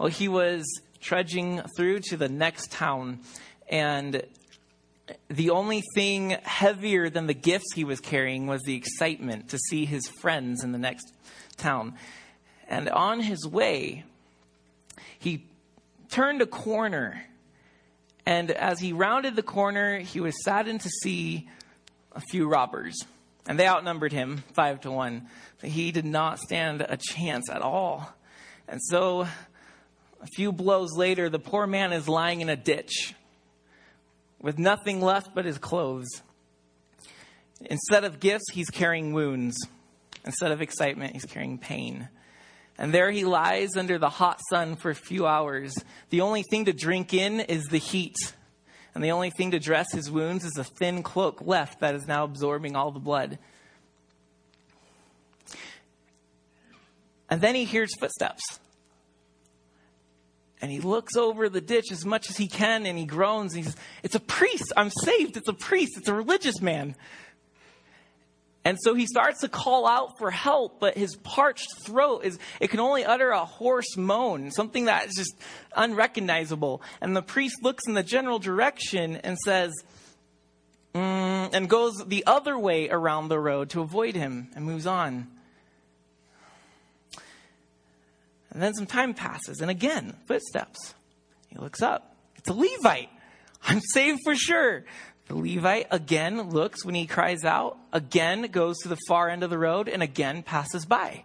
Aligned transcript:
Well, 0.00 0.08
he 0.08 0.28
was 0.28 0.64
trudging 1.02 1.60
through 1.76 1.98
to 2.04 2.16
the 2.16 2.30
next 2.30 2.72
town, 2.72 3.18
and 3.68 4.22
the 5.28 5.50
only 5.50 5.82
thing 5.94 6.38
heavier 6.42 7.10
than 7.10 7.26
the 7.26 7.34
gifts 7.34 7.74
he 7.74 7.84
was 7.84 8.00
carrying 8.00 8.46
was 8.46 8.62
the 8.62 8.76
excitement 8.76 9.50
to 9.50 9.58
see 9.58 9.84
his 9.84 10.08
friends 10.08 10.64
in 10.64 10.72
the 10.72 10.78
next 10.78 11.12
town. 11.58 11.96
And 12.66 12.88
on 12.88 13.20
his 13.20 13.46
way, 13.46 14.04
he 15.18 15.44
turned 16.08 16.40
a 16.40 16.46
corner. 16.46 17.22
And 18.24 18.50
as 18.52 18.80
he 18.80 18.94
rounded 18.94 19.36
the 19.36 19.42
corner, 19.42 19.98
he 19.98 20.20
was 20.20 20.42
saddened 20.42 20.80
to 20.80 20.90
see 21.02 21.46
a 22.12 22.22
few 22.30 22.48
robbers. 22.48 22.96
And 23.46 23.60
they 23.60 23.68
outnumbered 23.68 24.14
him 24.14 24.44
five 24.54 24.80
to 24.80 24.90
one. 24.90 25.28
He 25.62 25.92
did 25.92 26.06
not 26.06 26.38
stand 26.38 26.80
a 26.80 26.96
chance 26.96 27.50
at 27.50 27.60
all. 27.60 28.14
And 28.66 28.80
so, 28.80 29.26
a 30.22 30.26
few 30.26 30.52
blows 30.52 30.96
later, 30.96 31.28
the 31.28 31.38
poor 31.38 31.66
man 31.66 31.92
is 31.92 32.08
lying 32.08 32.40
in 32.40 32.48
a 32.48 32.56
ditch 32.56 33.14
with 34.40 34.58
nothing 34.58 35.00
left 35.00 35.34
but 35.34 35.44
his 35.44 35.58
clothes. 35.58 36.08
Instead 37.62 38.04
of 38.04 38.20
gifts, 38.20 38.46
he's 38.52 38.70
carrying 38.70 39.12
wounds. 39.12 39.56
Instead 40.24 40.52
of 40.52 40.60
excitement, 40.60 41.12
he's 41.12 41.24
carrying 41.24 41.58
pain. 41.58 42.08
And 42.78 42.92
there 42.92 43.10
he 43.10 43.24
lies 43.24 43.76
under 43.76 43.98
the 43.98 44.08
hot 44.08 44.40
sun 44.48 44.76
for 44.76 44.90
a 44.90 44.94
few 44.94 45.26
hours. 45.26 45.74
The 46.08 46.22
only 46.22 46.42
thing 46.42 46.66
to 46.66 46.72
drink 46.72 47.12
in 47.12 47.40
is 47.40 47.64
the 47.66 47.78
heat. 47.78 48.16
And 48.94 49.04
the 49.04 49.12
only 49.12 49.30
thing 49.30 49.50
to 49.52 49.58
dress 49.58 49.92
his 49.92 50.10
wounds 50.10 50.44
is 50.44 50.56
a 50.58 50.64
thin 50.64 51.02
cloak 51.02 51.42
left 51.42 51.80
that 51.80 51.94
is 51.94 52.06
now 52.06 52.24
absorbing 52.24 52.76
all 52.76 52.90
the 52.90 52.98
blood. 52.98 53.38
And 57.28 57.40
then 57.40 57.54
he 57.54 57.64
hears 57.64 57.90
footsteps. 57.98 58.58
And 60.62 60.70
he 60.70 60.80
looks 60.80 61.16
over 61.16 61.48
the 61.48 61.60
ditch 61.60 61.90
as 61.90 62.04
much 62.04 62.28
as 62.28 62.36
he 62.36 62.46
can 62.46 62.84
and 62.84 62.98
he 62.98 63.06
groans. 63.06 63.54
And 63.54 63.64
he 63.64 63.70
says, 63.70 63.76
It's 64.02 64.14
a 64.14 64.20
priest. 64.20 64.72
I'm 64.76 64.90
saved. 64.90 65.36
It's 65.36 65.48
a 65.48 65.54
priest. 65.54 65.92
It's 65.96 66.08
a 66.08 66.14
religious 66.14 66.60
man. 66.60 66.94
And 68.62 68.76
so 68.82 68.94
he 68.94 69.06
starts 69.06 69.40
to 69.40 69.48
call 69.48 69.86
out 69.86 70.18
for 70.18 70.30
help, 70.30 70.80
but 70.80 70.96
his 70.96 71.16
parched 71.16 71.66
throat 71.82 72.24
is, 72.24 72.38
it 72.60 72.68
can 72.68 72.78
only 72.78 73.04
utter 73.04 73.30
a 73.30 73.46
hoarse 73.46 73.96
moan, 73.96 74.50
something 74.50 74.84
that 74.84 75.06
is 75.06 75.14
just 75.16 75.34
unrecognizable. 75.74 76.82
And 77.00 77.16
the 77.16 77.22
priest 77.22 77.56
looks 77.62 77.84
in 77.88 77.94
the 77.94 78.02
general 78.02 78.38
direction 78.38 79.16
and 79.16 79.38
says, 79.38 79.72
mm, 80.94 81.54
and 81.54 81.70
goes 81.70 82.04
the 82.06 82.24
other 82.26 82.58
way 82.58 82.90
around 82.90 83.28
the 83.28 83.38
road 83.38 83.70
to 83.70 83.80
avoid 83.80 84.14
him 84.14 84.50
and 84.54 84.66
moves 84.66 84.86
on. 84.86 85.28
And 88.50 88.62
then 88.62 88.74
some 88.74 88.86
time 88.86 89.14
passes, 89.14 89.60
and 89.60 89.70
again, 89.70 90.14
footsteps. 90.26 90.94
He 91.48 91.58
looks 91.58 91.82
up. 91.82 92.16
It's 92.36 92.48
a 92.48 92.52
Levite. 92.52 93.10
I'm 93.62 93.80
saved 93.80 94.20
for 94.24 94.34
sure. 94.34 94.84
The 95.26 95.36
Levite 95.36 95.86
again 95.90 96.50
looks 96.50 96.84
when 96.84 96.96
he 96.96 97.06
cries 97.06 97.44
out, 97.44 97.78
again 97.92 98.42
goes 98.50 98.78
to 98.78 98.88
the 98.88 98.98
far 99.06 99.28
end 99.28 99.44
of 99.44 99.50
the 99.50 99.58
road, 99.58 99.88
and 99.88 100.02
again 100.02 100.42
passes 100.42 100.84
by. 100.84 101.24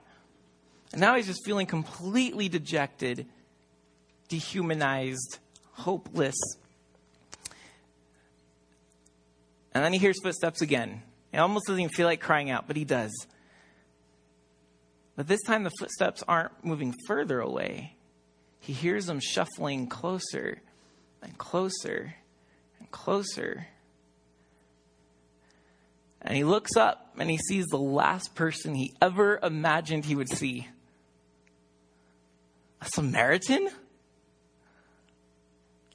And 0.91 1.01
now 1.01 1.15
he's 1.15 1.25
just 1.25 1.43
feeling 1.43 1.65
completely 1.65 2.47
dejected, 2.47 3.25
dehumanized, 4.27 5.39
hopeless. 5.71 6.35
And 9.73 9.83
then 9.83 9.91
he 9.91 9.99
hears 9.99 10.21
footsteps 10.21 10.61
again. 10.61 11.01
He 11.31 11.37
almost 11.37 11.65
doesn't 11.65 11.81
even 11.81 11.93
feel 11.93 12.07
like 12.07 12.21
crying 12.21 12.49
out, 12.49 12.67
but 12.67 12.77
he 12.77 12.85
does. 12.85 13.11
But 15.15 15.27
this 15.27 15.41
time 15.43 15.63
the 15.63 15.71
footsteps 15.79 16.23
aren't 16.27 16.63
moving 16.63 16.93
further 17.07 17.39
away. 17.39 17.95
He 18.59 18.73
hears 18.73 19.05
them 19.05 19.19
shuffling 19.19 19.87
closer 19.87 20.61
and 21.21 21.37
closer 21.37 22.15
and 22.79 22.91
closer. 22.91 23.67
And 26.21 26.35
he 26.35 26.43
looks 26.43 26.75
up 26.75 27.13
and 27.17 27.29
he 27.29 27.37
sees 27.37 27.65
the 27.67 27.77
last 27.77 28.35
person 28.35 28.75
he 28.75 28.93
ever 29.01 29.39
imagined 29.41 30.05
he 30.05 30.15
would 30.15 30.29
see 30.29 30.67
a 32.81 32.85
Samaritan? 32.93 33.69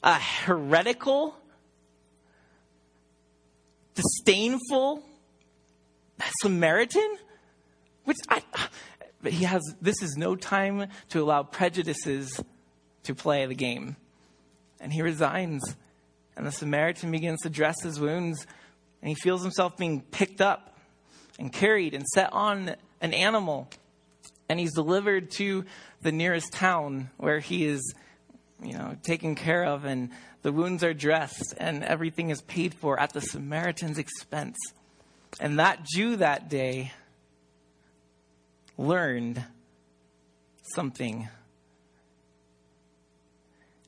A 0.02 0.14
heretical? 0.14 1.37
Disdainful 3.94 5.02
Samaritan? 6.41 7.16
Which 8.04 8.16
I, 8.28 8.42
but 9.22 9.32
he 9.32 9.44
has, 9.44 9.62
this 9.81 10.03
is 10.03 10.16
no 10.16 10.34
time 10.36 10.86
to 11.10 11.22
allow 11.22 11.42
prejudices 11.42 12.41
to 13.04 13.14
play 13.14 13.47
the 13.47 13.54
game. 13.54 13.97
And 14.81 14.92
he 14.92 15.03
resigns. 15.03 15.62
And 16.36 16.47
the 16.47 16.53
Samaritan 16.53 17.10
begins 17.10 17.41
to 17.42 17.50
dress 17.50 17.82
his 17.82 18.00
wounds. 18.00 18.47
And 19.03 19.08
he 19.08 19.14
feels 19.14 19.42
himself 19.42 19.76
being 19.76 20.00
picked 20.00 20.41
up 20.41 20.76
and 21.38 21.53
carried 21.53 21.94
and 21.94 22.06
set 22.06 22.32
on 22.32 22.75
an 23.00 23.14
animal. 23.14 23.69
And 24.48 24.58
he's 24.58 24.75
delivered 24.75 25.31
to 25.32 25.64
the 26.02 26.12
nearest 26.12 26.52
town 26.52 27.10
where 27.19 27.41
he 27.41 27.64
is, 27.64 27.94
you 28.62 28.72
know, 28.72 28.97
taken 29.02 29.34
care 29.34 29.64
of 29.64 29.84
and 29.84 30.10
the 30.42 30.52
wounds 30.52 30.82
are 30.82 30.94
dressed 30.94 31.54
and 31.58 31.84
everything 31.84 32.31
is 32.31 32.41
paid 32.42 32.72
for 32.75 32.98
at 32.98 33.12
the 33.12 33.20
Samaritan's 33.20 33.98
expense. 33.98 34.56
And 35.38 35.58
that 35.58 35.84
Jew 35.84 36.16
that 36.16 36.48
day 36.48 36.92
learned 38.80 39.44
something. 40.74 41.28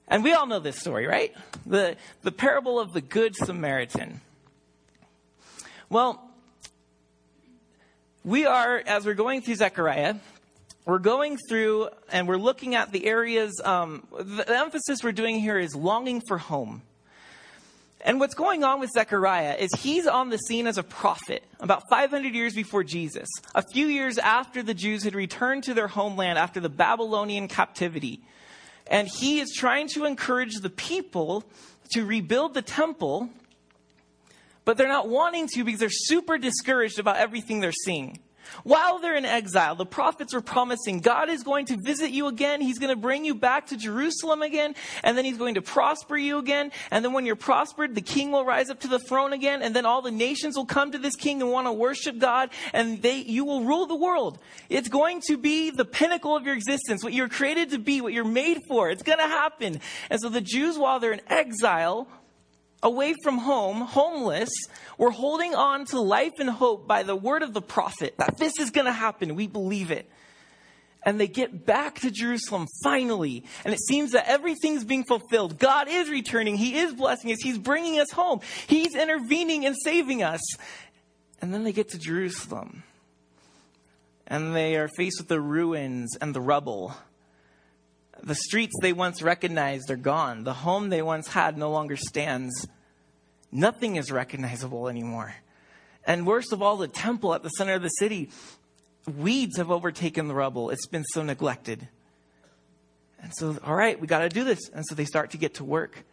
And 0.06 0.22
we 0.22 0.34
all 0.34 0.47
know 0.47 0.58
this 0.58 0.78
story, 0.78 1.06
right? 1.06 1.34
The, 1.64 1.97
the 2.22 2.30
parable 2.30 2.78
of 2.78 2.92
the 2.92 3.00
Good 3.00 3.34
Samaritan. 3.34 4.20
Well, 5.88 6.22
we 8.22 8.44
are, 8.44 8.82
as 8.86 9.06
we're 9.06 9.14
going 9.14 9.41
through 9.41 9.54
Zechariah, 9.54 10.16
we're 10.84 10.98
going 10.98 11.38
through 11.48 11.88
and 12.10 12.28
we're 12.28 12.36
looking 12.36 12.75
at 12.75 12.92
the 12.92 13.06
areas, 13.06 13.58
um, 13.64 14.06
the 14.12 14.44
emphasis 14.48 15.02
we're 15.02 15.12
doing 15.12 15.41
here 15.41 15.58
is 15.58 15.75
longing 15.75 16.20
for 16.20 16.36
home. 16.36 16.82
And 18.04 18.18
what's 18.18 18.34
going 18.34 18.64
on 18.64 18.80
with 18.80 18.90
Zechariah 18.90 19.54
is 19.54 19.70
he's 19.78 20.08
on 20.08 20.30
the 20.30 20.38
scene 20.38 20.66
as 20.66 20.76
a 20.76 20.82
prophet 20.82 21.44
about 21.60 21.84
500 21.88 22.34
years 22.34 22.52
before 22.52 22.82
Jesus, 22.82 23.28
a 23.54 23.62
few 23.62 23.86
years 23.86 24.18
after 24.18 24.60
the 24.62 24.74
Jews 24.74 25.04
had 25.04 25.14
returned 25.14 25.62
to 25.64 25.74
their 25.74 25.86
homeland 25.86 26.36
after 26.36 26.58
the 26.58 26.68
Babylonian 26.68 27.46
captivity. 27.46 28.20
And 28.88 29.06
he 29.06 29.38
is 29.38 29.52
trying 29.56 29.86
to 29.88 30.04
encourage 30.04 30.56
the 30.56 30.70
people 30.70 31.44
to 31.92 32.04
rebuild 32.04 32.54
the 32.54 32.62
temple, 32.62 33.30
but 34.64 34.76
they're 34.76 34.88
not 34.88 35.08
wanting 35.08 35.46
to 35.54 35.62
because 35.62 35.78
they're 35.78 35.88
super 35.88 36.38
discouraged 36.38 36.98
about 36.98 37.19
everything 37.19 37.60
they're 37.60 37.70
seeing. 37.70 38.19
While 38.64 38.98
they're 38.98 39.16
in 39.16 39.24
exile, 39.24 39.74
the 39.74 39.86
prophets 39.86 40.34
were 40.34 40.40
promising 40.40 41.00
God 41.00 41.28
is 41.28 41.42
going 41.42 41.66
to 41.66 41.76
visit 41.76 42.10
you 42.10 42.26
again. 42.26 42.60
He's 42.60 42.78
going 42.78 42.94
to 42.94 43.00
bring 43.00 43.24
you 43.24 43.34
back 43.34 43.66
to 43.68 43.76
Jerusalem 43.76 44.42
again, 44.42 44.74
and 45.02 45.16
then 45.16 45.24
he's 45.24 45.38
going 45.38 45.54
to 45.54 45.62
prosper 45.62 46.16
you 46.16 46.38
again. 46.38 46.72
And 46.90 47.04
then 47.04 47.12
when 47.12 47.26
you're 47.26 47.36
prospered, 47.36 47.94
the 47.94 48.00
king 48.00 48.32
will 48.32 48.44
rise 48.44 48.70
up 48.70 48.80
to 48.80 48.88
the 48.88 48.98
throne 48.98 49.32
again, 49.32 49.62
and 49.62 49.74
then 49.74 49.86
all 49.86 50.02
the 50.02 50.10
nations 50.10 50.56
will 50.56 50.66
come 50.66 50.92
to 50.92 50.98
this 50.98 51.16
king 51.16 51.42
and 51.42 51.50
want 51.50 51.66
to 51.66 51.72
worship 51.72 52.18
God, 52.18 52.50
and 52.72 53.02
they, 53.02 53.16
you 53.16 53.44
will 53.44 53.64
rule 53.64 53.86
the 53.86 53.96
world. 53.96 54.38
It's 54.69 54.88
going 54.88 55.20
to 55.28 55.36
be 55.36 55.70
the 55.70 55.84
pinnacle 55.84 56.36
of 56.36 56.44
your 56.44 56.54
existence, 56.54 57.02
what 57.02 57.12
you're 57.12 57.28
created 57.28 57.70
to 57.70 57.78
be, 57.78 58.00
what 58.00 58.12
you're 58.12 58.24
made 58.24 58.60
for. 58.69 58.90
It's 58.90 59.02
going 59.02 59.19
to 59.19 59.26
happen. 59.26 59.80
And 60.10 60.20
so 60.20 60.28
the 60.28 60.40
Jews, 60.40 60.78
while 60.78 61.00
they're 61.00 61.12
in 61.12 61.20
exile, 61.28 62.08
away 62.82 63.15
from 63.22 63.38
home, 63.38 63.81
homeless, 63.81 64.50
we're 64.98 65.10
holding 65.10 65.54
on 65.54 65.87
to 65.87 66.00
life 66.00 66.34
and 66.38 66.50
hope 66.50 66.87
by 66.87 67.03
the 67.03 67.16
word 67.16 67.43
of 67.43 67.54
the 67.54 67.62
prophet 67.62 68.15
that 68.19 68.38
this 68.38 68.59
is 68.59 68.70
going 68.70 68.87
to 68.87 68.93
happen. 68.93 69.34
We 69.34 69.47
believe 69.47 69.91
it. 69.91 70.10
And 71.04 71.20
they 71.20 71.26
get 71.26 71.66
back 71.66 72.00
to 72.00 72.10
Jerusalem 72.10 72.66
finally. 72.84 73.44
And 73.65 73.75
it 73.75 73.81
seems 73.81 74.12
that 74.12 74.28
everything's 74.28 74.84
being 74.84 75.05
fulfilled. 75.05 75.58
God 75.58 75.88
is 75.88 76.08
returning. 76.08 76.56
He 76.56 76.79
is 76.79 76.94
blessing 76.94 77.32
us. 77.32 77.38
He's 77.43 77.58
bringing 77.58 77.99
us 77.99 78.11
home. 78.12 78.40
He's 78.69 78.94
intervening 78.94 79.67
and 79.67 79.75
saving 79.82 80.23
us. 80.23 80.40
And 81.40 81.52
then 81.52 81.64
they 81.64 81.73
get 81.73 81.88
to 81.90 81.99
Jerusalem. 81.99 82.84
And 84.29 84.55
they 84.55 84.76
are 84.76 84.88
faced 84.96 85.17
with 85.19 85.29
the 85.29 85.40
ruins 85.40 86.17
and 86.20 86.32
the 86.32 86.40
rubble. 86.40 86.94
The 88.22 88.34
streets 88.34 88.74
they 88.80 88.92
once 88.92 89.20
recognized 89.20 89.90
are 89.90 89.96
gone. 89.96 90.44
The 90.44 90.52
home 90.52 90.90
they 90.90 91.02
once 91.02 91.28
had 91.28 91.58
no 91.58 91.70
longer 91.70 91.96
stands. 91.96 92.69
Nothing 93.50 93.96
is 93.96 94.12
recognizable 94.12 94.88
anymore. 94.88 95.34
And 96.06 96.26
worst 96.26 96.52
of 96.52 96.62
all, 96.62 96.76
the 96.76 96.88
temple 96.88 97.34
at 97.34 97.42
the 97.42 97.48
center 97.50 97.74
of 97.74 97.82
the 97.82 97.88
city, 97.88 98.30
weeds 99.16 99.56
have 99.56 99.70
overtaken 99.70 100.28
the 100.28 100.34
rubble. 100.34 100.70
It's 100.70 100.86
been 100.86 101.04
so 101.04 101.22
neglected. 101.22 101.88
And 103.20 103.32
so, 103.34 103.58
all 103.64 103.74
right, 103.74 104.00
we 104.00 104.06
got 104.06 104.20
to 104.20 104.28
do 104.28 104.44
this. 104.44 104.69
And 104.72 104.84
so 104.86 104.94
they 104.94 105.04
start 105.04 105.30
to 105.32 105.36
get 105.36 105.54
to 105.54 105.64
work. 105.64 106.04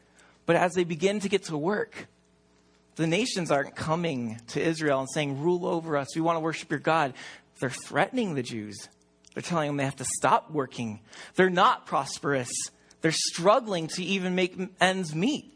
But 0.45 0.55
as 0.55 0.73
they 0.73 0.83
begin 0.83 1.19
to 1.21 1.29
get 1.29 1.43
to 1.45 1.57
work, 1.57 2.07
the 2.95 3.07
nations 3.07 3.51
aren't 3.51 3.75
coming 3.75 4.41
to 4.47 4.61
Israel 4.61 4.99
and 4.99 5.09
saying, 5.13 5.41
rule 5.41 5.65
over 5.65 5.95
us. 5.95 6.15
We 6.15 6.21
want 6.21 6.37
to 6.37 6.41
worship 6.41 6.69
your 6.69 6.79
God. 6.79 7.13
They're 7.59 7.69
threatening 7.69 8.33
the 8.33 8.43
Jews. 8.43 8.89
They're 9.33 9.43
telling 9.43 9.67
them 9.67 9.77
they 9.77 9.85
have 9.85 9.95
to 9.97 10.05
stop 10.05 10.51
working. 10.51 11.01
They're 11.35 11.49
not 11.49 11.85
prosperous. 11.85 12.51
They're 13.01 13.11
struggling 13.11 13.87
to 13.95 14.03
even 14.03 14.35
make 14.35 14.57
ends 14.81 15.15
meet. 15.15 15.53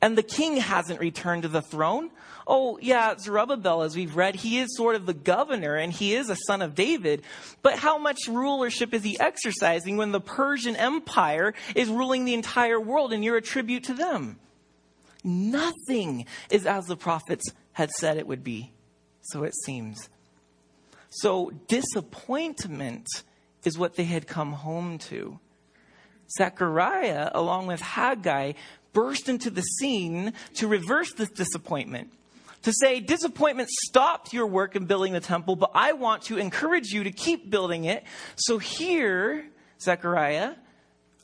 And 0.00 0.16
the 0.16 0.22
king 0.22 0.58
hasn't 0.58 1.00
returned 1.00 1.42
to 1.42 1.48
the 1.48 1.62
throne. 1.62 2.10
Oh, 2.46 2.78
yeah, 2.80 3.16
Zerubbabel, 3.16 3.82
as 3.82 3.96
we've 3.96 4.14
read, 4.14 4.36
he 4.36 4.58
is 4.58 4.76
sort 4.76 4.94
of 4.94 5.06
the 5.06 5.14
governor 5.14 5.74
and 5.74 5.92
he 5.92 6.14
is 6.14 6.28
a 6.28 6.36
son 6.46 6.62
of 6.62 6.74
David. 6.74 7.22
But 7.62 7.78
how 7.78 7.98
much 7.98 8.28
rulership 8.28 8.92
is 8.92 9.02
he 9.02 9.18
exercising 9.18 9.96
when 9.96 10.12
the 10.12 10.20
Persian 10.20 10.76
Empire 10.76 11.54
is 11.74 11.88
ruling 11.88 12.24
the 12.24 12.34
entire 12.34 12.78
world 12.78 13.12
and 13.12 13.24
you're 13.24 13.36
a 13.36 13.42
tribute 13.42 13.84
to 13.84 13.94
them? 13.94 14.38
Nothing 15.24 16.26
is 16.50 16.66
as 16.66 16.84
the 16.84 16.96
prophets 16.96 17.44
had 17.72 17.90
said 17.90 18.16
it 18.16 18.26
would 18.26 18.44
be. 18.44 18.72
So 19.22 19.42
it 19.42 19.54
seems. 19.64 20.08
So 21.10 21.50
disappointment 21.68 23.06
is 23.64 23.78
what 23.78 23.94
they 23.94 24.04
had 24.04 24.26
come 24.26 24.52
home 24.52 24.98
to. 24.98 25.38
Zechariah, 26.38 27.30
along 27.34 27.66
with 27.66 27.80
Haggai, 27.80 28.52
burst 28.92 29.28
into 29.28 29.50
the 29.50 29.62
scene 29.62 30.32
to 30.54 30.66
reverse 30.66 31.12
this 31.12 31.30
disappointment. 31.30 32.12
To 32.62 32.72
say, 32.72 32.98
disappointment 32.98 33.68
stopped 33.68 34.32
your 34.32 34.46
work 34.46 34.74
in 34.74 34.86
building 34.86 35.12
the 35.12 35.20
temple, 35.20 35.54
but 35.54 35.70
I 35.74 35.92
want 35.92 36.22
to 36.24 36.38
encourage 36.38 36.88
you 36.88 37.04
to 37.04 37.12
keep 37.12 37.48
building 37.48 37.84
it. 37.84 38.04
So 38.34 38.58
here, 38.58 39.46
Zechariah 39.80 40.54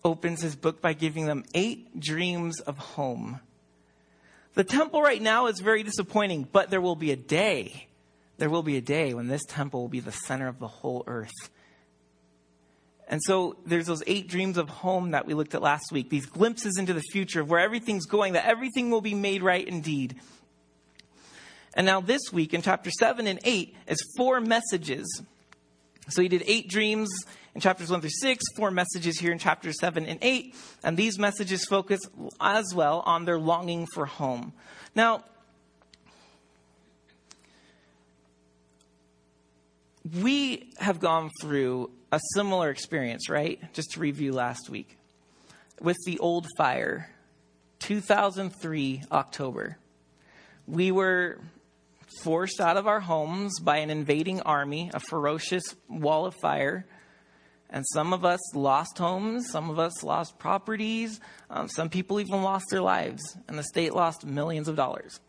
opens 0.04 0.40
his 0.42 0.54
book 0.54 0.80
by 0.80 0.92
giving 0.92 1.26
them 1.26 1.44
eight 1.54 1.98
dreams 1.98 2.60
of 2.60 2.78
home. 2.78 3.40
The 4.54 4.64
temple 4.64 5.02
right 5.02 5.22
now 5.22 5.46
is 5.46 5.60
very 5.60 5.82
disappointing, 5.82 6.46
but 6.52 6.70
there 6.70 6.80
will 6.80 6.96
be 6.96 7.10
a 7.10 7.16
day. 7.16 7.88
There 8.42 8.50
will 8.50 8.64
be 8.64 8.76
a 8.76 8.80
day 8.80 9.14
when 9.14 9.28
this 9.28 9.44
temple 9.44 9.82
will 9.82 9.88
be 9.88 10.00
the 10.00 10.10
center 10.10 10.48
of 10.48 10.58
the 10.58 10.66
whole 10.66 11.04
earth. 11.06 11.30
And 13.06 13.20
so 13.22 13.54
there's 13.64 13.86
those 13.86 14.02
eight 14.08 14.26
dreams 14.26 14.58
of 14.58 14.68
home 14.68 15.12
that 15.12 15.26
we 15.26 15.34
looked 15.34 15.54
at 15.54 15.62
last 15.62 15.92
week, 15.92 16.10
these 16.10 16.26
glimpses 16.26 16.76
into 16.76 16.92
the 16.92 17.04
future 17.12 17.42
of 17.42 17.48
where 17.48 17.60
everything's 17.60 18.04
going, 18.04 18.32
that 18.32 18.44
everything 18.44 18.90
will 18.90 19.00
be 19.00 19.14
made 19.14 19.44
right 19.44 19.64
indeed. 19.64 20.16
And 21.74 21.86
now 21.86 22.00
this 22.00 22.20
week 22.32 22.52
in 22.52 22.62
chapter 22.62 22.90
7 22.90 23.28
and 23.28 23.38
8 23.44 23.76
is 23.86 24.12
four 24.16 24.40
messages. 24.40 25.22
So 26.08 26.20
he 26.20 26.26
did 26.26 26.42
eight 26.48 26.68
dreams 26.68 27.10
in 27.54 27.60
chapters 27.60 27.92
1 27.92 28.00
through 28.00 28.10
6, 28.10 28.42
four 28.56 28.72
messages 28.72 29.20
here 29.20 29.30
in 29.30 29.38
chapters 29.38 29.76
7 29.78 30.04
and 30.04 30.18
8, 30.20 30.52
and 30.82 30.96
these 30.96 31.16
messages 31.16 31.64
focus 31.64 32.00
as 32.40 32.74
well 32.74 33.04
on 33.06 33.24
their 33.24 33.38
longing 33.38 33.86
for 33.94 34.04
home. 34.04 34.52
Now, 34.96 35.22
we 40.20 40.70
have 40.78 41.00
gone 41.00 41.30
through 41.40 41.90
a 42.10 42.20
similar 42.34 42.70
experience, 42.70 43.28
right? 43.28 43.60
Just 43.72 43.92
to 43.92 44.00
review 44.00 44.32
last 44.32 44.68
week 44.68 44.98
with 45.80 45.96
the 46.04 46.18
old 46.18 46.46
fire, 46.56 47.10
2003 47.80 49.02
October. 49.10 49.78
We 50.66 50.92
were 50.92 51.38
forced 52.20 52.60
out 52.60 52.76
of 52.76 52.86
our 52.86 53.00
homes 53.00 53.58
by 53.60 53.78
an 53.78 53.90
invading 53.90 54.42
army, 54.42 54.90
a 54.92 55.00
ferocious 55.00 55.64
wall 55.88 56.26
of 56.26 56.34
fire. 56.34 56.86
And 57.70 57.84
some 57.92 58.12
of 58.12 58.24
us 58.24 58.54
lost 58.54 58.98
homes, 58.98 59.48
some 59.50 59.70
of 59.70 59.78
us 59.78 60.02
lost 60.02 60.38
properties, 60.38 61.20
um, 61.48 61.68
some 61.68 61.88
people 61.88 62.20
even 62.20 62.42
lost 62.42 62.66
their 62.70 62.82
lives, 62.82 63.22
and 63.48 63.58
the 63.58 63.62
state 63.62 63.94
lost 63.94 64.26
millions 64.26 64.68
of 64.68 64.76
dollars. 64.76 65.20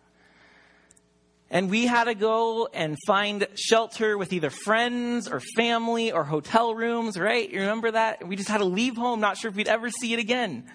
And 1.53 1.69
we 1.69 1.85
had 1.85 2.05
to 2.05 2.15
go 2.15 2.67
and 2.73 2.97
find 3.05 3.47
shelter 3.53 4.17
with 4.17 4.33
either 4.33 4.50
friends 4.50 5.27
or 5.27 5.39
family 5.55 6.11
or 6.11 6.23
hotel 6.23 6.73
rooms, 6.73 7.15
right? 7.15 7.47
You 7.47 7.59
remember 7.59 7.91
that? 7.91 8.27
We 8.27 8.35
just 8.35 8.50
had 8.50 8.57
to 8.57 8.65
leave 8.65 8.97
home, 8.97 9.19
not 9.19 9.38
sure 9.38 9.50
if 9.50 9.55
we'd 9.55 9.67
ever 9.67 9.91
see 9.91 10.13
it 10.13 10.19
again. 10.19 10.65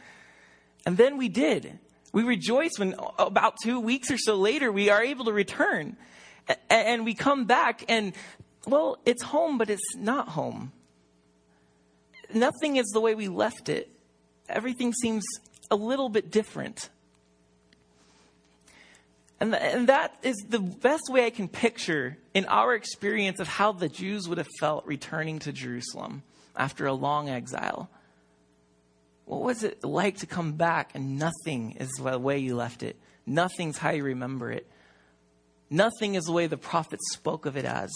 And 0.86 0.96
then 0.96 1.16
we 1.16 1.28
did. 1.28 1.80
We 2.12 2.22
rejoice 2.22 2.78
when 2.78 2.94
uh, 2.94 3.10
about 3.18 3.56
two 3.60 3.80
weeks 3.80 4.12
or 4.12 4.18
so 4.18 4.36
later 4.36 4.70
we 4.70 4.88
are 4.88 5.02
able 5.02 5.24
to 5.24 5.32
return. 5.32 5.96
And 6.70 7.04
we 7.04 7.12
come 7.12 7.46
back 7.46 7.84
and, 7.88 8.12
well, 8.64 8.98
it's 9.04 9.24
home, 9.24 9.58
but 9.58 9.70
it's 9.70 9.96
not 9.96 10.28
home. 10.28 10.70
Nothing 12.32 12.76
is 12.76 12.86
the 12.94 13.00
way 13.00 13.16
we 13.16 13.26
left 13.26 13.68
it. 13.68 13.90
Everything 14.48 14.92
seems 14.92 15.24
a 15.72 15.76
little 15.76 16.08
bit 16.08 16.30
different. 16.30 16.88
And, 19.40 19.52
th- 19.52 19.74
and 19.74 19.88
that 19.88 20.16
is 20.22 20.36
the 20.48 20.58
best 20.58 21.04
way 21.08 21.24
I 21.24 21.30
can 21.30 21.48
picture 21.48 22.16
in 22.34 22.44
our 22.46 22.74
experience 22.74 23.40
of 23.40 23.46
how 23.46 23.72
the 23.72 23.88
Jews 23.88 24.28
would 24.28 24.38
have 24.38 24.48
felt 24.58 24.84
returning 24.86 25.38
to 25.40 25.52
Jerusalem 25.52 26.22
after 26.56 26.86
a 26.86 26.92
long 26.92 27.28
exile. 27.28 27.88
What 29.26 29.42
was 29.42 29.62
it 29.62 29.84
like 29.84 30.18
to 30.18 30.26
come 30.26 30.52
back 30.52 30.90
and 30.94 31.18
nothing 31.18 31.72
is 31.78 31.90
the 32.00 32.18
way 32.18 32.38
you 32.38 32.56
left 32.56 32.82
it? 32.82 32.96
Nothing's 33.26 33.78
how 33.78 33.90
you 33.90 34.02
remember 34.02 34.50
it. 34.50 34.66
Nothing 35.70 36.14
is 36.14 36.24
the 36.24 36.32
way 36.32 36.46
the 36.46 36.56
prophets 36.56 37.12
spoke 37.12 37.44
of 37.46 37.56
it 37.56 37.66
as. 37.66 37.90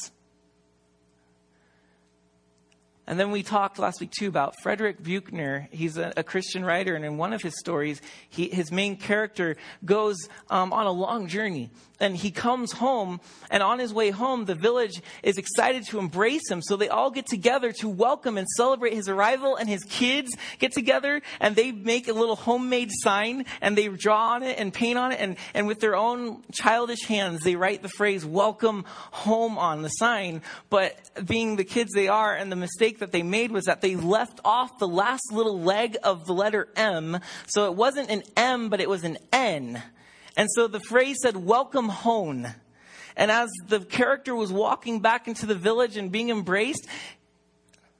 And 3.07 3.19
then 3.19 3.33
we 3.33 3.43
talked 3.43 3.81
last 3.81 4.01
week 4.01 4.13
too 4.13 4.29
about 4.29 4.55
Frederick 4.63 5.03
Buechner. 5.03 5.69
He's 5.73 5.97
a, 5.97 6.13
a 6.17 6.23
Christian 6.23 6.65
writer, 6.65 6.95
and 6.95 7.05
in 7.05 7.17
one 7.17 7.33
of 7.33 7.43
his 7.43 7.59
stories, 7.59 8.01
he, 8.29 8.49
his 8.49 8.71
main 8.71 8.97
character 8.97 9.57
goes 9.85 10.17
um, 10.51 10.73
on 10.73 10.87
a 10.87 10.93
long 10.93 11.27
journey. 11.27 11.71
And 12.03 12.17
he 12.17 12.33
comes 12.33 12.73
home 12.73 13.21
and 13.49 13.63
on 13.63 13.79
his 13.79 13.95
way 13.95 14.11
home 14.11 14.45
the 14.45 14.57
village 14.57 15.01
is 15.23 15.39
excited 15.39 15.87
to 15.87 16.01
embrace 16.01 16.51
him. 16.51 16.61
So 16.61 16.75
they 16.75 16.89
all 16.89 17.13
get 17.13 17.27
together 17.27 17.71
to 17.75 17.89
welcome 17.89 18.37
and 18.37 18.49
celebrate 18.57 18.95
his 18.95 19.09
arrival 19.09 19.55
and 19.55 19.69
his 19.69 19.85
kids 19.85 20.37
get 20.59 20.73
together 20.73 21.23
and 21.39 21.55
they 21.55 21.71
make 21.71 22.09
a 22.09 22.13
little 22.13 22.35
homemade 22.35 22.91
sign 22.91 23.45
and 23.61 23.79
they 23.79 23.87
draw 23.87 24.31
on 24.31 24.43
it 24.43 24.59
and 24.59 24.75
paint 24.75 24.99
on 24.99 25.13
it. 25.13 25.21
And, 25.21 25.37
and 25.55 25.69
with 25.69 25.79
their 25.79 25.95
own 25.95 26.43
childish 26.53 27.05
hands 27.07 27.43
they 27.43 27.55
write 27.55 27.83
the 27.83 27.89
phrase 27.89 28.27
welcome 28.27 28.85
home 29.13 29.57
on 29.57 29.83
the 29.83 29.89
sign. 29.91 30.43
But 30.71 30.99
being 31.25 31.55
the 31.55 31.65
kids 31.65 31.93
they 31.95 32.09
are 32.09 32.35
and 32.35 32.51
the 32.51 32.57
mistake 32.57 32.92
that 32.99 33.13
they 33.13 33.23
made 33.23 33.51
was 33.51 33.65
that 33.65 33.81
they 33.81 33.97
left 33.97 34.41
off 34.45 34.79
the 34.79 34.89
last 34.89 35.33
little 35.33 35.61
leg 35.61 35.97
of 36.03 36.27
the 36.27 36.33
letter 36.33 36.69
M 36.77 37.19
so 37.47 37.67
it 37.67 37.75
wasn't 37.75 38.11
an 38.11 38.23
M 38.37 38.69
but 38.69 38.81
it 38.81 38.89
was 38.89 39.05
an 39.05 39.19
N 39.33 39.83
and 40.37 40.49
so 40.55 40.67
the 40.67 40.81
phrase 40.81 41.19
said, 41.23 41.37
welcome 41.37 41.89
home. 41.89 42.47
And 43.17 43.31
as 43.31 43.51
the 43.69 43.81
character 43.81 44.35
was 44.35 44.53
walking 44.53 45.01
back 45.01 45.29
into 45.29 45.47
the 45.47 45.55
village 45.55 45.97
and 45.97 46.11
being 46.11 46.31
embraced, 46.31 46.87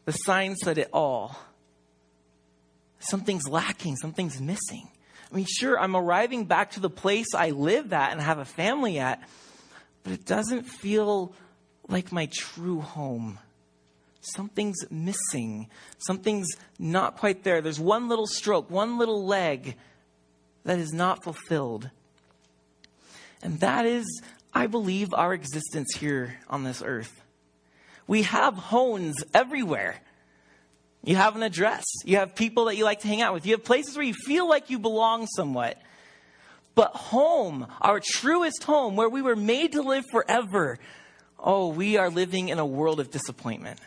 the 0.07 0.13
sign 0.13 0.57
said 0.57 0.79
it 0.79 0.89
all. 0.93 1.39
Something's 2.99 3.49
lacking, 3.49 3.97
something's 3.97 4.41
missing. 4.41 4.89
I 5.31 5.35
mean, 5.35 5.47
sure, 5.47 5.79
I'm 5.79 5.97
arriving 5.97 6.47
back 6.47 6.73
to 6.73 6.81
the 6.81 6.91
place 6.91 7.35
I 7.35 7.51
live 7.51 7.93
at 7.93 8.13
and 8.13 8.21
have 8.21 8.39
a 8.39 8.45
family 8.45 8.99
at, 8.99 9.23
but 10.05 10.13
it 10.13 10.25
doesn't 10.25 10.65
feel 10.65 11.35
like 11.89 12.13
my 12.13 12.29
true 12.33 12.81
home. 12.81 13.39
Something's 14.23 14.85
missing. 14.89 15.69
Something's 15.99 16.49
not 16.79 17.17
quite 17.17 17.43
there. 17.43 17.61
There's 17.61 17.81
one 17.81 18.09
little 18.09 18.29
stroke, 18.29 18.71
one 18.71 18.97
little 18.97 19.27
leg 19.27 19.77
that 20.65 20.79
is 20.79 20.93
not 20.93 21.25
fulfilled. 21.25 21.91
And 23.43 23.59
that 23.59 23.85
is, 23.85 24.23
I 24.55 24.69
believe, 24.69 25.13
our 25.13 25.35
existence 25.35 25.95
here 25.97 26.39
on 26.49 26.63
this 26.63 26.83
earth. 26.87 27.21
We 28.07 28.23
have 28.23 28.55
homes 28.55 29.17
everywhere. 29.35 29.97
You 31.03 31.17
have 31.17 31.35
an 31.35 31.43
address. 31.43 31.85
You 32.05 32.19
have 32.19 32.37
people 32.37 32.67
that 32.67 32.77
you 32.77 32.85
like 32.85 33.01
to 33.01 33.09
hang 33.09 33.23
out 33.23 33.35
with. 33.35 33.45
You 33.45 33.55
have 33.55 33.65
places 33.65 33.97
where 33.97 34.07
you 34.07 34.15
feel 34.15 34.49
like 34.49 34.71
you 34.71 34.79
belong 34.79 35.27
somewhat. 35.27 35.83
But 36.77 36.95
home, 36.95 37.67
our 37.81 38.01
truest 38.01 38.63
home, 38.63 38.95
where 38.95 39.09
we 39.09 39.21
were 39.21 39.35
made 39.35 39.73
to 39.73 39.83
live 39.83 40.05
forever, 40.13 40.79
oh, 41.41 41.69
we 41.69 41.97
are 41.97 42.09
living 42.09 42.51
in 42.51 42.61
a 42.61 42.67
world 42.67 43.01
of 43.01 43.11
disappointment 43.11 43.81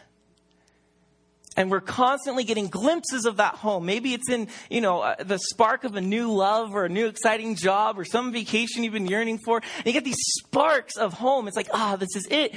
and 1.56 1.72
we're 1.72 1.82
constantly 1.82 2.44
getting 2.44 2.68
glimpses 2.68 3.26
of 3.26 3.38
that 3.38 3.56
home. 3.56 3.86
Maybe 3.86 4.14
it's 4.14 4.30
in, 4.30 4.48
you 4.70 4.82
know, 4.82 5.02
uh, 5.02 5.24
the 5.24 5.40
spark 5.40 5.84
of 5.84 5.96
a 5.96 6.02
new 6.02 6.32
love 6.32 6.76
or 6.76 6.86
a 6.86 6.90
new 6.90 7.08
exciting 7.08 7.56
job 7.56 7.98
or 7.98 8.04
some 8.04 8.32
vacation 8.34 8.84
you've 8.84 8.94
been 8.94 9.08
yearning 9.08 9.38
for. 9.38 9.62
And 9.78 9.86
you 9.86 9.94
get 9.94 10.04
these 10.04 10.22
sparks 10.40 10.98
of 10.98 11.14
home. 11.14 11.48
It's 11.48 11.56
like, 11.56 11.70
ah, 11.74 11.94
oh, 11.94 11.98
this 11.98 12.16
is 12.16 12.28
it. 12.30 12.56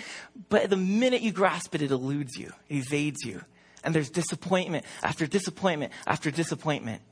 But 0.48 0.68
the 0.70 0.76
minute 0.76 1.22
you 1.22 1.32
grasp 1.32 1.74
it, 1.74 1.82
it 1.82 1.90
eludes 1.90 2.36
you, 2.36 2.52
it 2.68 2.76
evades 2.76 3.24
you. 3.24 3.42
And 3.84 3.94
there's 3.94 4.10
disappointment 4.10 4.84
after 5.02 5.26
disappointment 5.26 5.92
after 6.06 6.30
disappointment. 6.30 7.02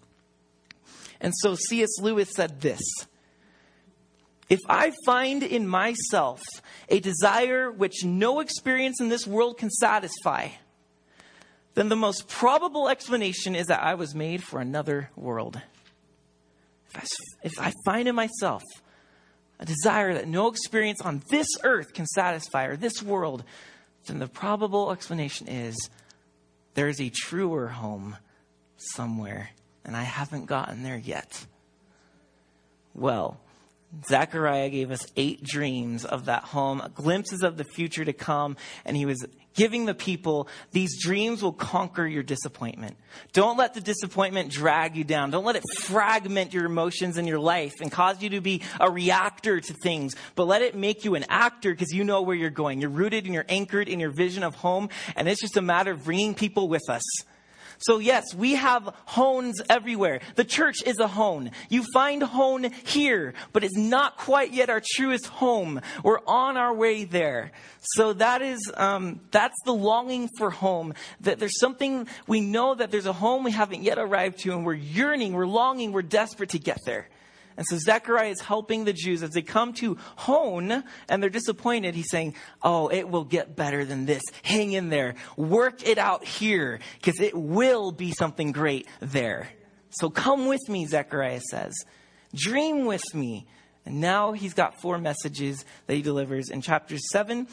And 1.21 1.33
so 1.37 1.55
C.S. 1.55 2.01
Lewis 2.01 2.31
said 2.35 2.61
this. 2.61 2.81
If 4.49 4.61
I 4.69 4.93
find 5.05 5.43
in 5.43 5.67
myself 5.67 6.41
a 6.89 7.01
desire 7.01 7.71
which 7.71 8.05
no 8.05 8.41
experience 8.41 9.01
in 9.01 9.09
this 9.09 9.27
world 9.27 9.59
can 9.59 9.71
satisfy, 9.71 10.51
then 11.77 11.91
the 11.91 11.97
most 11.97 12.27
probable 12.27 12.89
explanation 12.89 13.55
is 13.55 13.67
that 13.67 13.83
I 13.83 13.95
was 13.95 14.15
made 14.15 14.43
for 14.43 14.61
another 14.61 15.11
world. 15.15 15.61
If 16.89 16.97
I, 16.97 17.05
if 17.45 17.61
I 17.61 17.73
find 17.85 18.09
in 18.09 18.15
myself 18.15 18.63
a 19.61 19.67
desire 19.67 20.15
that 20.15 20.27
no 20.27 20.49
experience 20.49 21.03
on 21.03 21.23
this 21.31 21.47
earth 21.65 21.93
can 21.93 22.07
satisfy 22.07 22.65
or 22.65 22.77
this 22.77 23.03
world, 23.03 23.45
then 24.07 24.19
the 24.19 24.27
probable 24.27 24.91
explanation 24.91 25.49
is 25.49 25.77
there's 26.73 26.99
a 26.99 27.11
truer 27.11 27.69
home 27.69 28.17
somewhere, 28.79 29.51
and 29.85 29.95
I 29.95 30.03
haven't 30.03 30.47
gotten 30.47 30.83
there 30.83 30.97
yet. 30.97 31.45
Well, 32.95 33.39
Zechariah 34.09 34.69
gave 34.71 34.91
us 34.91 35.07
eight 35.17 35.43
dreams 35.43 36.05
of 36.05 36.27
that 36.27 36.45
home, 36.45 36.83
glimpses 36.95 37.43
of 37.43 37.57
the 37.57 37.65
future 37.65 38.05
to 38.05 38.13
come, 38.13 38.57
and 38.85 38.97
he 38.97 39.07
was 39.07 39.25
giving 39.55 39.87
the 39.87 39.95
people 39.95 40.49
these 40.73 41.03
dreams 41.03 41.43
will 41.43 41.53
conquer 41.53 42.07
your 42.07 42.23
disappointment. 42.23 42.97
Don't 43.33 43.57
let 43.57 43.75
the 43.75 43.81
disappointment 43.81 44.51
drag 44.51 44.97
you 44.97 45.05
down. 45.05 45.31
Don't 45.31 45.45
let 45.45 45.57
it 45.57 45.63
fragment 45.79 46.53
your 46.53 46.67
emotions 46.67 47.17
and 47.17 47.27
your 47.27 47.39
life 47.39 47.73
and 47.81 47.91
cause 47.91 48.23
you 48.23 48.31
to 48.31 48.41
be 48.41 48.63
a 48.79 48.91
reactor 48.91 49.61
to 49.61 49.73
things, 49.73 50.15
but 50.35 50.45
let 50.45 50.63
it 50.63 50.75
make 50.75 51.05
you 51.05 51.15
an 51.15 51.25
actor 51.29 51.73
because 51.73 51.93
you 51.93 52.05
know 52.05 52.23
where 52.23 52.37
you're 52.37 52.51
going. 52.51 52.81
You're 52.81 52.91
rooted 52.91 53.25
and 53.25 53.35
you're 53.35 53.47
anchored 53.49 53.89
in 53.89 53.99
your 53.99 54.11
vision 54.11 54.43
of 54.43 54.55
home, 54.55 54.91
and 55.17 55.29
it's 55.29 55.41
just 55.41 55.57
a 55.57 55.63
matter 55.63 55.93
of 55.93 56.05
bringing 56.05 56.35
people 56.35 56.69
with 56.69 56.89
us. 56.91 57.03
So 57.79 57.99
yes, 57.99 58.35
we 58.35 58.55
have 58.55 58.95
hones 59.05 59.61
everywhere. 59.69 60.21
The 60.35 60.45
church 60.45 60.83
is 60.85 60.99
a 60.99 61.09
hone. 61.09 61.51
You 61.69 61.85
find 61.93 62.23
hone 62.23 62.71
here, 62.85 63.35
but 63.53 63.65
it's 63.65 63.77
not 63.77 64.17
quite 64.17 64.53
yet 64.53 64.71
our 64.71 64.83
truest 64.95 65.27
home. 65.27 65.81
We're 66.03 66.21
on 66.27 66.57
our 66.57 66.75
way 66.75 67.05
there. 67.05 67.53
So 67.81 68.13
that 68.15 68.43
is, 68.43 68.73
um, 68.77 69.21
that's 69.31 69.57
the 69.65 69.75
longing 69.75 70.29
for 70.39 70.51
home. 70.51 70.95
That 71.21 71.39
there's 71.39 71.59
something, 71.61 72.09
we 72.27 72.41
know 72.41 72.75
that 72.75 72.91
there's 72.91 73.07
a 73.07 73.13
home 73.13 73.45
we 73.45 73.53
haven't 73.53 73.83
yet 73.83 73.99
arrived 73.99 74.39
to 74.41 74.53
and 74.53 74.65
we're 74.65 74.75
yearning, 74.75 75.33
we're 75.33 75.47
longing, 75.47 75.93
we're 75.93 76.03
desperate 76.03 76.51
to 76.51 76.59
get 76.59 76.81
there. 76.85 77.09
And 77.57 77.67
so 77.67 77.79
Zechariah 77.79 78.31
is 78.31 78.41
helping 78.41 78.85
the 78.85 78.93
Jews 78.93 79.23
as 79.23 79.31
they 79.31 79.43
come 79.43 79.73
to 79.75 79.97
hone 80.17 80.85
and 81.09 81.23
they're 81.23 81.31
disappointed. 81.31 81.95
He's 81.95 82.11
saying, 82.11 82.35
Oh, 82.63 82.89
it 82.89 83.09
will 83.09 83.25
get 83.25 83.57
better 83.57 83.85
than 83.85 84.07
this. 84.07 84.23
Hang 84.43 84.73
in 84.73 84.91
there. 84.91 85.15
Work 85.37 85.87
it 85.87 85.99
out 85.99 86.25
here 86.25 86.81
because 86.97 87.21
it 87.21 87.35
will 87.35 87.93
be 87.93 88.13
something 88.13 88.53
great 88.53 88.87
there. 89.01 89.49
So 89.91 90.11
come 90.11 90.47
with 90.47 90.69
me, 90.69 90.87
Zechariah 90.87 91.41
says. 91.51 91.75
Dream 92.35 92.85
with 92.85 93.15
me. 93.15 93.47
And 93.87 94.01
now 94.01 94.33
he's 94.33 94.53
got 94.53 94.81
four 94.81 94.99
messages 94.99 95.65
that 95.87 95.95
he 95.95 96.03
delivers 96.03 96.51
in 96.51 96.61
chapters 96.61 97.01
7 97.13 97.47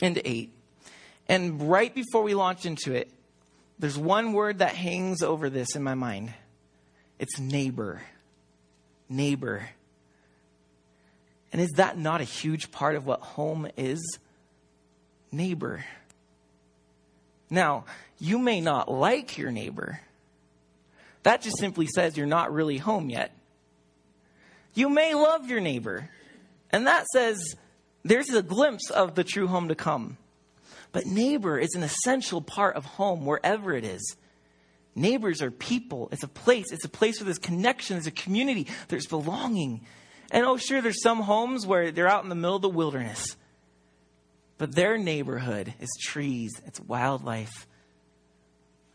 and 0.00 0.22
8. 0.24 0.54
And 1.28 1.70
right 1.70 1.94
before 1.94 2.22
we 2.22 2.34
launch 2.34 2.64
into 2.64 2.94
it, 2.94 3.10
there's 3.78 3.98
one 3.98 4.32
word 4.32 4.60
that 4.60 4.74
hangs 4.74 5.22
over 5.22 5.50
this 5.50 5.74
in 5.74 5.82
my 5.82 5.94
mind 5.94 6.32
it's 7.18 7.38
neighbor 7.38 8.02
neighbor. 9.12 9.68
And 11.52 11.60
is 11.60 11.72
that 11.72 11.98
not 11.98 12.20
a 12.20 12.24
huge 12.24 12.70
part 12.70 12.96
of 12.96 13.06
what 13.06 13.20
home 13.20 13.68
is? 13.76 14.18
Neighbor. 15.30 15.84
Now, 17.50 17.84
you 18.18 18.38
may 18.38 18.60
not 18.60 18.90
like 18.90 19.36
your 19.36 19.50
neighbor. 19.50 20.00
That 21.22 21.42
just 21.42 21.58
simply 21.58 21.86
says 21.86 22.16
you're 22.16 22.26
not 22.26 22.52
really 22.52 22.78
home 22.78 23.10
yet. 23.10 23.36
You 24.74 24.88
may 24.88 25.14
love 25.14 25.48
your 25.48 25.60
neighbor. 25.60 26.08
And 26.70 26.86
that 26.86 27.06
says 27.08 27.56
there's 28.04 28.30
a 28.30 28.42
glimpse 28.42 28.90
of 28.90 29.14
the 29.14 29.24
true 29.24 29.46
home 29.46 29.68
to 29.68 29.74
come. 29.74 30.16
But 30.92 31.06
neighbor 31.06 31.58
is 31.58 31.74
an 31.74 31.82
essential 31.82 32.40
part 32.40 32.76
of 32.76 32.84
home 32.84 33.24
wherever 33.24 33.74
it 33.74 33.84
is. 33.84 34.16
Neighbors 34.94 35.40
are 35.40 35.50
people. 35.50 36.08
It's 36.12 36.22
a 36.22 36.28
place. 36.28 36.70
It's 36.70 36.84
a 36.84 36.88
place 36.88 37.18
where 37.18 37.24
there's 37.24 37.38
connection. 37.38 37.96
There's 37.96 38.06
a 38.06 38.10
community. 38.10 38.66
There's 38.88 39.06
belonging. 39.06 39.82
And 40.30 40.44
oh, 40.46 40.56
sure, 40.56 40.80
there's 40.80 41.02
some 41.02 41.20
homes 41.20 41.66
where 41.66 41.90
they're 41.90 42.08
out 42.08 42.22
in 42.22 42.28
the 42.28 42.34
middle 42.34 42.56
of 42.56 42.62
the 42.62 42.68
wilderness. 42.68 43.36
But 44.58 44.74
their 44.74 44.96
neighborhood 44.96 45.74
is 45.80 45.90
trees, 46.00 46.52
it's 46.66 46.80
wildlife. 46.80 47.66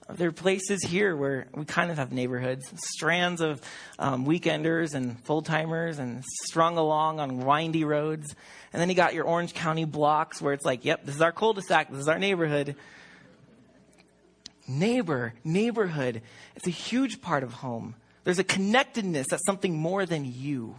There 0.10 0.30
are 0.30 0.32
places 0.32 0.82
here 0.84 1.14
where 1.18 1.48
we 1.54 1.66
kind 1.66 1.92
of 1.92 1.98
have 1.98 2.14
neighborhoods, 2.14 2.72
strands 2.96 3.42
of 3.42 3.62
um, 4.00 4.26
weekenders 4.26 4.94
and 4.94 5.22
full 5.26 5.42
timers 5.42 6.00
and 6.00 6.24
strung 6.46 6.78
along 6.78 7.20
on 7.20 7.40
windy 7.40 7.84
roads. 7.84 8.34
And 8.72 8.82
then 8.82 8.88
you 8.88 8.96
got 8.96 9.14
your 9.14 9.26
Orange 9.26 9.54
County 9.54 9.84
blocks 9.84 10.42
where 10.42 10.54
it's 10.54 10.64
like, 10.64 10.86
yep, 10.86 11.06
this 11.06 11.16
is 11.16 11.22
our 11.22 11.34
cul 11.34 11.52
de 11.54 11.62
sac, 11.62 11.92
this 11.92 12.00
is 12.00 12.08
our 12.08 12.20
neighborhood 12.20 12.78
neighbor, 14.68 15.34
neighborhood. 15.44 16.22
It's 16.56 16.68
a 16.68 16.72
huge 16.72 17.22
part 17.22 17.44
of 17.44 17.54
home. 17.54 17.96
There's 18.24 18.40
a 18.40 18.44
connectedness 18.44 19.28
that's 19.30 19.46
something 19.46 19.78
more 19.78 20.06
than 20.06 20.26
you. 20.26 20.76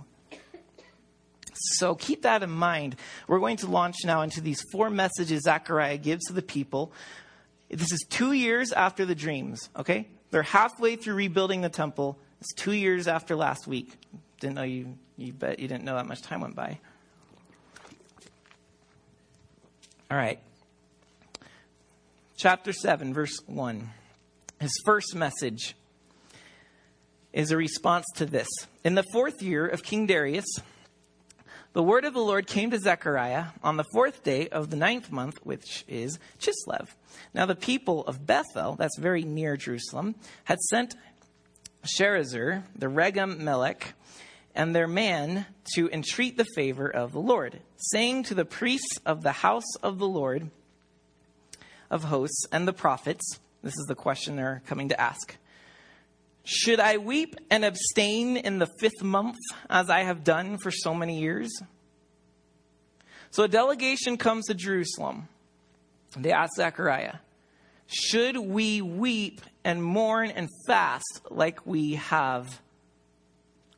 So 1.54 1.95
keep 1.95 2.23
that 2.23 2.42
in 2.42 2.50
mind. 2.50 2.97
We're 3.26 3.40
going 3.40 3.57
to 3.59 3.66
launch 3.66 3.97
now 4.04 4.23
into 4.23 4.40
these 4.40 4.62
four 4.71 4.90
messages 4.90 5.42
Zechariah 5.42 5.97
gives 5.97 6.26
to 6.26 6.33
the 6.33 6.42
people. 6.42 6.92
This 7.71 7.90
is 7.90 8.04
two 8.09 8.33
years 8.33 8.73
after 8.73 9.04
the 9.04 9.14
dreams, 9.14 9.68
okay? 9.76 10.07
They're 10.30 10.42
halfway 10.42 10.97
through 10.97 11.14
rebuilding 11.14 11.62
the 11.62 11.68
temple. 11.68 12.18
It's 12.40 12.54
two 12.54 12.73
years 12.73 13.09
after 13.09 13.35
last 13.35 13.66
week. 13.66 13.92
Didn't 14.40 14.54
know 14.54 14.62
you, 14.62 14.97
you 15.16 15.33
bet 15.33 15.59
you 15.59 15.66
didn't 15.66 15.85
know 15.85 15.97
that 15.97 16.07
much 16.07 16.23
time 16.23 16.40
went 16.40 16.54
by. 16.54 16.78
All 20.11 20.16
right 20.16 20.40
chapter 22.38 22.73
7, 22.73 23.12
verse 23.12 23.37
1. 23.47 23.90
His 24.61 24.80
first 24.85 25.16
message 25.16 25.75
is 27.33 27.50
a 27.50 27.57
response 27.57 28.07
to 28.14 28.26
this. 28.26 28.47
In 28.85 28.95
the 28.95 29.04
fourth 29.12 29.42
year 29.42 29.66
of 29.66 29.83
King 29.83 30.07
Darius, 30.07 30.47
the 31.73 31.83
word 31.83 32.04
of 32.04 32.14
the 32.14 32.21
Lord 32.21 32.47
came 32.47 32.71
to 32.71 32.78
Zechariah 32.78 33.47
on 33.64 33.76
the 33.76 33.85
fourth 33.92 34.23
day 34.23 34.49
of 34.49 34.71
the 34.71 34.76
ninth 34.76 35.11
month, 35.11 35.40
which 35.42 35.85
is 35.88 36.21
Chislev. 36.38 36.87
Now, 37.35 37.45
the 37.45 37.57
people 37.57 38.07
of 38.07 38.25
Bethel, 38.25 38.76
that's 38.76 38.99
very 39.00 39.25
near 39.25 39.57
Jerusalem, 39.57 40.14
had 40.45 40.61
sent 40.71 40.95
Sharezer, 41.85 42.62
the 42.76 42.87
Regem 42.87 43.38
Melech, 43.40 43.95
and 44.54 44.76
their 44.76 44.88
man 44.88 45.47
to 45.75 45.88
entreat 45.90 46.37
the 46.37 46.47
favor 46.54 46.88
of 46.88 47.11
the 47.11 47.21
Lord, 47.21 47.59
saying 47.76 48.23
to 48.25 48.35
the 48.35 48.45
priests 48.45 48.99
of 49.04 49.23
the 49.23 49.33
house 49.33 49.76
of 49.83 49.99
the 49.99 50.09
Lord, 50.09 50.52
of 51.90 52.04
hosts 52.04 52.47
and 52.52 52.66
the 52.66 52.73
prophets. 52.73 53.38
This 53.62 53.75
is 53.75 53.87
the 53.88 53.95
question 53.95 54.37
they're 54.37 54.62
coming 54.66 54.88
to 54.90 55.00
ask. 55.00 55.37
Should 56.45 56.80
I 56.80 56.97
weep 56.97 57.37
and 57.50 57.64
abstain 57.64 58.37
in 58.37 58.59
the 58.59 58.68
fifth 58.80 59.02
month 59.02 59.37
as 59.68 59.90
I 59.90 60.00
have 60.00 60.25
done 60.25 60.57
for 60.62 60.71
so 60.71 60.95
many 60.95 61.21
years? 61.21 61.50
So 63.30 63.42
a 63.42 63.49
delegation 63.49 64.16
comes 64.16 64.47
to 64.47 64.54
Jerusalem. 64.54 65.28
They 66.16 66.33
ask 66.33 66.54
Zechariah, 66.57 67.16
Should 67.87 68.38
we 68.38 68.80
weep 68.80 69.42
and 69.64 69.83
mourn 69.83 70.30
and 70.30 70.49
fast 70.66 71.21
like 71.30 71.66
we 71.66 71.97
have 71.97 72.62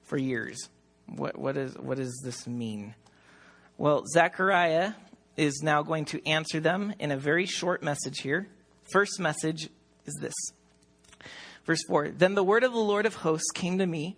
for 0.04 0.16
years? 0.16 0.68
What, 1.06 1.36
what, 1.36 1.56
is, 1.56 1.76
what 1.76 1.98
does 1.98 2.20
this 2.24 2.46
mean? 2.46 2.94
Well, 3.78 4.04
Zechariah 4.06 4.92
is 5.36 5.62
now 5.62 5.82
going 5.82 6.04
to 6.06 6.26
answer 6.26 6.60
them 6.60 6.94
in 6.98 7.10
a 7.10 7.16
very 7.16 7.46
short 7.46 7.82
message 7.82 8.20
here. 8.20 8.48
First 8.92 9.20
message 9.20 9.68
is 10.06 10.14
this. 10.20 10.34
Verse 11.64 11.82
4 11.88 12.10
Then 12.10 12.34
the 12.34 12.44
word 12.44 12.64
of 12.64 12.72
the 12.72 12.78
Lord 12.78 13.06
of 13.06 13.14
hosts 13.16 13.50
came 13.52 13.78
to 13.78 13.86
me. 13.86 14.16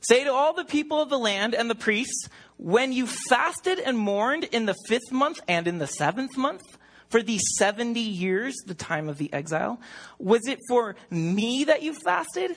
Say 0.00 0.24
to 0.24 0.32
all 0.32 0.52
the 0.52 0.64
people 0.64 1.00
of 1.00 1.08
the 1.08 1.18
land 1.18 1.54
and 1.54 1.68
the 1.68 1.74
priests, 1.74 2.28
when 2.58 2.92
you 2.92 3.06
fasted 3.06 3.80
and 3.80 3.98
mourned 3.98 4.44
in 4.44 4.66
the 4.66 4.76
fifth 4.86 5.10
month 5.10 5.40
and 5.48 5.66
in 5.66 5.78
the 5.78 5.86
seventh 5.86 6.36
month, 6.36 6.62
for 7.08 7.22
these 7.22 7.42
70 7.58 8.00
years, 8.00 8.54
the 8.66 8.74
time 8.74 9.08
of 9.08 9.18
the 9.18 9.32
exile, 9.32 9.80
was 10.18 10.46
it 10.46 10.58
for 10.68 10.96
me 11.10 11.64
that 11.64 11.82
you 11.82 11.94
fasted? 11.94 12.56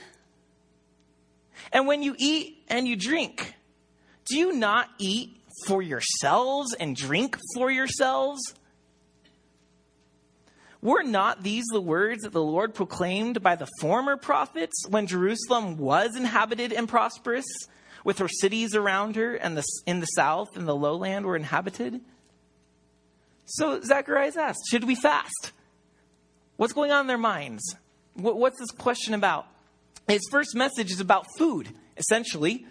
And 1.72 1.88
when 1.88 2.01
you 2.01 2.15
eat 2.18 2.63
and 2.68 2.88
you 2.88 2.96
drink, 2.96 3.53
do 4.25 4.38
you 4.38 4.53
not 4.53 4.89
eat 4.98 5.38
for 5.66 5.82
yourselves 5.82 6.74
and 6.74 6.96
drink 6.96 7.38
for 7.56 7.70
yourselves? 7.72 8.42
Were 10.82 11.04
not 11.04 11.44
these 11.44 11.66
the 11.72 11.82
words 11.82 12.24
that 12.24 12.32
the 12.32 12.42
Lord 12.42 12.74
proclaimed 12.74 13.42
by 13.42 13.56
the 13.56 13.68
former 13.80 14.16
prophets 14.16 14.86
when 14.88 15.08
Jerusalem 15.08 15.78
was 15.78 16.16
inhabited 16.16 16.72
and 16.72 16.88
prosperous, 16.88 17.46
with 18.06 18.20
her 18.20 18.30
cities 18.30 18.75
around 18.75 19.18
her, 19.18 19.36
and 19.36 19.58
the, 19.58 19.63
in 19.86 20.00
the 20.00 20.06
south 20.06 20.56
and 20.56 20.66
the 20.66 20.75
lowland 20.75 21.25
were 21.25 21.36
inhabited? 21.36 22.00
So 23.46 23.82
Zacharias 23.82 24.38
asked, 24.38 24.62
Should 24.70 24.86
we 24.86 24.96
fast? 24.96 25.51
What's 26.56 26.74
going 26.74 26.92
on 26.92 27.01
in 27.01 27.08
their 27.08 27.18
minds? 27.18 27.75
What's 28.13 28.60
this 28.60 28.72
question 28.72 29.13
about? 29.13 29.48
His 30.08 30.22
first 30.32 30.56
message 30.56 30.92
is 30.92 31.00
about 31.00 31.25
food, 31.38 31.70
essentially. 31.98 32.66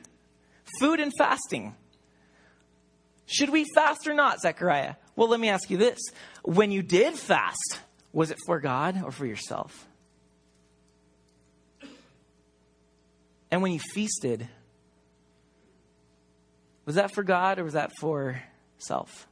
Food 0.81 1.01
and 1.01 1.13
fasting. 1.17 1.75
Should 3.31 3.51
we 3.51 3.65
fast 3.75 4.09
or 4.09 4.15
not, 4.15 4.41
Zechariah? 4.41 4.95
Well, 5.15 5.29
let 5.29 5.39
me 5.39 5.49
ask 5.49 5.71
you 5.71 5.77
this. 5.77 5.99
When 6.43 6.73
you 6.73 6.83
did 6.83 7.15
fast, 7.15 7.81
was 8.13 8.31
it 8.31 8.39
for 8.47 8.59
God 8.59 9.03
or 9.05 9.13
for 9.13 9.27
yourself? 9.27 9.87
And 13.51 13.63
when 13.63 13.73
you 13.73 13.81
feasted, 13.81 14.49
was 16.85 16.97
that 16.97 17.15
for 17.15 17.23
God 17.23 17.59
or 17.59 17.65
was 17.65 17.75
that 17.75 17.93
for 18.01 18.43
self? 18.79 19.29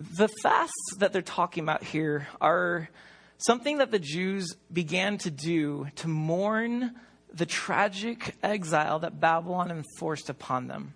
the 0.00 0.28
fasts 0.42 0.94
that 0.98 1.12
they're 1.12 1.22
talking 1.22 1.62
about 1.62 1.82
here 1.82 2.26
are 2.40 2.88
something 3.38 3.78
that 3.78 3.90
the 3.90 3.98
Jews 3.98 4.54
began 4.72 5.18
to 5.18 5.30
do 5.30 5.88
to 5.96 6.08
mourn 6.08 6.94
the 7.32 7.46
tragic 7.46 8.36
exile 8.42 8.98
that 9.00 9.20
Babylon 9.20 9.70
enforced 9.70 10.28
upon 10.28 10.66
them. 10.66 10.94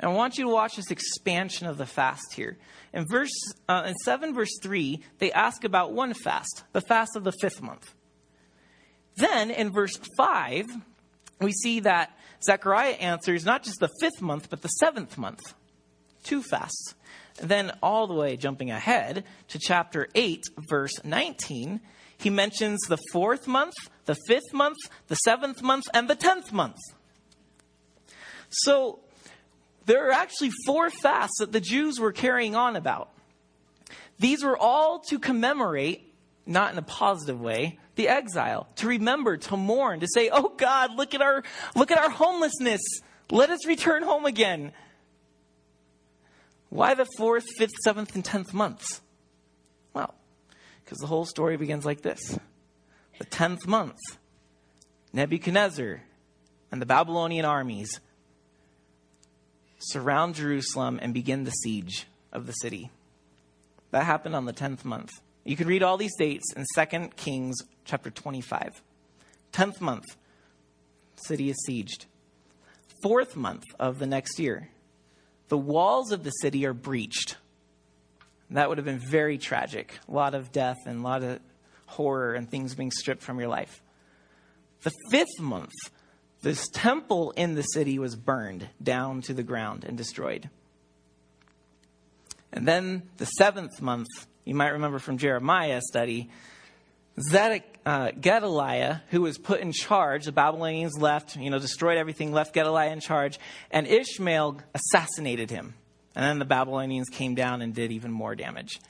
And 0.00 0.10
I 0.10 0.14
want 0.14 0.38
you 0.38 0.44
to 0.44 0.50
watch 0.50 0.76
this 0.76 0.90
expansion 0.90 1.66
of 1.66 1.76
the 1.76 1.86
fast 1.86 2.34
here. 2.34 2.56
In 2.92 3.06
verse 3.06 3.32
uh, 3.68 3.84
in 3.86 3.94
7 3.96 4.34
verse 4.34 4.58
3, 4.62 5.02
they 5.18 5.32
ask 5.32 5.64
about 5.64 5.92
one 5.92 6.14
fast, 6.14 6.64
the 6.72 6.80
fast 6.80 7.16
of 7.16 7.24
the 7.24 7.32
5th 7.42 7.60
month. 7.60 7.94
Then 9.16 9.50
in 9.50 9.70
verse 9.70 9.98
5, 10.16 10.66
we 11.40 11.52
see 11.52 11.80
that 11.80 12.16
Zechariah 12.42 12.92
answers 12.92 13.44
not 13.44 13.64
just 13.64 13.80
the 13.80 13.90
5th 14.00 14.20
month 14.20 14.48
but 14.50 14.62
the 14.62 14.70
7th 14.82 15.18
month. 15.18 15.54
Two 16.22 16.42
fasts. 16.42 16.94
then 17.40 17.72
all 17.82 18.06
the 18.06 18.14
way 18.14 18.36
jumping 18.36 18.70
ahead 18.70 19.24
to 19.48 19.58
chapter 19.58 20.08
8 20.14 20.42
verse 20.68 20.92
19, 21.04 21.80
he 22.18 22.30
mentions 22.30 22.80
the 22.88 22.98
4th 23.14 23.46
month, 23.46 23.74
the 24.08 24.16
5th 24.26 24.54
month, 24.54 24.78
the 25.08 25.18
7th 25.26 25.60
month 25.60 25.84
and 25.92 26.08
the 26.08 26.16
10th 26.16 26.50
month. 26.50 26.78
So 28.48 29.00
there 29.84 30.08
are 30.08 30.12
actually 30.12 30.50
four 30.64 30.88
fasts 30.88 31.36
that 31.40 31.52
the 31.52 31.60
Jews 31.60 32.00
were 32.00 32.12
carrying 32.12 32.56
on 32.56 32.74
about. 32.74 33.10
These 34.18 34.42
were 34.42 34.56
all 34.56 35.00
to 35.10 35.18
commemorate, 35.18 36.10
not 36.46 36.72
in 36.72 36.78
a 36.78 36.82
positive 36.82 37.38
way, 37.38 37.78
the 37.96 38.08
exile, 38.08 38.66
to 38.76 38.88
remember, 38.88 39.36
to 39.36 39.56
mourn, 39.58 40.00
to 40.00 40.08
say, 40.08 40.30
"Oh 40.30 40.48
God, 40.56 40.94
look 40.96 41.14
at 41.14 41.20
our 41.20 41.44
look 41.76 41.90
at 41.90 41.98
our 41.98 42.10
homelessness. 42.10 42.80
Let 43.30 43.50
us 43.50 43.66
return 43.66 44.02
home 44.02 44.24
again." 44.24 44.72
Why 46.70 46.94
the 46.94 47.06
fourth, 47.18 47.46
fifth, 47.58 47.76
seventh, 47.84 48.14
and 48.14 48.24
tenth 48.24 48.54
months? 48.54 49.02
Well, 49.92 50.14
because 50.84 50.98
the 50.98 51.06
whole 51.06 51.26
story 51.26 51.56
begins 51.56 51.84
like 51.84 52.00
this: 52.00 52.38
the 53.18 53.24
tenth 53.24 53.66
month, 53.66 53.98
Nebuchadnezzar 55.12 56.02
and 56.70 56.80
the 56.82 56.86
Babylonian 56.86 57.44
armies 57.44 58.00
surround 59.78 60.34
Jerusalem 60.34 60.98
and 61.00 61.14
begin 61.14 61.44
the 61.44 61.50
siege 61.50 62.06
of 62.32 62.46
the 62.46 62.52
city. 62.52 62.90
That 63.90 64.04
happened 64.04 64.36
on 64.36 64.44
the 64.44 64.52
10th 64.52 64.84
month. 64.84 65.10
You 65.44 65.56
can 65.56 65.66
read 65.66 65.82
all 65.82 65.96
these 65.96 66.16
dates 66.18 66.52
in 66.54 66.64
2 66.76 67.08
Kings 67.16 67.56
chapter 67.84 68.10
25. 68.10 68.82
10th 69.52 69.80
month, 69.80 70.04
city 71.16 71.48
is 71.48 71.56
sieged. 71.68 72.04
Fourth 73.02 73.34
month 73.34 73.64
of 73.78 73.98
the 73.98 74.06
next 74.06 74.38
year, 74.38 74.68
the 75.48 75.56
walls 75.56 76.12
of 76.12 76.22
the 76.22 76.30
city 76.30 76.66
are 76.66 76.74
breached. 76.74 77.36
That 78.50 78.68
would 78.68 78.78
have 78.78 78.84
been 78.84 78.98
very 78.98 79.38
tragic. 79.38 79.98
A 80.08 80.12
lot 80.12 80.34
of 80.34 80.52
death 80.52 80.78
and 80.86 81.00
a 81.00 81.02
lot 81.02 81.22
of 81.22 81.40
horror 81.88 82.34
and 82.34 82.48
things 82.48 82.74
being 82.74 82.90
stripped 82.90 83.22
from 83.22 83.38
your 83.38 83.48
life. 83.48 83.82
The 84.82 84.92
fifth 85.10 85.40
month, 85.40 85.72
this 86.42 86.68
temple 86.68 87.32
in 87.32 87.54
the 87.54 87.62
city 87.62 87.98
was 87.98 88.14
burned 88.14 88.68
down 88.82 89.22
to 89.22 89.34
the 89.34 89.42
ground 89.42 89.84
and 89.84 89.96
destroyed. 89.96 90.48
And 92.52 92.66
then 92.66 93.02
the 93.16 93.26
seventh 93.26 93.82
month, 93.82 94.06
you 94.44 94.54
might 94.54 94.68
remember 94.68 94.98
from 94.98 95.18
Jeremiah 95.18 95.80
study, 95.82 96.30
Zedek, 97.18 97.62
uh, 97.84 98.12
Gedaliah, 98.12 99.02
who 99.08 99.22
was 99.22 99.38
put 99.38 99.60
in 99.60 99.72
charge, 99.72 100.26
the 100.26 100.32
Babylonians 100.32 100.96
left, 100.98 101.36
you 101.36 101.50
know, 101.50 101.58
destroyed 101.58 101.98
everything, 101.98 102.32
left 102.32 102.54
Gedaliah 102.54 102.92
in 102.92 103.00
charge, 103.00 103.38
and 103.70 103.86
Ishmael 103.86 104.60
assassinated 104.74 105.50
him. 105.50 105.74
And 106.14 106.24
then 106.24 106.38
the 106.38 106.44
Babylonians 106.44 107.08
came 107.08 107.34
down 107.34 107.62
and 107.62 107.74
did 107.74 107.92
even 107.92 108.12
more 108.12 108.34
damage. 108.34 108.80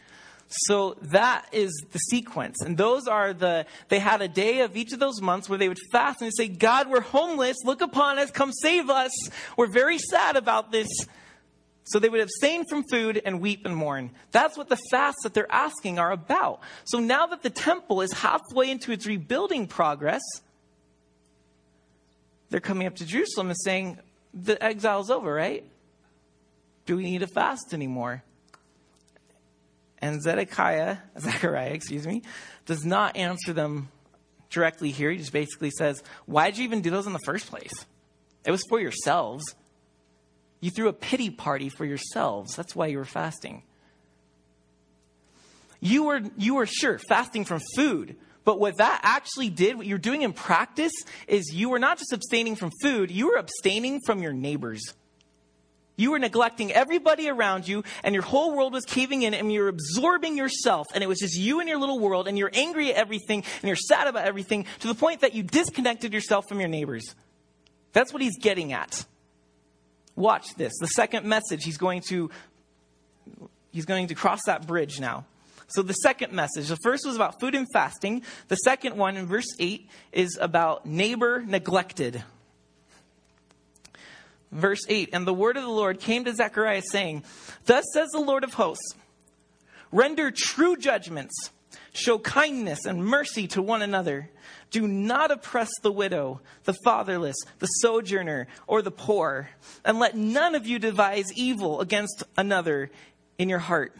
So 0.49 0.97
that 1.03 1.47
is 1.53 1.71
the 1.93 1.99
sequence. 1.99 2.63
And 2.63 2.77
those 2.79 3.07
are 3.07 3.35
the, 3.35 3.67
they 3.89 3.99
had 3.99 4.23
a 4.23 4.29
day 4.29 4.61
of 4.61 4.77
each 4.77 4.93
of 4.93 4.99
those 4.99 5.21
months 5.21 5.49
where 5.49 5.59
they 5.59 5.69
would 5.69 5.79
fast 5.93 6.23
and 6.23 6.33
say, 6.35 6.49
God, 6.49 6.89
we're 6.89 7.03
homeless. 7.03 7.59
Look 7.65 7.83
upon 7.83 8.19
us. 8.19 8.31
Come 8.31 8.53
save 8.53 8.89
us. 8.89 9.13
We're 9.59 9.67
very 9.67 9.99
sad 9.99 10.37
about 10.37 10.73
this. 10.73 10.89
So 11.85 11.99
they 11.99 12.09
would 12.09 12.21
abstain 12.21 12.65
from 12.67 12.85
food 12.91 13.21
and 13.25 13.41
weep 13.41 13.67
and 13.67 13.77
mourn. 13.77 14.11
That's 14.31 14.57
what 14.57 14.69
the 14.69 14.79
fasts 14.91 15.23
that 15.23 15.35
they're 15.35 15.51
asking 15.53 15.99
are 15.99 16.13
about. 16.13 16.61
So 16.85 16.99
now 16.99 17.27
that 17.27 17.43
the 17.43 17.51
temple 17.51 18.01
is 18.01 18.13
halfway 18.13 18.71
into 18.71 18.91
its 18.93 19.07
rebuilding 19.07 19.67
progress, 19.67 20.23
they're 22.51 22.61
coming 22.61 22.87
up 22.87 22.97
to 22.97 23.07
Jerusalem 23.07 23.49
and 23.49 23.59
saying, 23.59 23.99
the 24.33 24.63
exile's 24.63 25.11
over, 25.11 25.33
right? 25.33 25.65
Do 26.87 26.97
we 26.97 27.05
need 27.05 27.21
to 27.21 27.27
fast 27.27 27.75
anymore? 27.75 28.23
And 30.01 30.23
Zedekiah, 30.23 30.99
Zechariah, 31.19 31.71
excuse 31.71 32.07
me, 32.07 32.23
does 32.67 32.85
not 32.85 33.17
answer 33.17 33.53
them 33.53 33.89
directly 34.51 34.91
here. 34.91 35.11
He 35.11 35.19
just 35.19 35.33
basically 35.33 35.71
says, 35.71 36.03
Why'd 36.27 36.57
you 36.57 36.65
even 36.65 36.81
do 36.81 36.91
those 36.91 37.07
in 37.07 37.13
the 37.13 37.19
first 37.25 37.49
place? 37.49 37.87
It 38.45 38.51
was 38.51 38.63
for 38.69 38.81
yourselves. 38.81 39.45
You 40.61 40.71
threw 40.71 40.89
a 40.89 40.93
pity 40.93 41.31
party 41.31 41.69
for 41.69 41.85
yourselves. 41.85 42.55
That's 42.57 42.75
why 42.75 42.87
you 42.87 42.99
were 42.99 43.05
fasting. 43.05 43.63
You 45.81 46.05
were, 46.05 46.21
you 46.37 46.55
were 46.55 46.67
sure 46.67 46.99
fasting 46.99 47.45
from 47.45 47.61
food, 47.77 48.17
but 48.45 48.59
what 48.59 48.79
that 48.79 49.01
actually 49.03 49.51
did, 49.51 49.77
what 49.77 49.87
you're 49.87 49.99
doing 49.99 50.23
in 50.23 50.33
practice, 50.33 50.93
is 51.29 51.53
you 51.53 51.69
were 51.69 51.79
not 51.79 51.99
just 51.99 52.13
abstaining 52.13 52.57
from 52.57 52.73
food, 52.83 53.11
you 53.11 53.29
were 53.29 53.37
abstaining 53.37 54.01
from 54.05 54.23
your 54.23 54.33
neighbors. 54.33 54.83
You 55.99 56.13
were 56.13 56.21
neglecting 56.21 56.73
everybody 56.73 57.29
around 57.29 57.67
you, 57.67 57.83
and 58.05 58.15
your 58.15 58.23
whole 58.23 58.57
world 58.57 58.73
was 58.73 58.85
caving 58.85 59.23
in, 59.23 59.35
and 59.35 59.53
you're 59.53 59.67
absorbing 59.67 60.37
yourself, 60.37 60.87
and 60.95 61.03
it 61.03 61.09
was 61.09 61.19
just 61.19 61.37
you 61.37 61.59
and 61.59 61.69
your 61.69 61.77
little 61.77 61.99
world, 61.99 62.29
and 62.29 62.39
you're 62.39 62.53
angry 62.55 62.91
at 62.91 62.97
everything, 62.97 63.43
and 63.61 63.65
you're 63.65 63.75
sad 63.75 64.07
about 64.07 64.25
everything, 64.25 64.65
to 64.79 64.87
the 64.87 64.95
point 64.95 65.23
that 65.23 65.35
you 65.35 65.43
disconnected 65.43 66.15
yourself 66.15 66.49
from 66.49 66.61
your 66.61 66.69
neighbors. 66.69 67.17
That's 67.93 68.13
what 68.13 68.23
he's 68.23 68.39
getting 68.39 68.73
at. 68.73 69.05
Watch 70.15 70.55
this. 70.55 70.73
The 70.79 70.87
second 70.87 71.27
message, 71.27 71.65
he's 71.65 71.79
going 71.79 72.03
to 72.09 72.31
he's 73.73 73.85
going 73.85 74.07
to 74.07 74.15
cross 74.15 74.41
that 74.47 74.67
bridge 74.67 75.01
now. 75.01 75.25
So 75.67 75.83
the 75.83 75.95
second 75.95 76.33
message, 76.33 76.69
the 76.69 76.79
first 76.83 77.05
was 77.07 77.17
about 77.17 77.41
food 77.41 77.55
and 77.55 77.67
fasting. 77.73 78.23
The 78.47 78.57
second 78.57 78.97
one 78.97 79.17
in 79.17 79.27
verse 79.27 79.49
8 79.59 79.89
is 80.13 80.39
about 80.41 80.87
neighbor 80.87 81.45
neglected 81.45 82.23
verse 84.53 84.81
8 84.89 85.11
And 85.13 85.27
the 85.27 85.35
word 85.35 85.57
of 85.57 85.63
the 85.63 85.69
Lord 85.69 86.01
came 86.01 86.25
to 86.25 86.35
Zechariah, 86.35 86.83
saying, 86.83 87.25
Thus 87.67 87.85
says 87.93 88.09
the 88.13 88.21
Lord 88.21 88.45
of 88.45 88.55
hosts, 88.55 88.95
render 89.93 90.31
true 90.35 90.77
judgments, 90.77 91.51
show 91.93 92.19
kindness 92.19 92.85
and 92.85 93.05
mercy 93.05 93.47
to 93.49 93.63
one 93.63 93.83
another. 93.83 94.31
Do 94.71 94.87
not 94.87 95.31
oppress 95.31 95.71
the 95.83 95.93
widow, 95.93 96.41
the 96.65 96.77
fatherless, 96.85 97.37
the 97.59 97.67
sojourner, 97.67 98.49
or 98.67 98.83
the 98.83 98.91
poor, 98.91 99.49
and 99.85 99.99
let 99.99 100.15
none 100.15 100.55
of 100.55 100.67
you 100.67 100.79
devise 100.79 101.33
evil 101.35 101.81
against 101.81 102.23
another 102.37 102.91
in 103.39 103.49
your 103.49 103.61
heart. 103.61 103.95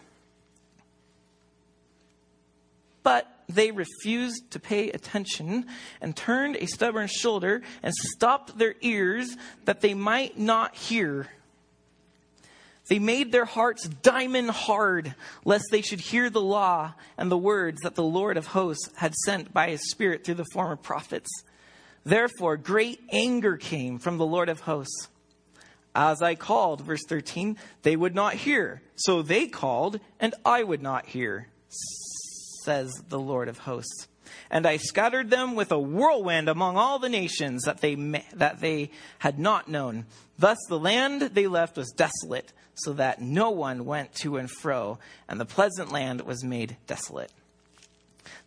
But 3.03 3.27
they 3.49 3.71
refused 3.71 4.51
to 4.51 4.61
pay 4.61 4.91
attention 4.91 5.67
and 6.01 6.15
turned 6.15 6.57
a 6.57 6.67
stubborn 6.67 7.09
shoulder 7.09 7.63
and 7.83 7.95
stopped 7.95 8.59
their 8.59 8.75
ears 8.83 9.37
that 9.65 9.81
they 9.81 9.95
might 9.95 10.39
not 10.39 10.75
hear. 10.75 11.29
They 12.89 12.99
made 12.99 13.33
their 13.33 13.45
hearts 13.45 13.87
diamond 13.89 14.51
hard, 14.51 15.15
lest 15.45 15.65
they 15.71 15.83
should 15.83 16.01
hear 16.01 16.31
the 16.31 16.41
law 16.41 16.95
and 17.17 17.31
the 17.31 17.39
words 17.39 17.81
that 17.83 17.95
the 17.95 18.03
Lord 18.03 18.37
of 18.37 18.49
hosts 18.49 18.89
had 18.97 19.15
sent 19.15 19.53
by 19.53 19.71
his 19.71 19.91
Spirit 19.91 20.25
through 20.25 20.37
the 20.37 20.47
former 20.53 20.77
prophets. 20.77 21.31
Therefore, 22.05 22.57
great 22.57 23.01
anger 23.11 23.57
came 23.57 23.99
from 23.99 24.17
the 24.17 24.27
Lord 24.27 24.49
of 24.49 24.61
hosts. 24.61 25.09
As 25.95 26.23
I 26.23 26.35
called, 26.35 26.81
verse 26.81 27.05
13, 27.07 27.57
they 27.83 27.97
would 27.97 28.15
not 28.15 28.35
hear. 28.35 28.83
So 28.95 29.21
they 29.21 29.49
called, 29.49 30.01
and 30.21 30.35
I 30.45 30.63
would 30.63 30.83
not 30.83 31.07
hear 31.07 31.49
says 32.69 32.93
the 33.09 33.19
Lord 33.19 33.49
of 33.49 33.57
hosts. 33.57 34.09
And 34.51 34.67
I 34.67 34.77
scattered 34.77 35.31
them 35.31 35.55
with 35.55 35.73
a 35.73 35.79
whirlwind 35.79 36.51
among 36.51 36.77
all 36.77 36.99
the 36.99 37.09
nations 37.09 37.63
that 37.63 37.81
they, 37.81 37.95
that 38.35 38.61
they 38.61 38.91
had 39.21 39.39
not 39.39 39.69
known. 39.69 40.05
Thus 40.39 40.59
the 40.69 40.79
land 40.79 41.23
they 41.23 41.47
left 41.47 41.79
was 41.79 41.91
desolate, 41.97 42.53
so 42.75 42.93
that 42.93 43.23
no 43.23 43.49
one 43.49 43.87
went 43.87 44.13
to 44.17 44.37
and 44.37 44.51
fro, 44.51 44.99
and 45.31 45.41
the 45.41 45.47
pleasant 45.47 45.91
land 45.91 46.21
was 46.21 46.45
made 46.45 46.77
desolate. 46.87 47.33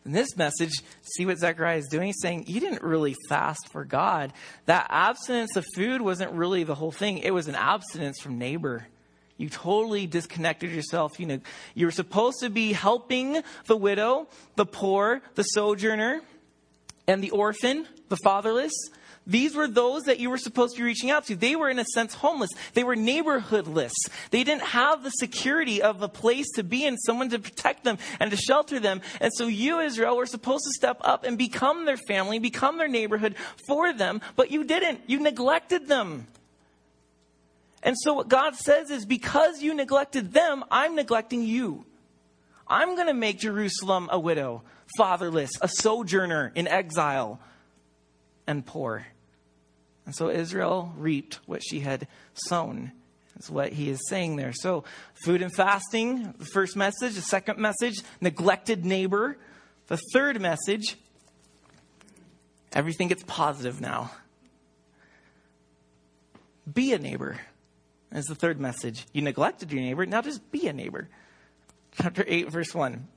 In 0.05 0.11
this 0.11 0.37
message, 0.37 0.73
see 1.01 1.25
what 1.25 1.39
Zechariah 1.39 1.77
is 1.77 1.87
doing? 1.87 2.07
He's 2.07 2.21
saying, 2.21 2.45
You 2.45 2.59
didn't 2.59 2.83
really 2.83 3.15
fast 3.27 3.69
for 3.71 3.83
God. 3.83 4.33
That 4.67 4.85
abstinence 4.89 5.55
of 5.55 5.65
food 5.75 6.01
wasn't 6.01 6.31
really 6.33 6.63
the 6.63 6.75
whole 6.75 6.91
thing, 6.91 7.17
it 7.17 7.33
was 7.33 7.47
an 7.47 7.55
abstinence 7.55 8.19
from 8.19 8.37
neighbor. 8.37 8.85
You 9.41 9.49
totally 9.49 10.05
disconnected 10.05 10.71
yourself. 10.71 11.19
You 11.19 11.25
know, 11.25 11.39
you 11.73 11.87
were 11.87 11.91
supposed 11.91 12.41
to 12.41 12.49
be 12.51 12.73
helping 12.73 13.41
the 13.65 13.75
widow, 13.75 14.27
the 14.55 14.67
poor, 14.67 15.21
the 15.33 15.41
sojourner, 15.41 16.21
and 17.07 17.23
the 17.23 17.31
orphan, 17.31 17.87
the 18.09 18.17
fatherless. 18.17 18.71
These 19.25 19.55
were 19.55 19.67
those 19.67 20.03
that 20.03 20.19
you 20.19 20.29
were 20.29 20.37
supposed 20.37 20.75
to 20.75 20.81
be 20.81 20.85
reaching 20.85 21.09
out 21.09 21.25
to. 21.25 21.35
They 21.35 21.55
were, 21.55 21.69
in 21.69 21.79
a 21.79 21.85
sense, 21.85 22.13
homeless. 22.13 22.51
They 22.75 22.83
were 22.83 22.95
neighborhoodless. 22.95 23.93
They 24.29 24.43
didn't 24.43 24.63
have 24.63 25.03
the 25.03 25.09
security 25.09 25.81
of 25.81 26.03
a 26.03 26.07
place 26.07 26.49
to 26.55 26.63
be 26.63 26.85
and 26.85 26.97
someone 26.99 27.29
to 27.29 27.39
protect 27.39 27.83
them 27.83 27.97
and 28.19 28.29
to 28.29 28.37
shelter 28.37 28.79
them. 28.79 29.01
And 29.19 29.31
so 29.35 29.47
you, 29.47 29.79
Israel, 29.79 30.17
were 30.17 30.27
supposed 30.27 30.65
to 30.65 30.71
step 30.71 30.97
up 31.01 31.23
and 31.23 31.35
become 31.35 31.85
their 31.85 31.97
family, 31.97 32.37
become 32.37 32.77
their 32.77 32.87
neighborhood 32.87 33.35
for 33.67 33.91
them, 33.91 34.21
but 34.35 34.51
you 34.51 34.63
didn't. 34.63 35.01
You 35.07 35.19
neglected 35.19 35.87
them. 35.87 36.27
And 37.83 37.95
so 37.99 38.13
what 38.13 38.27
God 38.27 38.55
says 38.55 38.91
is 38.91 39.05
because 39.05 39.61
you 39.61 39.73
neglected 39.73 40.33
them, 40.33 40.63
I'm 40.69 40.95
neglecting 40.95 41.43
you. 41.43 41.85
I'm 42.67 42.95
going 42.95 43.07
to 43.07 43.13
make 43.13 43.39
Jerusalem 43.39 44.07
a 44.11 44.19
widow, 44.19 44.63
fatherless, 44.97 45.51
a 45.61 45.67
sojourner 45.67 46.51
in 46.55 46.67
exile, 46.67 47.39
and 48.47 48.65
poor. 48.65 49.07
And 50.05 50.15
so 50.15 50.29
Israel 50.29 50.93
reaped 50.97 51.39
what 51.45 51.61
she 51.63 51.81
had 51.81 52.07
sown. 52.33 52.91
Is 53.39 53.49
what 53.49 53.73
he 53.73 53.89
is 53.89 53.99
saying 54.07 54.35
there. 54.35 54.53
So, 54.53 54.83
food 55.25 55.41
and 55.41 55.51
fasting, 55.55 56.33
the 56.37 56.45
first 56.45 56.75
message. 56.75 57.15
The 57.15 57.21
second 57.21 57.57
message, 57.57 58.01
neglected 58.19 58.85
neighbor. 58.85 59.37
The 59.87 59.97
third 60.13 60.39
message, 60.39 60.95
everything 62.71 63.07
gets 63.07 63.23
positive 63.25 63.81
now. 63.81 64.11
Be 66.71 66.93
a 66.93 66.99
neighbor. 66.99 67.39
Is 68.13 68.25
the 68.25 68.35
third 68.35 68.59
message. 68.59 69.05
You 69.13 69.21
neglected 69.21 69.71
your 69.71 69.81
neighbor, 69.81 70.05
now 70.05 70.21
just 70.21 70.51
be 70.51 70.67
a 70.67 70.73
neighbor. 70.73 71.07
Chapter 71.93 72.25
8, 72.27 72.51
verse 72.51 72.75
1. 72.75 73.07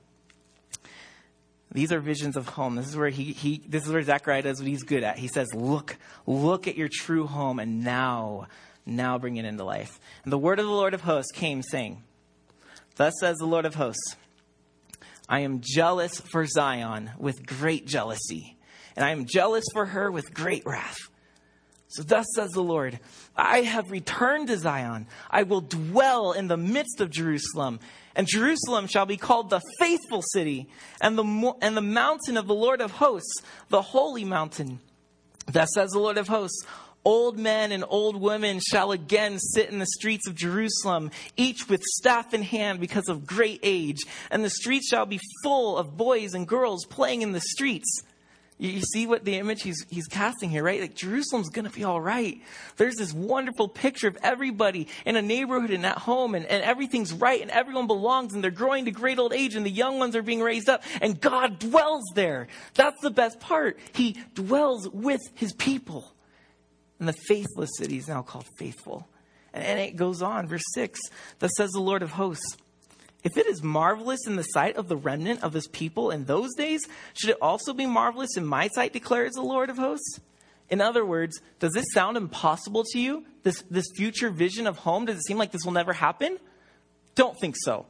These 1.71 1.91
are 1.91 1.99
visions 1.99 2.37
of 2.37 2.47
home. 2.47 2.75
This 2.75 2.87
is 2.87 2.95
where 2.95 3.09
he, 3.09 3.33
he 3.33 3.61
this 3.67 3.85
is 3.85 3.91
where 3.91 4.01
Zechariah 4.01 4.43
does 4.43 4.59
what 4.59 4.67
he's 4.67 4.83
good 4.83 5.03
at. 5.03 5.17
He 5.17 5.27
says, 5.27 5.53
Look, 5.53 5.97
look 6.25 6.69
at 6.69 6.77
your 6.77 6.87
true 6.89 7.27
home, 7.27 7.59
and 7.59 7.83
now, 7.83 8.47
now 8.85 9.17
bring 9.17 9.35
it 9.35 9.43
into 9.43 9.65
life. 9.65 9.99
And 10.23 10.31
the 10.31 10.37
word 10.37 10.59
of 10.59 10.65
the 10.65 10.71
Lord 10.71 10.93
of 10.93 11.01
hosts 11.01 11.33
came, 11.33 11.61
saying, 11.61 12.01
Thus 12.95 13.13
says 13.19 13.35
the 13.37 13.45
Lord 13.45 13.65
of 13.65 13.75
hosts, 13.75 14.15
I 15.27 15.41
am 15.41 15.59
jealous 15.61 16.21
for 16.21 16.45
Zion 16.45 17.11
with 17.17 17.45
great 17.45 17.85
jealousy, 17.85 18.55
and 18.95 19.03
I 19.03 19.11
am 19.11 19.25
jealous 19.25 19.65
for 19.73 19.87
her 19.87 20.09
with 20.09 20.33
great 20.33 20.63
wrath. 20.65 20.97
So 21.89 22.03
thus 22.03 22.25
says 22.35 22.51
the 22.51 22.63
Lord, 22.63 22.99
I 23.37 23.61
have 23.61 23.91
returned 23.91 24.47
to 24.47 24.57
Zion. 24.57 25.07
I 25.29 25.43
will 25.43 25.61
dwell 25.61 26.31
in 26.31 26.47
the 26.47 26.57
midst 26.57 27.01
of 27.01 27.09
Jerusalem. 27.09 27.79
And 28.15 28.27
Jerusalem 28.27 28.87
shall 28.87 29.05
be 29.05 29.17
called 29.17 29.49
the 29.49 29.61
faithful 29.79 30.21
city 30.21 30.69
and 31.01 31.17
the, 31.17 31.53
and 31.61 31.75
the 31.75 31.81
mountain 31.81 32.37
of 32.37 32.47
the 32.47 32.55
Lord 32.55 32.79
of 32.79 32.91
hosts, 32.91 33.41
the 33.69 33.81
holy 33.81 34.23
mountain. 34.23 34.79
Thus 35.47 35.69
says 35.73 35.91
the 35.91 35.99
Lord 35.99 36.17
of 36.17 36.27
hosts, 36.27 36.65
Old 37.03 37.37
men 37.37 37.71
and 37.71 37.85
old 37.87 38.19
women 38.19 38.59
shall 38.59 38.91
again 38.91 39.37
sit 39.37 39.69
in 39.69 39.77
the 39.77 39.85
streets 39.85 40.27
of 40.27 40.33
Jerusalem, 40.33 41.11
each 41.37 41.69
with 41.69 41.83
staff 41.83 42.33
in 42.33 42.41
hand 42.41 42.79
because 42.79 43.07
of 43.07 43.27
great 43.27 43.59
age. 43.61 43.99
And 44.31 44.43
the 44.43 44.49
streets 44.49 44.89
shall 44.89 45.05
be 45.05 45.19
full 45.43 45.77
of 45.77 45.97
boys 45.97 46.33
and 46.33 46.47
girls 46.47 46.83
playing 46.85 47.21
in 47.21 47.31
the 47.31 47.41
streets. 47.41 48.01
You 48.57 48.79
see 48.79 49.05
what 49.05 49.25
the 49.25 49.35
image 49.35 49.63
he's, 49.63 49.85
he's 49.89 50.07
casting 50.07 50.49
here, 50.49 50.63
right? 50.63 50.79
Like 50.79 50.95
Jerusalem's 50.95 51.49
going 51.49 51.65
to 51.65 51.71
be 51.71 51.83
all 51.83 51.99
right. 51.99 52.41
There's 52.77 52.95
this 52.95 53.11
wonderful 53.11 53.67
picture 53.67 54.07
of 54.07 54.17
everybody 54.23 54.87
in 55.05 55.17
a 55.17 55.21
neighborhood 55.21 55.71
and 55.71 55.85
at 55.85 55.97
home 55.97 56.35
and, 56.35 56.45
and 56.45 56.63
everything's 56.63 57.11
right 57.11 57.41
and 57.41 57.51
everyone 57.51 57.87
belongs 57.87 58.33
and 58.33 58.41
they're 58.41 58.51
growing 58.51 58.85
to 58.85 58.91
great 58.91 59.19
old 59.19 59.33
age 59.33 59.55
and 59.55 59.65
the 59.65 59.71
young 59.71 59.99
ones 59.99 60.15
are 60.15 60.21
being 60.21 60.41
raised 60.41 60.69
up 60.69 60.83
and 61.01 61.19
God 61.19 61.59
dwells 61.59 62.05
there. 62.15 62.47
That's 62.75 63.01
the 63.01 63.11
best 63.11 63.41
part. 63.41 63.77
He 63.93 64.17
dwells 64.33 64.87
with 64.87 65.21
his 65.35 65.51
people. 65.53 66.13
And 66.97 67.09
the 67.09 67.15
faithless 67.27 67.71
city 67.77 67.97
is 67.97 68.07
now 68.07 68.21
called 68.21 68.45
faithful. 68.57 69.05
And, 69.53 69.65
and 69.65 69.79
it 69.81 69.97
goes 69.97 70.21
on, 70.21 70.47
verse 70.47 70.63
6, 70.73 70.97
that 71.39 71.51
says 71.51 71.71
the 71.71 71.81
Lord 71.81 72.03
of 72.03 72.11
hosts. 72.11 72.55
If 73.25 73.37
it 73.37 73.47
is 73.47 73.63
marvelous 73.63 74.27
in 74.27 74.35
the 74.35 74.43
sight 74.43 74.77
of 74.77 74.87
the 74.87 74.95
remnant 74.95 75.43
of 75.43 75.51
his 75.51 75.67
people 75.67 76.11
in 76.11 76.25
those 76.25 76.53
days, 76.53 76.87
should 77.15 77.31
it 77.31 77.37
also 77.41 77.73
be 77.73 77.87
marvelous 77.87 78.37
in 78.37 78.45
my 78.45 78.67
sight, 78.67 78.93
declares 78.93 79.33
the 79.33 79.41
Lord 79.41 79.71
of 79.71 79.77
hosts? 79.77 80.19
In 80.69 80.79
other 80.79 81.03
words, 81.03 81.41
does 81.59 81.73
this 81.73 81.87
sound 81.91 82.17
impossible 82.17 82.83
to 82.91 82.99
you? 82.99 83.25
This, 83.41 83.63
this 83.63 83.87
future 83.95 84.29
vision 84.29 84.67
of 84.67 84.77
home, 84.77 85.05
does 85.05 85.17
it 85.17 85.25
seem 85.25 85.39
like 85.39 85.51
this 85.51 85.65
will 85.65 85.71
never 85.71 85.91
happen? 85.91 86.37
Don't 87.15 87.37
think 87.39 87.55
so. 87.57 87.87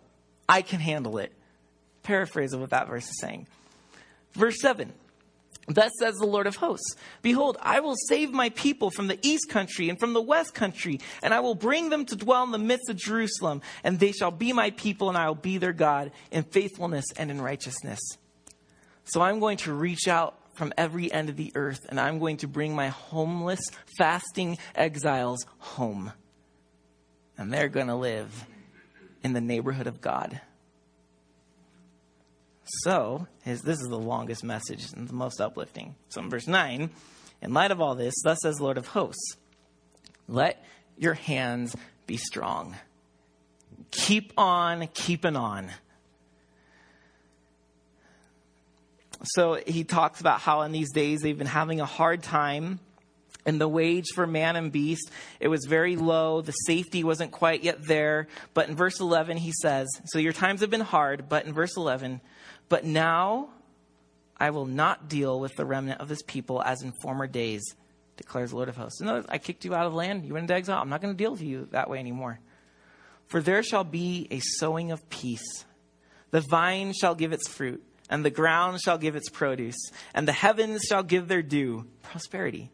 I 0.48 0.62
can 0.62 0.80
handle 0.80 1.18
it. 1.18 1.34
Paraphrase 2.04 2.54
of 2.54 2.62
what 2.62 2.70
that 2.70 2.88
verse 2.88 3.06
is 3.06 3.20
saying. 3.20 3.48
Verse 4.34 4.62
7 4.62 4.94
Thus 5.68 5.92
says 6.00 6.16
the 6.16 6.28
Lord 6.28 6.46
of 6.46 6.58
hosts 6.58 6.96
Behold, 7.22 7.58
I 7.62 7.80
will 7.80 7.96
save 8.08 8.32
my 8.32 8.50
people 8.50 8.92
from 8.92 9.08
the 9.08 9.20
east 9.22 9.50
country 9.50 9.90
and 9.90 10.00
from 10.00 10.14
the 10.14 10.22
west 10.22 10.54
country, 10.54 11.00
and 11.24 11.34
I 11.34 11.40
will 11.40 11.56
bring 11.56 11.90
them 11.90 12.06
to 12.06 12.16
dwell 12.16 12.44
in 12.44 12.52
the 12.52 12.58
midst 12.58 12.90
of 12.90 12.98
Jerusalem, 12.98 13.62
and 13.84 14.00
they 14.00 14.12
shall 14.12 14.32
be 14.32 14.54
my 14.54 14.72
people, 14.72 15.10
and 15.10 15.18
I 15.18 15.28
will 15.28 15.36
be 15.36 15.58
their 15.58 15.74
God 15.74 16.12
in 16.32 16.44
faithfulness 16.44 17.06
and 17.18 17.32
in 17.32 17.42
righteousness. 17.42 18.00
So 19.06 19.22
I'm 19.22 19.40
going 19.40 19.58
to 19.58 19.74
reach 19.74 20.08
out 20.08 20.38
from 20.54 20.74
every 20.78 21.12
end 21.12 21.30
of 21.30 21.36
the 21.36 21.52
earth, 21.56 21.86
and 21.90 22.00
I'm 22.00 22.20
going 22.20 22.38
to 22.38 22.48
bring 22.48 22.76
my 22.76 22.90
homeless, 22.90 23.60
fasting 23.98 24.58
exiles 24.74 25.46
home. 25.58 26.12
And 27.38 27.52
they're 27.52 27.70
going 27.70 27.88
to 27.88 27.96
live 27.96 28.46
in 29.24 29.34
the 29.34 29.42
neighborhood 29.42 29.88
of 29.88 30.00
God. 30.00 30.40
So, 32.66 33.28
his, 33.44 33.62
this 33.62 33.80
is 33.80 33.88
the 33.88 34.00
longest 34.00 34.44
message 34.44 34.92
and 34.94 35.08
the 35.08 35.14
most 35.14 35.40
uplifting. 35.40 35.96
So, 36.10 36.22
in 36.22 36.30
verse 36.30 36.48
9, 36.48 36.90
in 37.42 37.54
light 37.54 37.72
of 37.72 37.80
all 37.80 37.94
this, 37.94 38.16
thus 38.24 38.40
says 38.42 38.60
Lord 38.60 38.80
of 38.80 38.88
hosts, 38.88 39.38
let 40.28 40.64
your 40.98 41.14
hands 41.14 41.76
be 42.08 42.18
strong. 42.18 42.76
Keep 43.92 44.34
on 44.38 44.88
keeping 44.94 45.36
on. 45.36 45.70
So, 49.24 49.62
he 49.68 49.84
talks 49.84 50.20
about 50.20 50.42
how 50.42 50.62
in 50.62 50.72
these 50.72 50.92
days 50.92 51.22
they've 51.22 51.38
been 51.38 51.46
having 51.46 51.82
a 51.82 51.86
hard 51.86 52.24
time 52.24 52.80
and 53.46 53.62
the 53.62 53.68
wage 53.68 54.08
for 54.16 54.26
man 54.26 54.56
and 54.56 54.72
beast 54.72 55.12
it 55.40 55.48
was 55.48 55.66
very 55.70 55.96
low 55.96 56.42
the 56.42 56.52
safety 56.52 57.04
wasn't 57.04 57.32
quite 57.32 57.64
yet 57.64 57.86
there 57.86 58.28
but 58.56 58.68
in 58.68 58.76
verse 58.76 59.00
11 59.00 59.38
he 59.38 59.52
says 59.52 59.88
so 60.06 60.18
your 60.18 60.34
times 60.34 60.62
have 60.62 60.72
been 60.72 60.82
hard 60.82 61.30
but 61.30 61.46
in 61.46 61.54
verse 61.54 61.78
11 61.78 62.22
but 62.70 62.84
now 62.86 63.50
I 64.38 64.50
will 64.50 64.66
not 64.66 65.08
deal 65.08 65.40
with 65.40 65.56
the 65.56 65.66
remnant 65.66 66.02
of 66.02 66.10
this 66.10 66.22
people 66.22 66.62
as 66.62 66.82
in 66.82 66.92
former 67.02 67.28
days, 67.28 67.64
declares 68.18 68.50
the 68.50 68.58
Lord 68.58 68.70
of 68.70 68.78
hosts. 68.78 69.02
In 69.02 69.08
other 69.08 69.20
words, 69.20 69.28
I 69.30 69.38
kicked 69.38 69.66
you 69.66 69.74
out 69.74 69.86
of 69.86 69.94
land, 69.94 70.26
you 70.26 70.34
went 70.34 70.44
into 70.44 70.56
exile. 70.56 70.82
I'm 70.82 70.90
not 70.90 71.02
going 71.02 71.14
to 71.14 71.18
deal 71.18 71.32
with 71.32 71.42
you 71.42 71.68
that 71.72 71.90
way 71.90 72.00
anymore. 72.00 72.40
For 73.28 73.42
there 73.42 73.64
shall 73.64 73.84
be 73.84 74.28
a 74.30 74.40
sowing 74.40 74.92
of 74.92 75.10
peace. 75.10 75.66
The 76.32 76.42
vine 76.42 76.94
shall 76.94 77.16
give 77.16 77.34
its 77.34 77.48
fruit, 77.48 77.84
and 78.10 78.24
the 78.24 78.30
ground 78.30 78.82
shall 78.82 78.98
give 78.98 79.16
its 79.16 79.30
produce, 79.30 79.78
and 80.14 80.28
the 80.28 80.34
heavens 80.34 80.84
shall 80.84 81.04
give 81.04 81.28
their 81.28 81.42
due, 81.42 81.86
prosperity. 82.02 82.72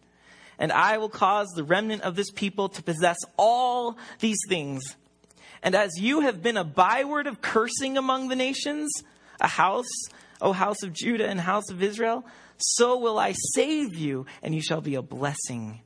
And 0.57 0.71
I 0.71 0.97
will 0.97 1.09
cause 1.09 1.47
the 1.55 1.63
remnant 1.63 2.03
of 2.03 2.15
this 2.15 2.31
people 2.31 2.69
to 2.69 2.83
possess 2.83 3.17
all 3.37 3.97
these 4.19 4.39
things. 4.47 4.95
And 5.63 5.75
as 5.75 5.91
you 5.97 6.21
have 6.21 6.41
been 6.41 6.57
a 6.57 6.63
byword 6.63 7.27
of 7.27 7.41
cursing 7.41 7.97
among 7.97 8.27
the 8.27 8.35
nations, 8.35 8.91
a 9.41 9.47
house, 9.47 9.89
O 10.39 10.53
house 10.53 10.81
of 10.83 10.93
Judah 10.93 11.27
and 11.27 11.39
house 11.39 11.69
of 11.69 11.83
Israel, 11.83 12.25
so 12.57 12.97
will 12.97 13.19
I 13.19 13.33
save 13.55 13.95
you, 13.95 14.25
and 14.41 14.55
you 14.55 14.61
shall 14.61 14.81
be 14.81 14.95
a 14.95 15.01
blessing. 15.01 15.81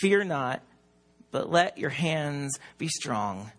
Fear 0.00 0.24
not, 0.24 0.62
but 1.30 1.50
let 1.50 1.78
your 1.78 1.90
hands 1.90 2.58
be 2.78 2.88
strong. 2.88 3.50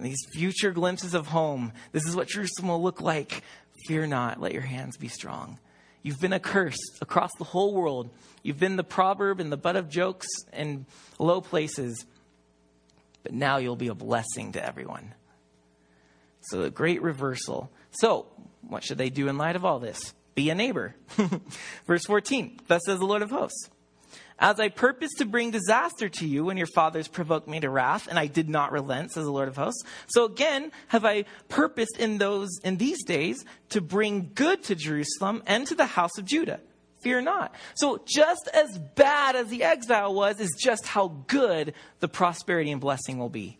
These 0.00 0.26
future 0.32 0.70
glimpses 0.70 1.14
of 1.14 1.28
home, 1.28 1.72
this 1.92 2.06
is 2.06 2.14
what 2.14 2.28
Jerusalem 2.28 2.68
will 2.68 2.82
look 2.82 3.00
like. 3.00 3.42
Fear 3.86 4.08
not, 4.08 4.40
let 4.40 4.52
your 4.52 4.62
hands 4.62 4.96
be 4.96 5.08
strong. 5.08 5.58
You've 6.02 6.20
been 6.20 6.32
a 6.32 6.40
curse 6.40 6.78
across 7.00 7.30
the 7.38 7.44
whole 7.44 7.74
world. 7.74 8.10
You've 8.42 8.60
been 8.60 8.76
the 8.76 8.84
proverb 8.84 9.40
and 9.40 9.50
the 9.50 9.56
butt 9.56 9.76
of 9.76 9.88
jokes 9.88 10.28
and 10.52 10.86
low 11.18 11.40
places. 11.40 12.04
But 13.22 13.32
now 13.32 13.58
you'll 13.58 13.76
be 13.76 13.88
a 13.88 13.94
blessing 13.94 14.52
to 14.52 14.64
everyone. 14.64 15.14
So, 16.50 16.62
a 16.62 16.70
great 16.70 17.02
reversal. 17.02 17.70
So, 17.90 18.26
what 18.62 18.84
should 18.84 18.98
they 18.98 19.10
do 19.10 19.28
in 19.28 19.38
light 19.38 19.56
of 19.56 19.64
all 19.64 19.78
this? 19.78 20.14
Be 20.34 20.50
a 20.50 20.54
neighbor. 20.54 20.94
Verse 21.86 22.04
14 22.04 22.60
Thus 22.68 22.82
says 22.86 23.00
the 23.00 23.06
Lord 23.06 23.22
of 23.22 23.30
hosts 23.30 23.70
As 24.38 24.60
I 24.60 24.68
purposed 24.68 25.18
to 25.18 25.24
bring 25.24 25.50
disaster 25.50 26.08
to 26.08 26.26
you 26.26 26.44
when 26.44 26.56
your 26.56 26.68
fathers 26.74 27.08
provoked 27.08 27.48
me 27.48 27.58
to 27.60 27.68
wrath, 27.68 28.06
and 28.08 28.18
I 28.18 28.26
did 28.26 28.48
not 28.48 28.70
relent, 28.70 29.12
says 29.12 29.24
the 29.24 29.32
Lord 29.32 29.48
of 29.48 29.56
hosts. 29.56 29.82
So 30.06 30.26
again, 30.26 30.70
have 30.88 31.04
I 31.04 31.24
purposed 31.48 31.96
in 31.98 32.18
those 32.18 32.50
in 32.62 32.76
these 32.76 33.02
days 33.04 33.44
to 33.70 33.80
bring 33.80 34.30
good 34.34 34.62
to 34.64 34.74
Jerusalem 34.74 35.42
and 35.46 35.66
to 35.66 35.74
the 35.74 35.86
house 35.86 36.16
of 36.18 36.24
Judah. 36.24 36.60
Fear 37.00 37.22
not. 37.22 37.54
So 37.74 38.02
just 38.06 38.48
as 38.52 38.78
bad 38.78 39.36
as 39.36 39.48
the 39.48 39.62
exile 39.62 40.14
was, 40.14 40.40
is 40.40 40.56
just 40.60 40.86
how 40.86 41.08
good 41.26 41.74
the 42.00 42.08
prosperity 42.08 42.70
and 42.70 42.80
blessing 42.80 43.18
will 43.18 43.28
be. 43.28 43.58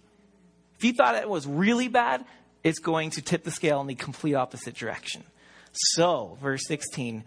If 0.77 0.85
you 0.85 0.93
thought 0.93 1.17
it 1.17 1.29
was 1.29 1.47
really 1.47 1.89
bad, 1.89 2.25
it's 2.65 2.79
going 2.79 3.11
to 3.11 3.23
tip 3.23 3.45
the 3.45 3.51
scale 3.51 3.81
in 3.81 3.87
the 3.87 3.95
complete 3.95 4.35
opposite 4.35 4.75
direction. 4.75 5.25
So, 5.73 6.37
verse 6.41 6.67
16, 6.67 7.25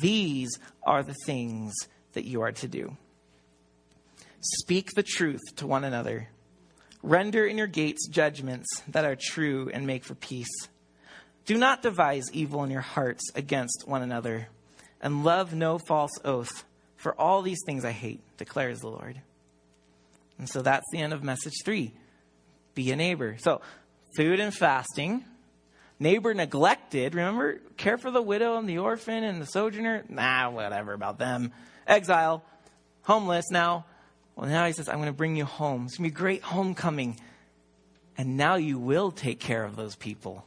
these 0.00 0.50
are 0.82 1.02
the 1.02 1.16
things 1.26 1.72
that 2.14 2.24
you 2.24 2.42
are 2.42 2.52
to 2.52 2.68
do. 2.68 2.96
Speak 4.40 4.90
the 4.94 5.02
truth 5.02 5.40
to 5.56 5.66
one 5.66 5.84
another. 5.84 6.28
Render 7.02 7.44
in 7.44 7.58
your 7.58 7.66
gates 7.66 8.08
judgments 8.08 8.68
that 8.88 9.04
are 9.04 9.16
true 9.16 9.70
and 9.72 9.86
make 9.86 10.04
for 10.04 10.14
peace. 10.14 10.68
Do 11.44 11.58
not 11.58 11.82
devise 11.82 12.24
evil 12.32 12.62
in 12.64 12.70
your 12.70 12.80
hearts 12.80 13.22
against 13.34 13.84
one 13.86 14.02
another, 14.02 14.48
and 15.00 15.24
love 15.24 15.52
no 15.54 15.78
false 15.78 16.12
oath, 16.24 16.64
for 16.96 17.20
all 17.20 17.42
these 17.42 17.58
things 17.66 17.84
I 17.84 17.90
hate, 17.90 18.20
declares 18.36 18.78
the 18.78 18.88
Lord. 18.88 19.20
And 20.38 20.48
so 20.48 20.62
that's 20.62 20.86
the 20.92 20.98
end 20.98 21.12
of 21.12 21.24
message 21.24 21.54
three 21.64 21.92
be 22.74 22.90
a 22.90 22.96
neighbor. 22.96 23.36
So, 23.38 23.60
food 24.16 24.40
and 24.40 24.54
fasting, 24.54 25.24
neighbor 25.98 26.34
neglected. 26.34 27.14
Remember, 27.14 27.60
care 27.76 27.98
for 27.98 28.10
the 28.10 28.22
widow 28.22 28.56
and 28.56 28.68
the 28.68 28.78
orphan 28.78 29.24
and 29.24 29.40
the 29.40 29.46
sojourner. 29.46 30.04
Nah, 30.08 30.50
whatever 30.50 30.92
about 30.92 31.18
them. 31.18 31.52
Exile, 31.86 32.42
homeless 33.02 33.50
now. 33.50 33.86
Well, 34.36 34.48
now 34.48 34.66
he 34.66 34.72
says, 34.72 34.88
I'm 34.88 34.96
going 34.96 35.06
to 35.06 35.12
bring 35.12 35.36
you 35.36 35.44
home. 35.44 35.84
It's 35.84 35.96
going 35.96 36.10
to 36.10 36.14
be 36.14 36.16
a 36.16 36.18
great 36.18 36.42
homecoming. 36.42 37.18
And 38.16 38.36
now 38.36 38.56
you 38.56 38.78
will 38.78 39.10
take 39.10 39.40
care 39.40 39.64
of 39.64 39.76
those 39.76 39.96
people. 39.96 40.46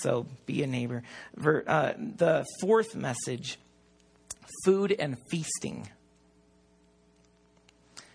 So 0.00 0.26
be 0.46 0.62
a 0.62 0.66
neighbor. 0.66 1.02
Uh, 1.38 1.92
the 1.98 2.46
fourth 2.60 2.94
message 2.94 3.58
food 4.64 4.94
and 4.98 5.18
feasting. 5.30 5.88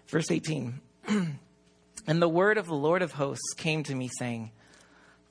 Verse 0.08 0.32
18 0.32 0.80
And 2.08 2.22
the 2.22 2.30
word 2.30 2.58
of 2.58 2.66
the 2.66 2.74
Lord 2.74 3.02
of 3.02 3.12
hosts 3.12 3.54
came 3.58 3.84
to 3.84 3.94
me, 3.94 4.10
saying, 4.18 4.52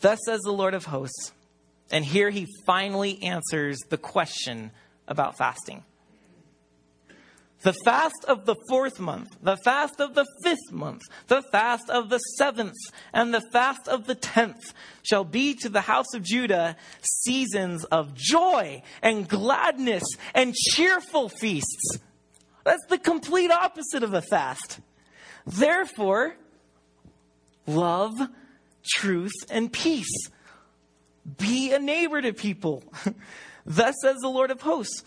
Thus 0.01 0.19
says 0.27 0.41
the 0.43 0.53
Lord 0.53 0.75
of 0.75 0.85
hosts. 0.85 1.33
And 1.91 2.05
here 2.05 2.31
he 2.31 2.47
finally 2.67 3.23
answers 3.23 3.79
the 3.89 3.97
question 3.97 4.73
about 5.09 5.39
fasting. 5.39 5.85
The 7.62 7.75
fast 7.85 8.25
of 8.29 8.45
the 8.45 8.57
fourth 8.69 9.01
month, 9.01 9.37
the 9.43 9.57
fast 9.57 10.01
of 10.01 10.15
the 10.15 10.27
fifth 10.43 10.71
month, 10.71 11.03
the 11.27 11.43
fast 11.51 11.89
of 11.89 12.11
the 12.11 12.19
seventh, 12.19 12.77
and 13.12 13.33
the 13.33 13.41
fast 13.41 13.89
of 13.89 14.07
the 14.07 14.15
tenth 14.15 14.75
shall 15.03 15.25
be 15.25 15.55
to 15.55 15.69
the 15.69 15.81
house 15.81 16.12
of 16.15 16.23
Judah 16.23 16.77
seasons 17.01 17.85
of 17.87 18.15
joy 18.15 18.83
and 19.03 19.29
gladness 19.29 20.05
and 20.35 20.55
cheerful 20.55 21.29
feasts. 21.29 21.99
That's 22.65 22.85
the 22.89 22.99
complete 22.99 23.51
opposite 23.51 24.03
of 24.03 24.12
a 24.12 24.23
fast. 24.23 24.81
Therefore, 25.47 26.37
love, 27.66 28.20
truth, 28.85 29.33
and 29.50 29.72
peace. 29.72 30.29
Be 31.38 31.72
a 31.72 31.79
neighbor 31.79 32.22
to 32.22 32.33
people. 32.33 32.85
Thus 33.66 33.94
says 34.00 34.16
the 34.20 34.29
Lord 34.29 34.50
of 34.50 34.61
hosts 34.61 35.02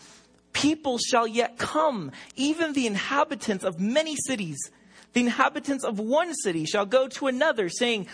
people 0.52 0.98
shall 0.98 1.26
yet 1.26 1.58
come, 1.58 2.12
even 2.36 2.72
the 2.72 2.86
inhabitants 2.86 3.64
of 3.64 3.80
many 3.80 4.16
cities. 4.16 4.58
The 5.12 5.20
inhabitants 5.20 5.84
of 5.84 5.98
one 5.98 6.34
city 6.34 6.64
shall 6.64 6.86
go 6.86 7.08
to 7.08 7.26
another, 7.26 7.68
saying, 7.68 8.06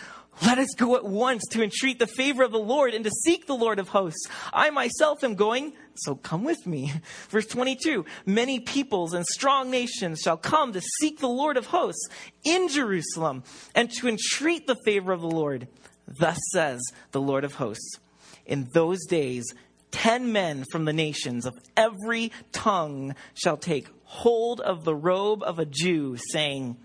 let 0.44 0.58
us 0.58 0.68
go 0.76 0.96
at 0.96 1.04
once 1.04 1.42
to 1.50 1.62
entreat 1.62 1.98
the 1.98 2.06
favor 2.06 2.42
of 2.42 2.52
the 2.52 2.58
Lord 2.58 2.92
and 2.92 3.04
to 3.04 3.10
seek 3.24 3.46
the 3.46 3.56
Lord 3.56 3.78
of 3.78 3.88
hosts. 3.88 4.28
I 4.52 4.70
myself 4.70 5.24
am 5.24 5.34
going, 5.34 5.72
so 5.94 6.14
come 6.14 6.44
with 6.44 6.66
me. 6.66 6.92
Verse 7.30 7.46
22 7.46 8.04
Many 8.26 8.60
peoples 8.60 9.14
and 9.14 9.24
strong 9.26 9.70
nations 9.70 10.20
shall 10.20 10.36
come 10.36 10.72
to 10.72 10.82
seek 11.00 11.20
the 11.20 11.28
Lord 11.28 11.56
of 11.56 11.66
hosts 11.66 12.08
in 12.44 12.68
Jerusalem 12.68 13.44
and 13.74 13.90
to 13.92 14.08
entreat 14.08 14.66
the 14.66 14.76
favor 14.84 15.12
of 15.12 15.22
the 15.22 15.30
Lord. 15.30 15.68
Thus 16.06 16.38
says 16.52 16.82
the 17.12 17.20
Lord 17.20 17.44
of 17.44 17.54
hosts. 17.54 17.98
In 18.44 18.68
those 18.72 19.04
days, 19.06 19.44
ten 19.90 20.32
men 20.32 20.64
from 20.70 20.84
the 20.84 20.92
nations 20.92 21.46
of 21.46 21.58
every 21.76 22.30
tongue 22.52 23.14
shall 23.34 23.56
take 23.56 23.88
hold 24.04 24.60
of 24.60 24.84
the 24.84 24.94
robe 24.94 25.42
of 25.42 25.58
a 25.58 25.64
Jew, 25.64 26.16
saying, 26.30 26.76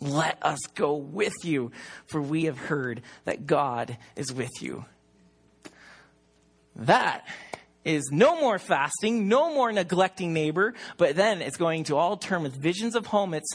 let 0.00 0.38
us 0.42 0.58
go 0.74 0.94
with 0.94 1.34
you, 1.42 1.72
for 2.06 2.20
we 2.20 2.44
have 2.44 2.58
heard 2.58 3.02
that 3.24 3.46
God 3.46 3.96
is 4.14 4.32
with 4.32 4.50
you. 4.60 4.84
That 6.76 7.26
is 7.84 8.10
no 8.12 8.40
more 8.40 8.58
fasting, 8.58 9.28
no 9.28 9.54
more 9.54 9.72
neglecting 9.72 10.32
neighbor, 10.32 10.74
but 10.98 11.16
then 11.16 11.40
it's 11.40 11.56
going 11.56 11.84
to 11.84 11.96
all 11.96 12.16
turn 12.16 12.42
with 12.42 12.54
visions 12.54 12.94
of 12.94 13.06
home. 13.06 13.32
It's 13.32 13.54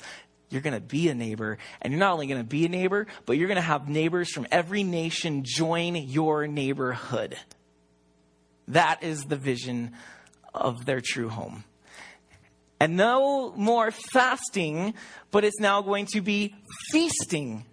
you're 0.50 0.62
going 0.62 0.74
to 0.74 0.82
be 0.82 1.08
a 1.10 1.14
neighbor, 1.14 1.58
and 1.82 1.94
you're 1.94 2.00
not 2.00 2.14
only 2.14 2.28
going 2.28 2.42
to 2.42 2.48
be 2.48 2.66
a 2.66 2.70
neighbor, 2.70 3.08
but 3.26 3.38
you're 3.38 3.48
going 3.48 3.56
to 3.56 3.62
have 3.62 3.88
neighbors 3.88 4.32
from 4.32 4.48
every 4.52 4.84
nation 4.84 5.44
join 5.46 5.96
your 5.96 6.48
neighborhood. 6.48 7.38
That 8.68 9.04
is 9.04 9.24
the 9.26 9.38
vision 9.38 9.94
of 10.54 10.86
their 10.86 11.02
true 11.02 11.30
home. 11.30 11.64
And 12.82 12.98
no 12.98 13.54
more 13.56 13.92
fasting, 13.92 14.96
but 15.30 15.44
it's 15.44 15.60
now 15.60 15.84
going 15.84 16.08
to 16.14 16.22
be 16.22 16.56
feasting. 16.90 17.64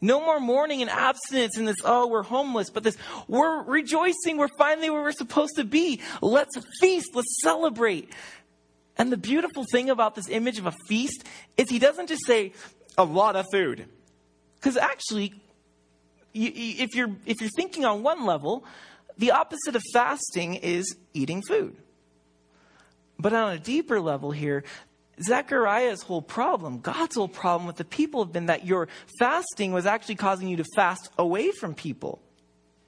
No 0.00 0.22
more 0.22 0.40
mourning 0.40 0.80
and 0.80 0.90
abstinence 0.90 1.58
and 1.58 1.68
this, 1.68 1.76
oh, 1.84 2.06
we're 2.06 2.22
homeless, 2.22 2.70
but 2.70 2.82
this, 2.82 2.96
we're 3.26 3.62
rejoicing, 3.64 4.38
we're 4.38 4.48
finally 4.48 4.88
where 4.88 5.02
we're 5.02 5.12
supposed 5.12 5.56
to 5.56 5.64
be. 5.64 6.00
Let's 6.22 6.56
feast, 6.80 7.10
let's 7.12 7.42
celebrate. 7.42 8.10
And 8.96 9.12
the 9.12 9.18
beautiful 9.18 9.66
thing 9.70 9.90
about 9.90 10.14
this 10.14 10.30
image 10.30 10.58
of 10.58 10.64
a 10.64 10.72
feast 10.88 11.24
is 11.58 11.68
he 11.68 11.78
doesn't 11.78 12.06
just 12.06 12.24
say 12.24 12.54
a 12.96 13.04
lot 13.04 13.36
of 13.36 13.44
food. 13.52 13.84
Because 14.54 14.78
actually, 14.78 15.34
if, 16.32 16.94
you're, 16.94 17.10
if 17.26 17.42
you're 17.42 17.50
thinking 17.54 17.84
on 17.84 18.02
one 18.02 18.24
level, 18.24 18.64
the 19.18 19.32
opposite 19.32 19.76
of 19.76 19.82
fasting 19.92 20.54
is 20.54 20.96
eating 21.12 21.42
food. 21.42 21.76
But 23.18 23.32
on 23.32 23.52
a 23.52 23.58
deeper 23.58 24.00
level 24.00 24.30
here, 24.30 24.64
Zechariah's 25.20 26.02
whole 26.02 26.22
problem, 26.22 26.80
God's 26.80 27.16
whole 27.16 27.28
problem 27.28 27.66
with 27.66 27.76
the 27.76 27.84
people 27.84 28.22
have 28.22 28.32
been 28.32 28.46
that 28.46 28.64
your 28.64 28.88
fasting 29.18 29.72
was 29.72 29.86
actually 29.86 30.14
causing 30.14 30.48
you 30.48 30.56
to 30.58 30.64
fast 30.76 31.10
away 31.18 31.50
from 31.50 31.74
people. 31.74 32.22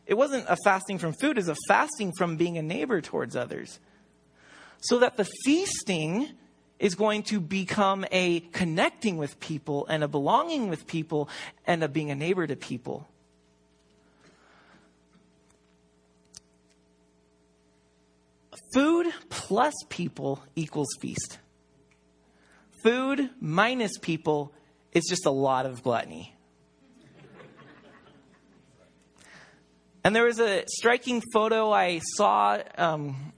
It 0.06 0.14
wasn't 0.14 0.46
a 0.48 0.56
fasting 0.64 0.98
from 0.98 1.12
food, 1.12 1.32
it 1.32 1.46
was 1.46 1.48
a 1.48 1.56
fasting 1.68 2.12
from 2.16 2.36
being 2.36 2.58
a 2.58 2.62
neighbor 2.62 3.00
towards 3.00 3.34
others. 3.34 3.80
So 4.80 4.98
that 5.00 5.16
the 5.16 5.28
feasting 5.44 6.28
is 6.78 6.94
going 6.94 7.24
to 7.24 7.40
become 7.40 8.06
a 8.10 8.40
connecting 8.52 9.18
with 9.18 9.38
people 9.40 9.86
and 9.86 10.02
a 10.02 10.08
belonging 10.08 10.70
with 10.70 10.86
people 10.86 11.28
and 11.66 11.84
a 11.84 11.88
being 11.88 12.10
a 12.10 12.14
neighbor 12.14 12.46
to 12.46 12.56
people. 12.56 13.06
Food 18.72 19.06
plus 19.28 19.74
people 19.88 20.42
equals 20.54 20.88
feast. 21.00 21.38
Food 22.82 23.30
minus 23.40 23.98
people 23.98 24.52
is 24.92 25.04
just 25.08 25.26
a 25.26 25.30
lot 25.30 25.66
of 25.66 25.82
gluttony. 25.82 26.34
And 30.02 30.16
there 30.16 30.24
was 30.24 30.40
a 30.40 30.64
striking 30.66 31.22
photo 31.32 31.70
I 31.72 32.00
saw 32.16 32.58
um, 32.78 33.32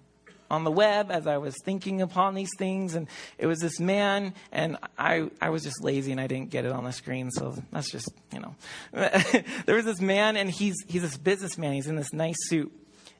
on 0.48 0.64
the 0.64 0.70
web 0.70 1.10
as 1.10 1.26
I 1.26 1.38
was 1.38 1.56
thinking 1.64 2.02
upon 2.02 2.34
these 2.34 2.50
things, 2.56 2.94
and 2.94 3.08
it 3.36 3.46
was 3.46 3.58
this 3.58 3.80
man, 3.80 4.34
and 4.52 4.76
I, 4.96 5.30
I 5.40 5.50
was 5.50 5.64
just 5.64 5.82
lazy 5.82 6.12
and 6.12 6.20
I 6.20 6.28
didn't 6.28 6.50
get 6.50 6.64
it 6.64 6.70
on 6.70 6.84
the 6.84 6.92
screen, 6.92 7.30
so 7.32 7.56
that's 7.72 7.90
just, 7.90 8.12
you 8.32 8.38
know. 8.38 8.54
there 8.92 9.74
was 9.74 9.86
this 9.86 10.00
man, 10.00 10.36
and 10.36 10.50
he's, 10.50 10.76
he's 10.86 11.02
this 11.02 11.16
businessman, 11.16 11.72
he's 11.72 11.88
in 11.88 11.96
this 11.96 12.12
nice 12.12 12.36
suit, 12.48 12.70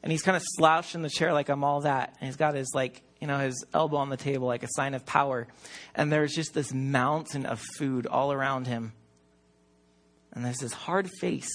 and 0.02 0.10
he's 0.10 0.22
kind 0.22 0.36
of 0.36 0.42
slouched 0.56 0.94
in 0.94 1.02
the 1.02 1.10
chair 1.10 1.32
like 1.32 1.48
I'm 1.48 1.62
all 1.62 1.82
that. 1.82 2.16
And 2.20 2.26
he's 2.26 2.36
got 2.36 2.54
his 2.54 2.72
like, 2.74 3.02
you 3.20 3.26
know, 3.26 3.38
his 3.38 3.64
elbow 3.72 3.98
on 3.98 4.08
the 4.08 4.16
table 4.16 4.48
like 4.48 4.64
a 4.64 4.68
sign 4.70 4.94
of 4.94 5.06
power. 5.06 5.46
And 5.94 6.10
there's 6.10 6.32
just 6.32 6.54
this 6.54 6.72
mountain 6.72 7.46
of 7.46 7.60
food 7.76 8.06
all 8.06 8.32
around 8.32 8.66
him. 8.66 8.92
And 10.32 10.44
there's 10.44 10.58
this 10.58 10.72
hard 10.72 11.08
face. 11.20 11.50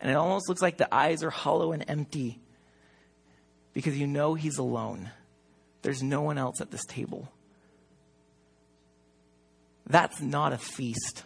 And 0.00 0.10
it 0.10 0.14
almost 0.14 0.48
looks 0.48 0.60
like 0.60 0.76
the 0.76 0.92
eyes 0.92 1.22
are 1.22 1.30
hollow 1.30 1.72
and 1.72 1.84
empty 1.86 2.40
because 3.72 3.96
you 3.96 4.06
know 4.06 4.34
he's 4.34 4.58
alone. 4.58 5.10
There's 5.82 6.02
no 6.02 6.22
one 6.22 6.38
else 6.38 6.60
at 6.60 6.70
this 6.70 6.84
table. 6.86 7.30
That's 9.86 10.20
not 10.20 10.52
a 10.52 10.58
feast. 10.58 11.24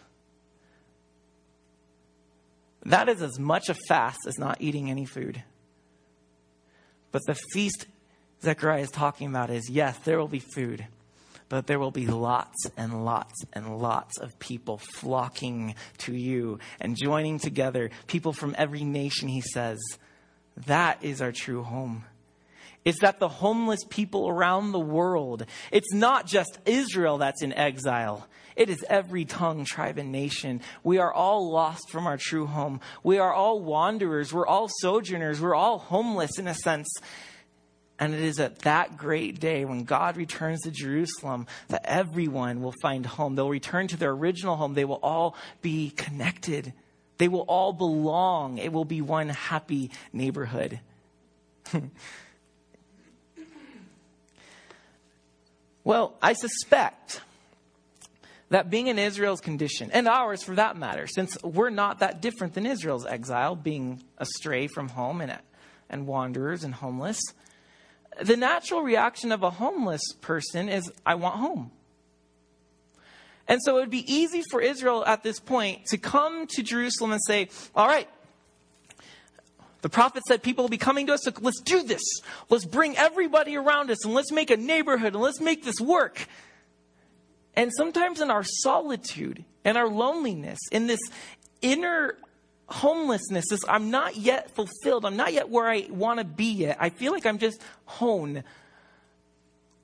That 2.85 3.09
is 3.09 3.21
as 3.21 3.39
much 3.39 3.69
a 3.69 3.75
fast 3.87 4.19
as 4.27 4.37
not 4.37 4.57
eating 4.61 4.89
any 4.89 5.05
food. 5.05 5.43
But 7.11 7.21
the 7.25 7.35
feast 7.53 7.87
Zechariah 8.41 8.81
is 8.81 8.91
talking 8.91 9.27
about 9.27 9.49
is 9.49 9.69
yes, 9.69 9.97
there 9.99 10.17
will 10.17 10.27
be 10.27 10.39
food, 10.39 10.87
but 11.49 11.67
there 11.67 11.79
will 11.79 11.91
be 11.91 12.07
lots 12.07 12.67
and 12.77 13.03
lots 13.03 13.43
and 13.53 13.77
lots 13.79 14.17
of 14.19 14.37
people 14.39 14.77
flocking 14.77 15.75
to 15.99 16.13
you 16.13 16.59
and 16.79 16.95
joining 16.95 17.39
together. 17.39 17.89
People 18.07 18.33
from 18.33 18.55
every 18.57 18.83
nation, 18.83 19.27
he 19.27 19.41
says. 19.41 19.79
That 20.67 21.03
is 21.03 21.21
our 21.21 21.31
true 21.31 21.63
home. 21.63 22.05
It's 22.85 22.99
that 22.99 23.19
the 23.19 23.27
homeless 23.27 23.81
people 23.89 24.29
around 24.29 24.71
the 24.71 24.79
world, 24.79 25.45
it's 25.71 25.93
not 25.93 26.25
just 26.25 26.59
Israel 26.65 27.17
that's 27.17 27.41
in 27.41 27.53
exile. 27.53 28.27
It 28.59 28.69
is 28.69 28.85
every 28.89 29.23
tongue, 29.23 29.63
tribe, 29.63 29.97
and 29.97 30.11
nation. 30.11 30.59
We 30.83 30.97
are 30.97 31.13
all 31.13 31.49
lost 31.49 31.89
from 31.89 32.05
our 32.05 32.17
true 32.17 32.45
home. 32.45 32.81
We 33.03 33.17
are 33.17 33.33
all 33.33 33.61
wanderers. 33.61 34.33
We're 34.33 34.45
all 34.45 34.67
sojourners. 34.81 35.39
We're 35.39 35.55
all 35.55 35.77
homeless 35.77 36.37
in 36.37 36.45
a 36.45 36.53
sense. 36.53 36.93
And 37.99 38.13
it 38.13 38.19
is 38.19 38.37
at 38.37 38.59
that 38.59 38.97
great 38.97 39.39
day 39.39 39.63
when 39.63 39.85
God 39.85 40.17
returns 40.17 40.59
to 40.63 40.71
Jerusalem 40.71 41.47
that 41.69 41.85
everyone 41.85 42.61
will 42.61 42.75
find 42.81 43.05
home. 43.05 43.35
They'll 43.35 43.47
return 43.47 43.87
to 43.87 43.97
their 43.97 44.11
original 44.11 44.57
home. 44.57 44.73
They 44.73 44.83
will 44.83 44.99
all 45.01 45.37
be 45.61 45.91
connected. 45.91 46.73
They 47.17 47.29
will 47.29 47.45
all 47.47 47.71
belong. 47.71 48.57
It 48.57 48.73
will 48.73 48.83
be 48.83 48.99
one 48.99 49.29
happy 49.29 49.89
neighborhood. 50.11 50.81
well, 55.85 56.15
I 56.21 56.33
suspect 56.33 57.21
that 58.49 58.69
being 58.69 58.87
in 58.87 58.97
Israel's 58.97 59.41
condition, 59.41 59.91
and 59.91 60.07
ours 60.07 60.43
for 60.43 60.55
that 60.55 60.77
matter, 60.77 61.07
since 61.07 61.41
we're 61.43 61.69
not 61.69 61.99
that 61.99 62.21
different 62.21 62.53
than 62.53 62.65
Israel's 62.65 63.05
exile, 63.05 63.55
being 63.55 64.03
astray 64.17 64.67
from 64.67 64.89
home 64.89 65.21
and, 65.21 65.37
and 65.89 66.07
wanderers 66.07 66.63
and 66.63 66.73
homeless, 66.73 67.19
the 68.21 68.35
natural 68.35 68.81
reaction 68.81 69.31
of 69.31 69.43
a 69.43 69.49
homeless 69.49 70.01
person 70.21 70.67
is, 70.67 70.91
I 71.05 71.15
want 71.15 71.35
home. 71.35 71.71
And 73.47 73.59
so 73.63 73.77
it 73.77 73.81
would 73.81 73.89
be 73.89 74.11
easy 74.11 74.43
for 74.51 74.61
Israel 74.61 75.03
at 75.05 75.23
this 75.23 75.39
point 75.39 75.85
to 75.87 75.97
come 75.97 76.45
to 76.47 76.61
Jerusalem 76.61 77.11
and 77.11 77.21
say, 77.25 77.49
All 77.75 77.87
right, 77.87 78.07
the 79.81 79.89
prophet 79.89 80.23
said 80.27 80.43
people 80.43 80.63
will 80.63 80.69
be 80.69 80.77
coming 80.77 81.07
to 81.07 81.13
us, 81.13 81.21
so 81.23 81.31
let's 81.41 81.61
do 81.61 81.83
this. 81.83 82.01
Let's 82.49 82.65
bring 82.65 82.97
everybody 82.97 83.55
around 83.55 83.89
us 83.89 84.05
and 84.05 84.13
let's 84.13 84.31
make 84.31 84.51
a 84.51 84.57
neighborhood 84.57 85.13
and 85.13 85.23
let's 85.23 85.39
make 85.39 85.63
this 85.63 85.79
work. 85.79 86.27
And 87.59 87.73
sometimes 87.75 88.21
in 88.21 88.31
our 88.31 88.43
solitude 88.43 89.43
and 89.65 89.77
our 89.77 89.89
loneliness, 89.89 90.59
in 90.71 90.87
this 90.87 91.01
inner 91.61 92.15
homelessness, 92.67 93.45
this 93.49 93.59
I'm 93.67 93.91
not 93.91 94.15
yet 94.15 94.51
fulfilled, 94.55 95.05
I'm 95.05 95.17
not 95.17 95.33
yet 95.33 95.49
where 95.49 95.67
I 95.67 95.87
want 95.89 96.19
to 96.19 96.25
be 96.25 96.51
yet, 96.53 96.77
I 96.79 96.89
feel 96.89 97.11
like 97.11 97.25
I'm 97.25 97.37
just 97.37 97.61
hone 97.83 98.43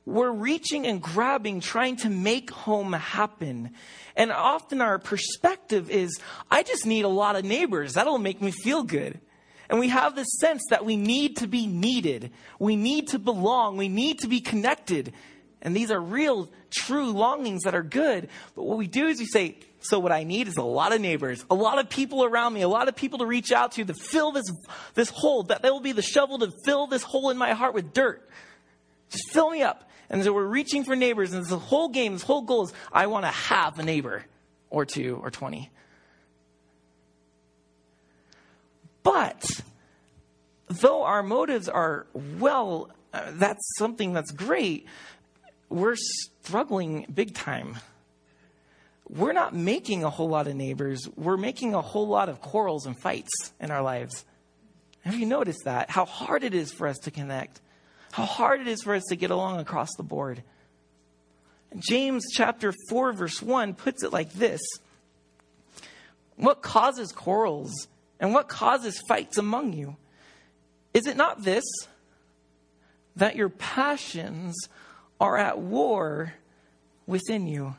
we're 0.05 0.31
reaching 0.31 0.85
and 0.85 1.01
grabbing, 1.01 1.59
trying 1.59 1.95
to 1.97 2.09
make 2.09 2.51
home 2.51 2.93
happen. 2.93 3.71
And 4.15 4.31
often 4.31 4.79
our 4.81 4.99
perspective 4.99 5.89
is, 5.89 6.19
I 6.49 6.63
just 6.63 6.85
need 6.85 7.05
a 7.05 7.09
lot 7.09 7.35
of 7.35 7.43
neighbors. 7.43 7.93
That'll 7.93 8.19
make 8.19 8.41
me 8.41 8.51
feel 8.51 8.83
good. 8.83 9.19
And 9.67 9.79
we 9.79 9.89
have 9.89 10.15
this 10.15 10.27
sense 10.39 10.61
that 10.69 10.85
we 10.85 10.95
need 10.95 11.38
to 11.38 11.47
be 11.47 11.65
needed. 11.65 12.31
We 12.59 12.75
need 12.75 13.07
to 13.09 13.19
belong. 13.19 13.77
We 13.77 13.89
need 13.89 14.19
to 14.19 14.27
be 14.27 14.41
connected. 14.41 15.11
And 15.65 15.75
these 15.75 15.89
are 15.89 15.99
real, 15.99 16.47
true 16.69 17.10
longings 17.10 17.63
that 17.63 17.73
are 17.73 17.82
good. 17.82 18.30
But 18.56 18.63
what 18.63 18.78
we 18.78 18.86
do 18.86 19.08
is 19.08 19.19
we 19.19 19.25
say, 19.25 19.58
so 19.80 19.97
what 19.97 20.12
I 20.12 20.23
need 20.23 20.47
is 20.47 20.58
a 20.58 20.63
lot 20.63 20.93
of 20.93 21.01
neighbors, 21.01 21.43
a 21.49 21.56
lot 21.56 21.80
of 21.80 21.89
people 21.89 22.23
around 22.23 22.54
me, 22.54 22.62
a 22.62 22.67
lot 22.67 22.88
of 22.88 22.95
people 22.95 23.17
to 23.19 23.25
reach 23.25 23.51
out 23.51 23.71
to 23.73 23.84
to 23.84 23.95
fill 23.95 24.32
this, 24.32 24.45
this 24.93 25.10
hole, 25.10 25.41
that 25.43 25.63
they 25.63 25.71
will 25.71 25.80
be 25.80 25.91
the 25.91 26.04
shovel 26.04 26.38
to 26.38 26.51
fill 26.65 26.86
this 26.86 27.01
hole 27.01 27.32
in 27.32 27.38
my 27.38 27.54
heart 27.54 27.73
with 27.73 27.93
dirt. 27.93 28.30
Just 29.10 29.32
fill 29.32 29.49
me 29.49 29.63
up. 29.63 29.89
And 30.08 30.23
so 30.23 30.32
we're 30.34 30.45
reaching 30.45 30.84
for 30.84 30.95
neighbors, 30.95 31.34
and 31.34 31.43
this 31.43 31.51
whole 31.51 31.89
game, 31.89 32.13
this 32.13 32.21
whole 32.21 32.43
goal 32.43 32.65
is 32.65 32.73
I 32.93 33.08
want 33.08 33.25
to 33.25 33.32
have 33.32 33.80
a 33.80 33.84
neighbor 33.84 34.23
or 34.69 34.86
two 34.86 35.19
or 35.23 35.32
20. 35.32 35.71
But 39.01 39.49
though 40.67 41.01
our 41.01 41.23
motives 41.23 41.67
are 41.67 42.06
well, 42.13 42.91
uh, 43.15 43.32
that's 43.34 43.78
something 43.78 44.13
that's 44.13 44.32
great, 44.32 44.86
we're 45.69 45.95
struggling 45.95 47.06
big 47.13 47.34
time. 47.34 47.78
We're 49.08 49.34
not 49.34 49.54
making 49.54 50.04
a 50.04 50.10
whole 50.10 50.30
lot 50.30 50.47
of 50.47 50.56
neighbors. 50.56 51.08
We're 51.15 51.38
making 51.38 51.73
a 51.73 51.82
whole 51.82 52.08
lot 52.08 52.30
of 52.30 52.41
quarrels 52.41 52.86
and 52.86 52.97
fights 52.97 53.54
in 53.60 53.71
our 53.71 53.82
lives. 53.82 54.25
Have 55.01 55.15
you 55.15 55.25
noticed 55.25 55.65
that? 55.65 55.89
How 55.91 56.06
hard 56.06 56.43
it 56.43 56.54
is 56.54 56.71
for 56.71 56.88
us 56.88 56.97
to 56.99 57.12
connect 57.12 57.62
how 58.15 58.23
hard 58.23 58.62
it 58.62 58.67
is 58.69 58.82
for 58.82 58.95
us 58.95 59.04
to 59.10 59.17
get 59.17 59.30
along 59.30 59.60
across 59.60 59.89
the 59.97 60.04
board. 60.04 60.41
James 61.78 62.23
chapter 62.32 62.73
4 62.88 63.12
verse 63.12 63.41
1 63.41 63.73
puts 63.73 64.04
it 64.04 64.13
like 64.13 64.32
this. 64.32 64.62
What 66.38 66.62
causes 66.62 67.12
quarrels 67.12 67.89
and 68.17 68.34
what 68.34 68.47
causes 68.47 69.01
fights 69.10 69.38
among 69.38 69.73
you? 69.73 69.97
Is 70.93 71.08
it 71.08 71.17
not 71.17 71.43
this 71.43 71.65
that 73.17 73.36
your 73.36 73.49
passions 73.49 74.56
are 75.19 75.38
at 75.38 75.60
war 75.60 76.34
within 77.08 77.47
you? 77.47 77.75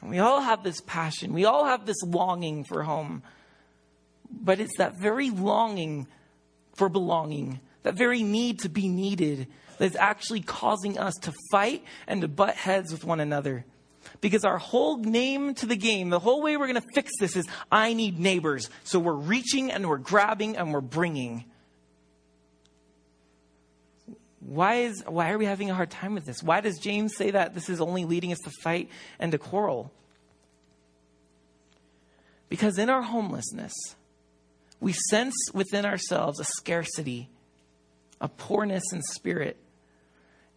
And 0.00 0.10
we 0.10 0.18
all 0.18 0.40
have 0.40 0.62
this 0.62 0.80
passion. 0.82 1.32
We 1.32 1.44
all 1.44 1.64
have 1.64 1.86
this 1.86 2.02
longing 2.02 2.64
for 2.64 2.82
home. 2.82 3.22
But 4.30 4.60
it's 4.60 4.76
that 4.78 4.98
very 4.98 5.30
longing 5.30 6.06
for 6.74 6.88
belonging 6.88 7.60
that 7.84 7.94
very 7.94 8.22
need 8.22 8.60
to 8.60 8.68
be 8.68 8.88
needed 8.88 9.46
that 9.78 9.84
is 9.84 9.96
actually 9.96 10.40
causing 10.40 10.98
us 10.98 11.14
to 11.22 11.32
fight 11.50 11.84
and 12.06 12.20
to 12.22 12.28
butt 12.28 12.56
heads 12.56 12.90
with 12.90 13.04
one 13.04 13.20
another. 13.20 13.64
Because 14.20 14.44
our 14.44 14.58
whole 14.58 14.98
name 14.98 15.54
to 15.54 15.66
the 15.66 15.76
game, 15.76 16.10
the 16.10 16.18
whole 16.18 16.42
way 16.42 16.56
we're 16.56 16.66
going 16.66 16.80
to 16.80 16.88
fix 16.94 17.10
this 17.20 17.36
is 17.36 17.46
I 17.70 17.94
need 17.94 18.18
neighbors. 18.18 18.68
So 18.84 18.98
we're 18.98 19.14
reaching 19.14 19.70
and 19.70 19.88
we're 19.88 19.98
grabbing 19.98 20.56
and 20.56 20.72
we're 20.72 20.80
bringing. 20.80 21.44
Why, 24.46 24.76
is, 24.76 25.02
why 25.06 25.30
are 25.30 25.38
we 25.38 25.46
having 25.46 25.70
a 25.70 25.74
hard 25.74 25.90
time 25.90 26.14
with 26.14 26.26
this? 26.26 26.42
Why 26.42 26.60
does 26.60 26.78
James 26.78 27.16
say 27.16 27.30
that 27.30 27.54
this 27.54 27.68
is 27.68 27.80
only 27.80 28.04
leading 28.04 28.32
us 28.32 28.38
to 28.40 28.50
fight 28.62 28.90
and 29.18 29.32
to 29.32 29.38
quarrel? 29.38 29.92
Because 32.48 32.78
in 32.78 32.90
our 32.90 33.02
homelessness, 33.02 33.72
we 34.80 34.92
sense 34.92 35.34
within 35.54 35.86
ourselves 35.86 36.40
a 36.40 36.44
scarcity 36.44 37.30
a 38.24 38.28
poorness 38.28 38.84
in 38.92 39.02
spirit. 39.02 39.56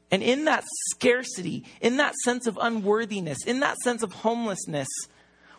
And 0.09 0.23
in 0.23 0.45
that 0.45 0.63
scarcity, 0.91 1.65
in 1.81 1.97
that 1.97 2.15
sense 2.23 2.47
of 2.47 2.57
unworthiness, 2.61 3.39
in 3.45 3.59
that 3.59 3.77
sense 3.79 4.03
of 4.03 4.13
homelessness, 4.13 4.87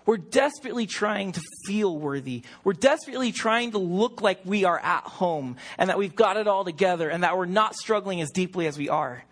we're 0.08 0.16
desperately 0.16 0.86
trying 0.86 1.32
to 1.32 1.40
feel 1.66 1.94
worthy. 1.94 2.42
We're 2.64 2.72
desperately 2.72 3.30
trying 3.30 3.72
to 3.72 3.78
look 3.78 4.22
like 4.22 4.40
we 4.42 4.64
are 4.64 4.78
at 4.78 5.04
home 5.04 5.58
and 5.76 5.90
that 5.90 5.98
we've 5.98 6.16
got 6.16 6.38
it 6.38 6.48
all 6.48 6.64
together 6.64 7.10
and 7.10 7.24
that 7.24 7.36
we're 7.36 7.44
not 7.44 7.74
struggling 7.74 8.22
as 8.22 8.30
deeply 8.30 8.66
as 8.66 8.78
we 8.78 8.88
are. 8.88 9.22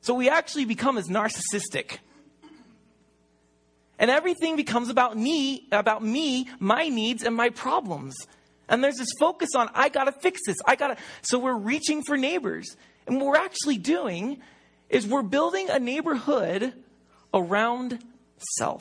So 0.00 0.14
we 0.14 0.30
actually 0.30 0.64
become 0.64 0.96
as 0.96 1.08
narcissistic. 1.08 1.98
And 3.98 4.10
everything 4.10 4.56
becomes 4.56 4.88
about 4.88 5.18
me, 5.18 5.68
about 5.70 6.02
me, 6.02 6.48
my 6.58 6.88
needs, 6.88 7.22
and 7.22 7.36
my 7.36 7.50
problems. 7.50 8.16
And 8.70 8.82
there's 8.82 8.96
this 8.96 9.12
focus 9.18 9.50
on, 9.54 9.68
I 9.74 9.90
got 9.90 10.04
to 10.04 10.12
fix 10.12 10.40
this. 10.46 10.56
I 10.64 10.76
got 10.76 10.96
to. 10.96 11.02
So 11.20 11.38
we're 11.38 11.58
reaching 11.58 12.02
for 12.04 12.16
neighbors. 12.16 12.74
And 13.06 13.16
what 13.16 13.26
we're 13.26 13.36
actually 13.36 13.76
doing 13.76 14.40
is 14.88 15.06
we're 15.06 15.20
building 15.20 15.68
a 15.68 15.78
neighborhood 15.78 16.72
around 17.34 18.02
self. 18.56 18.80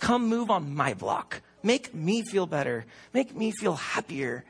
Come 0.00 0.28
move 0.28 0.50
on 0.50 0.74
my 0.74 0.94
block. 0.94 1.42
Make 1.62 1.94
me 1.94 2.22
feel 2.22 2.46
better. 2.46 2.86
Make 3.12 3.36
me 3.36 3.52
feel 3.52 3.76
happier. 3.76 4.44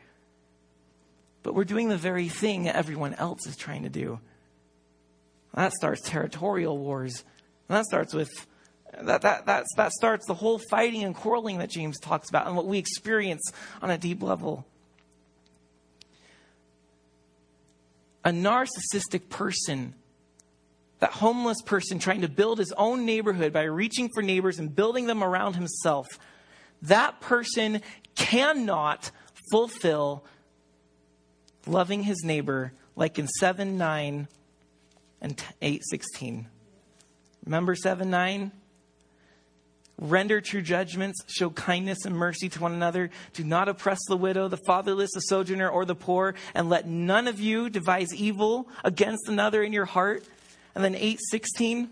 But 1.43 1.55
we're 1.55 1.65
doing 1.65 1.89
the 1.89 1.97
very 1.97 2.29
thing 2.29 2.69
everyone 2.69 3.15
else 3.15 3.47
is 3.47 3.57
trying 3.57 3.83
to 3.83 3.89
do. 3.89 4.21
That 5.55 5.73
starts 5.73 6.01
territorial 6.03 6.79
wars. 6.79 7.25
And 7.69 7.77
that 7.77 7.85
starts 7.87 8.15
with 8.15 8.31
that, 9.03 9.23
that, 9.23 9.47
that, 9.47 9.65
that 9.77 9.93
starts 9.93 10.27
the 10.27 10.35
whole 10.35 10.61
fighting 10.71 11.05
and 11.05 11.15
quarreling 11.15 11.59
that 11.59 11.71
James 11.71 11.99
talks 11.99 12.29
about 12.29 12.47
and 12.47 12.57
what 12.57 12.67
we 12.67 12.79
experience 12.79 13.53
on 13.81 13.91
a 13.91 13.99
deep 13.99 14.23
level. 14.23 14.67
A 18.25 18.31
narcissistic 18.31 19.29
person, 19.29 19.95
that 21.01 21.13
homeless 21.13 21.61
person 21.63 21.99
trying 21.99 22.21
to 22.21 22.29
build 22.29 22.59
his 22.59 22.73
own 22.77 23.05
neighborhood 23.05 23.53
by 23.53 23.65
reaching 23.65 24.09
for 24.15 24.23
neighbors 24.23 24.59
and 24.59 24.75
building 24.75 25.07
them 25.07 25.25
around 25.25 25.55
himself, 25.55 26.07
that 26.83 27.21
person 27.21 27.83
cannot 28.15 29.11
fulfill 29.51 30.25
loving 31.67 32.03
his 32.03 32.23
neighbor 32.23 32.73
like 32.97 33.19
in 33.19 33.27
7 33.27 33.77
9 33.77 34.29
and 35.23 35.45
8 35.61 35.83
16. 35.85 36.47
Remember 37.45 37.75
7 37.75 38.11
9? 38.11 38.53
Render 40.03 40.41
true 40.41 40.63
judgments, 40.63 41.21
show 41.29 41.51
kindness 41.51 42.07
and 42.07 42.17
mercy 42.17 42.49
to 42.49 42.61
one 42.61 42.73
another. 42.73 43.11
Do 43.35 43.45
not 43.45 43.69
oppress 43.69 43.99
the 44.09 44.17
widow, 44.17 44.49
the 44.49 44.57
fatherless, 44.67 45.11
the 45.13 45.21
sojourner, 45.21 45.69
or 45.69 45.85
the 45.85 45.95
poor, 45.95 46.35
and 46.55 46.71
let 46.71 46.87
none 46.89 47.29
of 47.29 47.39
you 47.39 47.69
devise 47.69 48.15
evil 48.15 48.67
against 48.83 49.29
another 49.29 49.63
in 49.63 49.75
your 49.75 49.85
heart. 49.85 50.25
And 50.75 50.85
then 50.85 50.95
816. 50.95 51.89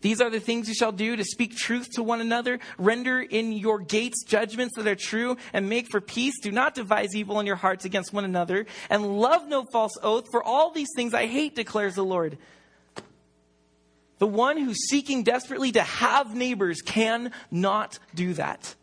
These 0.00 0.20
are 0.20 0.30
the 0.30 0.40
things 0.40 0.68
you 0.68 0.74
shall 0.74 0.92
do 0.92 1.16
to 1.16 1.24
speak 1.24 1.56
truth 1.56 1.88
to 1.94 2.02
one 2.02 2.20
another. 2.20 2.60
Render 2.78 3.20
in 3.20 3.52
your 3.52 3.78
gates 3.78 4.24
judgments 4.24 4.76
that 4.76 4.86
are 4.86 4.94
true 4.94 5.36
and 5.52 5.68
make 5.68 5.90
for 5.90 6.00
peace. 6.00 6.34
Do 6.40 6.52
not 6.52 6.74
devise 6.74 7.14
evil 7.14 7.40
in 7.40 7.46
your 7.46 7.56
hearts 7.56 7.84
against 7.84 8.12
one 8.12 8.24
another 8.24 8.66
and 8.90 9.18
love 9.18 9.48
no 9.48 9.64
false 9.64 9.92
oath. 10.02 10.26
For 10.30 10.42
all 10.42 10.70
these 10.70 10.90
things 10.94 11.14
I 11.14 11.26
hate, 11.26 11.54
declares 11.54 11.94
the 11.94 12.04
Lord. 12.04 12.38
The 14.18 14.26
one 14.26 14.56
who's 14.56 14.88
seeking 14.88 15.24
desperately 15.24 15.72
to 15.72 15.82
have 15.82 16.34
neighbors 16.34 16.80
cannot 16.80 17.98
do 18.14 18.34
that. 18.34 18.74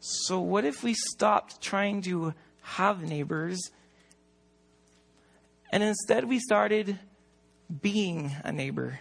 So, 0.00 0.40
what 0.40 0.64
if 0.64 0.82
we 0.82 0.94
stopped 0.94 1.62
trying 1.62 2.02
to 2.02 2.34
have 2.62 3.02
neighbors 3.02 3.70
and 5.72 5.82
instead 5.82 6.26
we 6.26 6.38
started 6.38 6.98
being 7.80 8.30
a 8.44 8.52
neighbor? 8.52 9.00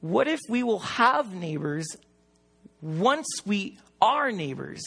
What 0.00 0.28
if 0.28 0.40
we 0.48 0.62
will 0.62 0.80
have 0.80 1.32
neighbors 1.34 1.86
once 2.80 3.26
we 3.44 3.78
are 4.00 4.30
neighbors, 4.30 4.82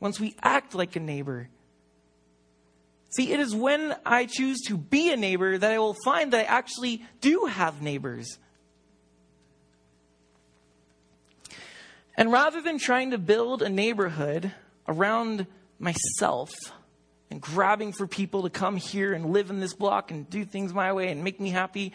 once 0.00 0.18
we 0.18 0.34
act 0.42 0.74
like 0.74 0.96
a 0.96 1.00
neighbor? 1.00 1.48
See, 3.10 3.32
it 3.32 3.40
is 3.40 3.54
when 3.54 3.96
I 4.06 4.26
choose 4.26 4.60
to 4.68 4.76
be 4.76 5.12
a 5.12 5.16
neighbor 5.16 5.58
that 5.58 5.72
I 5.72 5.78
will 5.78 5.96
find 6.04 6.32
that 6.32 6.40
I 6.40 6.44
actually 6.44 7.04
do 7.20 7.46
have 7.46 7.82
neighbors. 7.82 8.38
And 12.20 12.30
rather 12.30 12.60
than 12.60 12.78
trying 12.78 13.12
to 13.12 13.18
build 13.18 13.62
a 13.62 13.70
neighborhood 13.70 14.52
around 14.86 15.46
myself 15.78 16.50
and 17.30 17.40
grabbing 17.40 17.94
for 17.94 18.06
people 18.06 18.42
to 18.42 18.50
come 18.50 18.76
here 18.76 19.14
and 19.14 19.32
live 19.32 19.48
in 19.48 19.58
this 19.58 19.72
block 19.72 20.10
and 20.10 20.28
do 20.28 20.44
things 20.44 20.74
my 20.74 20.92
way 20.92 21.10
and 21.10 21.24
make 21.24 21.40
me 21.40 21.48
happy, 21.48 21.94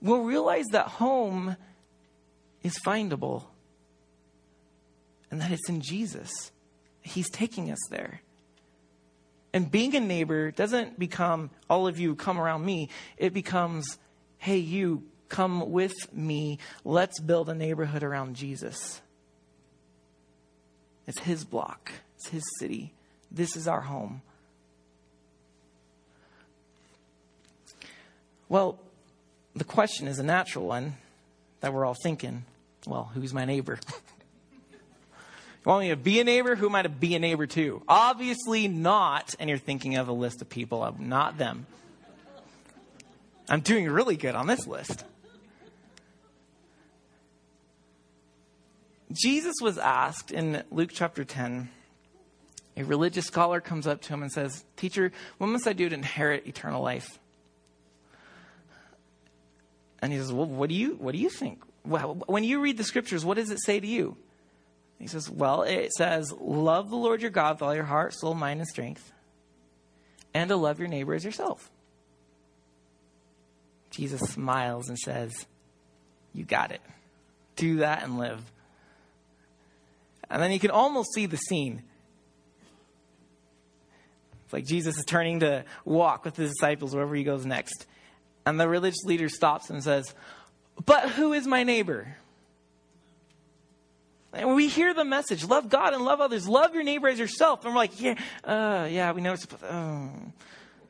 we'll 0.00 0.22
realize 0.22 0.64
that 0.72 0.86
home 0.86 1.54
is 2.62 2.78
findable 2.78 3.44
and 5.30 5.38
that 5.42 5.50
it's 5.50 5.68
in 5.68 5.82
Jesus. 5.82 6.50
He's 7.02 7.28
taking 7.28 7.70
us 7.70 7.86
there. 7.90 8.22
And 9.52 9.70
being 9.70 9.94
a 9.94 10.00
neighbor 10.00 10.50
doesn't 10.50 10.98
become 10.98 11.50
all 11.68 11.86
of 11.86 12.00
you 12.00 12.14
come 12.14 12.40
around 12.40 12.64
me. 12.64 12.88
It 13.18 13.34
becomes, 13.34 13.98
hey, 14.38 14.56
you 14.56 15.02
come 15.34 15.72
with 15.72 16.12
me. 16.12 16.58
Let's 16.84 17.18
build 17.18 17.48
a 17.48 17.54
neighborhood 17.54 18.04
around 18.04 18.36
Jesus. 18.36 19.00
It's 21.08 21.18
his 21.20 21.44
block, 21.44 21.90
it's 22.16 22.28
his 22.28 22.44
city. 22.60 22.92
This 23.32 23.56
is 23.56 23.66
our 23.66 23.80
home. 23.80 24.22
Well, 28.48 28.78
the 29.56 29.64
question 29.64 30.06
is 30.06 30.20
a 30.20 30.22
natural 30.22 30.66
one 30.66 30.94
that 31.60 31.72
we're 31.72 31.84
all 31.84 31.96
thinking 32.00 32.44
well, 32.86 33.10
who's 33.14 33.32
my 33.32 33.46
neighbor? 33.46 33.78
you 34.70 34.78
want 35.64 35.80
me 35.80 35.88
to 35.88 35.96
be 35.96 36.20
a 36.20 36.24
neighbor? 36.24 36.54
Who 36.54 36.66
am 36.66 36.74
I 36.74 36.82
to 36.82 36.90
be 36.90 37.14
a 37.14 37.18
neighbor 37.18 37.46
to? 37.46 37.82
Obviously 37.88 38.68
not, 38.68 39.34
and 39.40 39.48
you're 39.48 39.58
thinking 39.58 39.96
of 39.96 40.08
a 40.08 40.12
list 40.12 40.42
of 40.42 40.50
people, 40.50 40.82
I'm 40.82 41.08
not 41.08 41.38
them. 41.38 41.66
I'm 43.48 43.60
doing 43.60 43.88
really 43.88 44.18
good 44.18 44.34
on 44.34 44.46
this 44.46 44.66
list. 44.66 45.04
Jesus 49.14 49.54
was 49.60 49.78
asked 49.78 50.32
in 50.32 50.62
Luke 50.70 50.90
chapter 50.92 51.24
10, 51.24 51.68
a 52.76 52.82
religious 52.82 53.26
scholar 53.26 53.60
comes 53.60 53.86
up 53.86 54.02
to 54.02 54.08
him 54.12 54.22
and 54.22 54.32
says, 54.32 54.64
Teacher, 54.76 55.12
what 55.38 55.46
must 55.46 55.68
I 55.68 55.72
do 55.72 55.88
to 55.88 55.94
inherit 55.94 56.46
eternal 56.46 56.82
life? 56.82 57.18
And 60.02 60.12
he 60.12 60.18
says, 60.18 60.32
Well, 60.32 60.46
what 60.46 60.68
do 60.68 60.74
you, 60.74 60.96
what 60.96 61.12
do 61.12 61.18
you 61.18 61.30
think? 61.30 61.62
Well, 61.86 62.14
when 62.26 62.44
you 62.44 62.60
read 62.60 62.76
the 62.76 62.84
scriptures, 62.84 63.24
what 63.24 63.36
does 63.36 63.50
it 63.50 63.62
say 63.64 63.78
to 63.78 63.86
you? 63.86 64.16
He 64.98 65.06
says, 65.06 65.30
Well, 65.30 65.62
it 65.62 65.92
says, 65.92 66.32
Love 66.32 66.90
the 66.90 66.96
Lord 66.96 67.22
your 67.22 67.30
God 67.30 67.56
with 67.56 67.62
all 67.62 67.74
your 67.74 67.84
heart, 67.84 68.14
soul, 68.14 68.34
mind, 68.34 68.60
and 68.60 68.68
strength, 68.68 69.12
and 70.32 70.48
to 70.48 70.56
love 70.56 70.80
your 70.80 70.88
neighbor 70.88 71.14
as 71.14 71.24
yourself. 71.24 71.70
Jesus 73.90 74.20
smiles 74.22 74.88
and 74.88 74.98
says, 74.98 75.46
You 76.32 76.44
got 76.44 76.72
it. 76.72 76.80
Do 77.54 77.76
that 77.76 78.02
and 78.02 78.18
live. 78.18 78.42
And 80.34 80.42
then 80.42 80.50
you 80.50 80.58
can 80.58 80.72
almost 80.72 81.14
see 81.14 81.26
the 81.26 81.36
scene. 81.36 81.84
It's 84.42 84.52
like 84.52 84.66
Jesus 84.66 84.98
is 84.98 85.04
turning 85.04 85.40
to 85.40 85.64
walk 85.84 86.24
with 86.24 86.34
his 86.36 86.50
disciples 86.50 86.92
wherever 86.92 87.14
he 87.14 87.22
goes 87.22 87.46
next. 87.46 87.86
And 88.44 88.58
the 88.58 88.68
religious 88.68 89.04
leader 89.04 89.28
stops 89.28 89.70
and 89.70 89.80
says, 89.80 90.12
But 90.84 91.10
who 91.10 91.34
is 91.34 91.46
my 91.46 91.62
neighbor? 91.62 92.16
And 94.32 94.56
we 94.56 94.66
hear 94.66 94.92
the 94.92 95.04
message 95.04 95.44
love 95.44 95.68
God 95.68 95.94
and 95.94 96.04
love 96.04 96.20
others, 96.20 96.48
love 96.48 96.74
your 96.74 96.82
neighbor 96.82 97.06
as 97.06 97.20
yourself. 97.20 97.64
And 97.64 97.72
we're 97.72 97.78
like, 97.78 98.00
Yeah, 98.00 98.14
uh, 98.42 98.88
yeah, 98.90 99.12
we 99.12 99.20
know 99.20 99.34
it's. 99.34 99.46
Uh. 99.62 100.08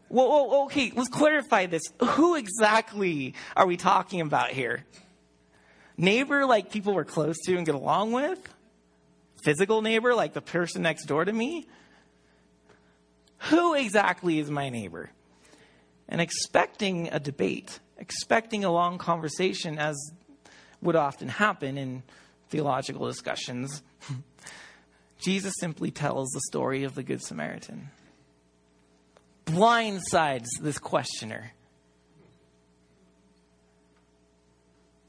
Well, 0.09 0.29
well, 0.29 0.63
okay, 0.65 0.91
let's 0.97 1.11
clarify 1.11 1.67
this. 1.67 1.83
Who 2.03 2.37
exactly 2.37 3.35
are 3.55 3.67
we 3.67 3.77
talking 3.77 4.23
about 4.23 4.53
here? 4.53 4.87
Neighbor, 5.99 6.47
like 6.47 6.73
people 6.73 6.95
we're 6.95 7.05
close 7.05 7.37
to 7.45 7.57
and 7.59 7.67
get 7.67 7.75
along 7.75 8.13
with? 8.13 8.54
Physical 9.45 9.83
neighbor, 9.83 10.15
like 10.15 10.33
the 10.33 10.41
person 10.41 10.83
next 10.83 11.05
door 11.05 11.25
to 11.25 11.33
me? 11.33 11.67
Who 13.51 13.75
exactly 13.75 14.39
is 14.39 14.51
my 14.51 14.71
neighbor? 14.71 15.11
and 16.09 16.21
expecting 16.21 17.09
a 17.13 17.21
debate, 17.21 17.81
expecting 17.99 18.65
a 18.65 18.71
long 18.71 18.99
conversation, 18.99 19.79
as 19.79 19.97
would 20.83 20.97
often 20.97 21.29
happen 21.29 21.79
in 21.79 22.03
theological 22.51 23.07
discussions, 23.07 23.83
Jesus 25.19 25.55
simply 25.59 25.91
tells 25.91 26.29
the 26.31 26.41
story 26.49 26.85
of 26.85 26.95
the 26.95 27.03
Good 27.03 27.23
Samaritan. 27.23 27.91
Blindsides 29.47 30.49
this 30.61 30.79
questioner. 30.79 31.53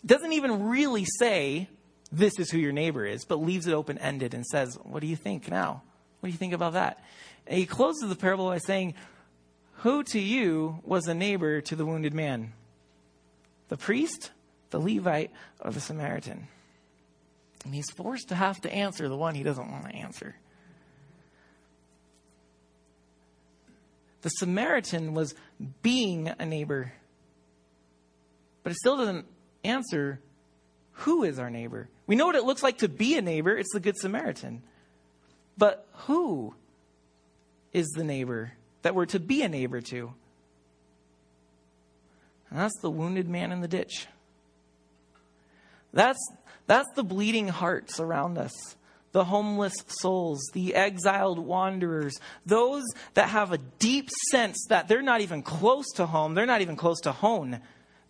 Doesn't 0.05 0.33
even 0.33 0.69
really 0.69 1.05
say, 1.19 1.67
this 2.11 2.39
is 2.39 2.51
who 2.51 2.57
your 2.57 2.71
neighbor 2.71 3.05
is, 3.05 3.25
but 3.25 3.37
leaves 3.37 3.67
it 3.67 3.73
open 3.73 3.97
ended 3.97 4.33
and 4.33 4.45
says, 4.45 4.77
What 4.83 5.01
do 5.01 5.07
you 5.07 5.15
think 5.15 5.49
now? 5.49 5.81
What 6.19 6.27
do 6.27 6.31
you 6.31 6.37
think 6.37 6.53
about 6.53 6.73
that? 6.73 7.03
And 7.47 7.57
he 7.57 7.65
closes 7.65 8.09
the 8.09 8.15
parable 8.15 8.47
by 8.47 8.57
saying, 8.57 8.95
who 9.85 10.03
to 10.03 10.19
you 10.19 10.79
was 10.83 11.07
a 11.07 11.13
neighbor 11.13 11.61
to 11.61 11.75
the 11.75 11.85
wounded 11.85 12.13
man? 12.13 12.53
The 13.67 13.77
priest, 13.77 14.31
the 14.69 14.79
Levite, 14.79 15.31
or 15.59 15.71
the 15.71 15.79
Samaritan? 15.81 16.47
And 17.63 17.75
he's 17.75 17.89
forced 17.91 18.29
to 18.29 18.35
have 18.35 18.59
to 18.61 18.73
answer 18.73 19.07
the 19.07 19.17
one 19.17 19.35
he 19.35 19.43
doesn't 19.43 19.71
want 19.71 19.85
to 19.89 19.95
answer. 19.95 20.35
The 24.21 24.29
Samaritan 24.29 25.13
was 25.13 25.35
being 25.83 26.29
a 26.39 26.45
neighbor, 26.45 26.93
but 28.63 28.71
it 28.71 28.77
still 28.77 28.97
doesn't 28.97 29.27
answer 29.63 30.19
who 30.93 31.23
is 31.23 31.37
our 31.37 31.49
neighbor. 31.49 31.89
We 32.07 32.15
know 32.15 32.27
what 32.27 32.35
it 32.35 32.43
looks 32.43 32.63
like 32.63 32.79
to 32.79 32.87
be 32.87 33.17
a 33.17 33.21
neighbor, 33.21 33.55
it's 33.55 33.73
the 33.73 33.79
Good 33.79 33.97
Samaritan. 33.97 34.61
But 35.57 35.87
who 35.93 36.53
is 37.73 37.87
the 37.95 38.03
neighbor? 38.03 38.53
that 38.85 38.93
we're 38.93 39.07
to 39.07 39.19
be 39.19 39.41
a 39.41 39.49
neighbor 39.49 39.81
to. 39.81 40.13
And 42.51 42.59
that's 42.59 42.79
the 42.83 42.91
wounded 42.91 43.27
man 43.27 43.51
in 43.51 43.61
the 43.61 43.67
ditch. 43.67 44.05
That's, 45.91 46.19
that's 46.67 46.87
the 46.93 47.03
bleeding 47.03 47.47
hearts 47.47 47.99
around 47.99 48.37
us, 48.37 48.53
the 49.11 49.23
homeless 49.23 49.73
souls, 49.87 50.39
the 50.53 50.75
exiled 50.75 51.39
wanderers, 51.39 52.13
those 52.45 52.83
that 53.15 53.29
have 53.29 53.53
a 53.53 53.57
deep 53.57 54.07
sense 54.29 54.63
that 54.69 54.87
they're 54.87 55.01
not 55.01 55.21
even 55.21 55.41
close 55.41 55.87
to 55.95 56.05
home, 56.05 56.35
they're 56.35 56.45
not 56.45 56.61
even 56.61 56.75
close 56.75 56.99
to 56.99 57.11
home. 57.11 57.57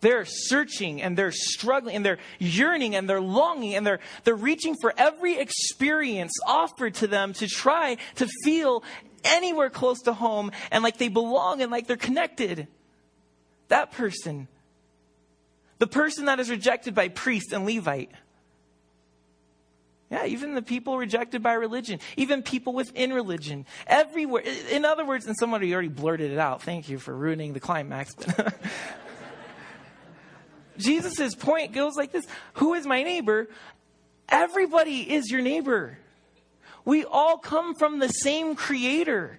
They're 0.00 0.24
searching 0.26 1.00
and 1.00 1.16
they're 1.16 1.32
struggling 1.32 1.96
and 1.96 2.04
they're 2.04 2.18
yearning 2.38 2.94
and 2.94 3.08
they're 3.08 3.20
longing 3.20 3.74
and 3.74 3.86
they're, 3.86 4.00
they're 4.24 4.34
reaching 4.34 4.74
for 4.80 4.92
every 4.96 5.38
experience 5.38 6.32
offered 6.46 6.94
to 6.96 7.06
them 7.06 7.32
to 7.34 7.46
try 7.46 7.96
to 8.16 8.28
feel 8.44 8.84
anywhere 9.24 9.70
close 9.70 10.02
to 10.02 10.12
home 10.12 10.52
and 10.70 10.84
like 10.84 10.98
they 10.98 11.08
belong 11.08 11.62
and 11.62 11.70
like 11.72 11.86
they're 11.86 11.96
connected. 11.96 12.68
That 13.68 13.92
person. 13.92 14.48
The 15.78 15.86
person 15.86 16.26
that 16.26 16.40
is 16.40 16.50
rejected 16.50 16.94
by 16.94 17.08
priest 17.08 17.52
and 17.52 17.66
Levite. 17.66 18.10
Yeah, 20.10 20.24
even 20.26 20.54
the 20.54 20.62
people 20.62 20.96
rejected 20.98 21.42
by 21.42 21.54
religion, 21.54 21.98
even 22.16 22.42
people 22.44 22.72
within 22.72 23.12
religion, 23.12 23.66
everywhere. 23.88 24.44
In 24.70 24.84
other 24.84 25.04
words, 25.04 25.26
and 25.26 25.34
somebody 25.36 25.72
already 25.72 25.88
blurted 25.88 26.30
it 26.30 26.38
out. 26.38 26.62
Thank 26.62 26.88
you 26.88 26.98
for 26.98 27.12
ruining 27.14 27.54
the 27.54 27.60
climax. 27.60 28.14
Jesus' 30.78 31.34
point 31.34 31.72
goes 31.72 31.96
like 31.96 32.12
this 32.12 32.26
Who 32.54 32.74
is 32.74 32.86
my 32.86 33.02
neighbor? 33.02 33.48
Everybody 34.28 35.12
is 35.12 35.30
your 35.30 35.42
neighbor. 35.42 35.98
We 36.84 37.04
all 37.04 37.38
come 37.38 37.74
from 37.74 37.98
the 37.98 38.08
same 38.08 38.54
creator. 38.54 39.38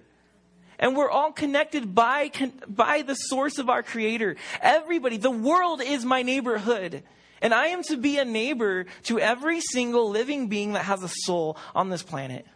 And 0.78 0.96
we're 0.96 1.10
all 1.10 1.32
connected 1.32 1.94
by, 1.94 2.30
by 2.68 3.02
the 3.02 3.14
source 3.14 3.58
of 3.58 3.68
our 3.68 3.82
creator. 3.82 4.36
Everybody, 4.60 5.16
the 5.16 5.30
world 5.30 5.82
is 5.82 6.04
my 6.04 6.22
neighborhood. 6.22 7.02
And 7.42 7.52
I 7.52 7.68
am 7.68 7.82
to 7.84 7.96
be 7.96 8.18
a 8.18 8.24
neighbor 8.24 8.86
to 9.04 9.18
every 9.18 9.60
single 9.60 10.10
living 10.10 10.48
being 10.48 10.74
that 10.74 10.84
has 10.84 11.02
a 11.02 11.08
soul 11.08 11.56
on 11.74 11.88
this 11.88 12.02
planet. 12.02 12.46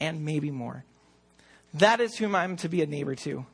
And 0.00 0.24
maybe 0.24 0.50
more. 0.50 0.84
That 1.74 2.00
is 2.00 2.16
whom 2.16 2.34
I'm 2.34 2.56
to 2.58 2.68
be 2.68 2.82
a 2.82 2.86
neighbor 2.86 3.14
to. 3.14 3.46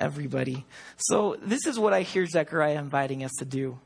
Everybody. 0.00 0.64
So 0.96 1.36
this 1.42 1.66
is 1.66 1.78
what 1.78 1.92
I 1.92 2.02
hear 2.02 2.26
Zechariah 2.26 2.78
inviting 2.78 3.22
us 3.22 3.32
to 3.38 3.44
do. 3.44 3.78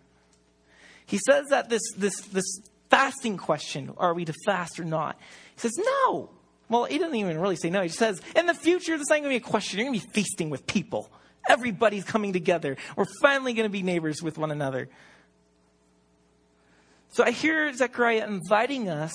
He 1.07 1.19
says 1.19 1.47
that 1.51 1.69
this, 1.69 1.83
this, 1.97 2.19
this 2.21 2.61
fasting 2.89 3.37
question, 3.37 3.93
are 3.99 4.15
we 4.15 4.25
to 4.25 4.33
fast 4.47 4.81
or 4.81 4.85
not? 4.85 5.19
He 5.55 5.61
says, 5.61 5.73
no. 5.77 6.31
Well, 6.69 6.85
he 6.85 6.99
doesn't 6.99 7.15
even 7.15 7.39
really 7.39 7.57
say 7.57 7.69
no. 7.69 7.83
He 7.83 7.89
says, 7.89 8.23
in 8.35 8.47
the 8.47 8.55
future, 8.55 8.97
this 8.97 9.11
ain't 9.11 9.23
going 9.23 9.35
to 9.35 9.41
be 9.41 9.47
a 9.47 9.51
question. 9.51 9.79
You're 9.79 9.89
going 9.89 10.01
to 10.01 10.07
be 10.07 10.13
feasting 10.13 10.49
with 10.49 10.67
people. 10.67 11.11
Everybody's 11.49 12.05
coming 12.05 12.33
together. 12.33 12.77
We're 12.97 13.05
finally 13.21 13.53
going 13.53 13.67
to 13.67 13.73
be 13.73 13.83
neighbors 13.83 14.23
with 14.23 14.39
one 14.39 14.51
another. 14.51 14.89
So 17.11 17.23
I 17.23 17.33
hear 17.33 17.73
Zechariah 17.75 18.27
inviting 18.27 18.89
us 18.89 19.13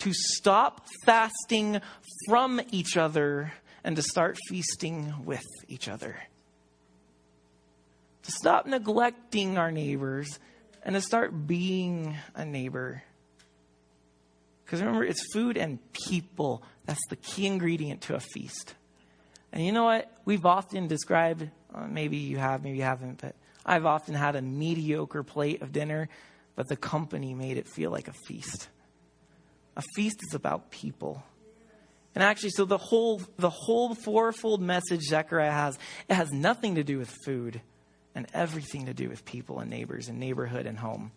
to 0.00 0.12
stop 0.12 0.86
fasting 1.06 1.80
from 2.28 2.60
each 2.70 2.96
other 2.96 3.52
and 3.84 3.96
to 3.96 4.02
start 4.02 4.38
feasting 4.48 5.24
with 5.24 5.44
each 5.68 5.88
other. 5.88 6.16
To 8.22 8.32
stop 8.32 8.66
neglecting 8.66 9.58
our 9.58 9.72
neighbors 9.72 10.38
and 10.82 10.94
to 10.94 11.00
start 11.00 11.46
being 11.46 12.16
a 12.34 12.44
neighbor. 12.44 13.02
Because 14.64 14.80
remember, 14.80 15.04
it's 15.04 15.32
food 15.32 15.56
and 15.56 15.78
people 15.92 16.62
that's 16.86 17.04
the 17.10 17.16
key 17.16 17.46
ingredient 17.46 18.02
to 18.02 18.14
a 18.14 18.20
feast. 18.20 18.74
And 19.52 19.64
you 19.64 19.72
know 19.72 19.84
what? 19.84 20.10
We've 20.24 20.46
often 20.46 20.88
described, 20.88 21.48
uh, 21.74 21.86
maybe 21.86 22.16
you 22.16 22.38
have, 22.38 22.62
maybe 22.62 22.78
you 22.78 22.84
haven't, 22.84 23.20
but 23.20 23.34
I've 23.66 23.86
often 23.86 24.14
had 24.14 24.34
a 24.34 24.42
mediocre 24.42 25.22
plate 25.22 25.62
of 25.62 25.72
dinner, 25.72 26.08
but 26.56 26.68
the 26.68 26.76
company 26.76 27.34
made 27.34 27.58
it 27.58 27.68
feel 27.68 27.90
like 27.90 28.08
a 28.08 28.14
feast. 28.26 28.68
A 29.76 29.82
feast 29.94 30.20
is 30.26 30.34
about 30.34 30.70
people. 30.70 31.22
And 32.14 32.22
actually, 32.22 32.50
so 32.50 32.64
the 32.64 32.78
whole 32.78 33.22
the 33.38 33.50
whole 33.50 33.94
fourfold 33.94 34.60
message 34.60 35.02
Zechariah 35.02 35.50
has, 35.50 35.78
it 36.08 36.14
has 36.14 36.30
nothing 36.30 36.74
to 36.74 36.84
do 36.84 36.98
with 36.98 37.10
food 37.24 37.60
and 38.14 38.26
everything 38.34 38.86
to 38.86 38.94
do 38.94 39.08
with 39.08 39.24
people 39.24 39.60
and 39.60 39.70
neighbors 39.70 40.08
and 40.08 40.20
neighborhood 40.20 40.66
and 40.66 40.78
home. 40.78 41.12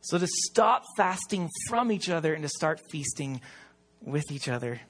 So 0.00 0.16
to 0.16 0.26
stop 0.26 0.84
fasting 0.96 1.50
from 1.68 1.92
each 1.92 2.08
other 2.08 2.32
and 2.32 2.42
to 2.42 2.48
start 2.48 2.80
feasting 2.90 3.42
with 4.00 4.30
each 4.32 4.48
other. 4.48 4.80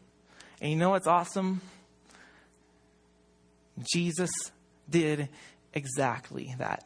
And 0.61 0.71
you 0.71 0.77
know 0.77 0.91
what's 0.91 1.09
awesome? 1.09 1.61
Jesus 3.93 4.31
did 4.89 5.29
exactly 5.75 6.55
that. 6.59 6.85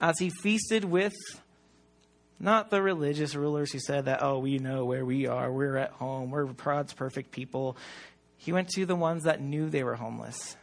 As 0.00 0.18
he 0.18 0.30
feasted 0.42 0.84
with 0.84 1.14
not 2.40 2.70
the 2.70 2.82
religious 2.82 3.34
rulers 3.34 3.72
who 3.72 3.78
said 3.78 4.06
that, 4.06 4.22
oh, 4.22 4.38
we 4.38 4.58
know 4.58 4.84
where 4.84 5.04
we 5.04 5.26
are, 5.26 5.50
we're 5.52 5.76
at 5.76 5.92
home, 5.92 6.30
we're 6.30 6.44
God's 6.44 6.92
perfect 6.92 7.30
people. 7.30 7.76
He 8.36 8.52
went 8.52 8.68
to 8.70 8.86
the 8.86 8.96
ones 8.96 9.24
that 9.24 9.40
knew 9.40 9.70
they 9.70 9.84
were 9.84 9.94
homeless. 9.94 10.56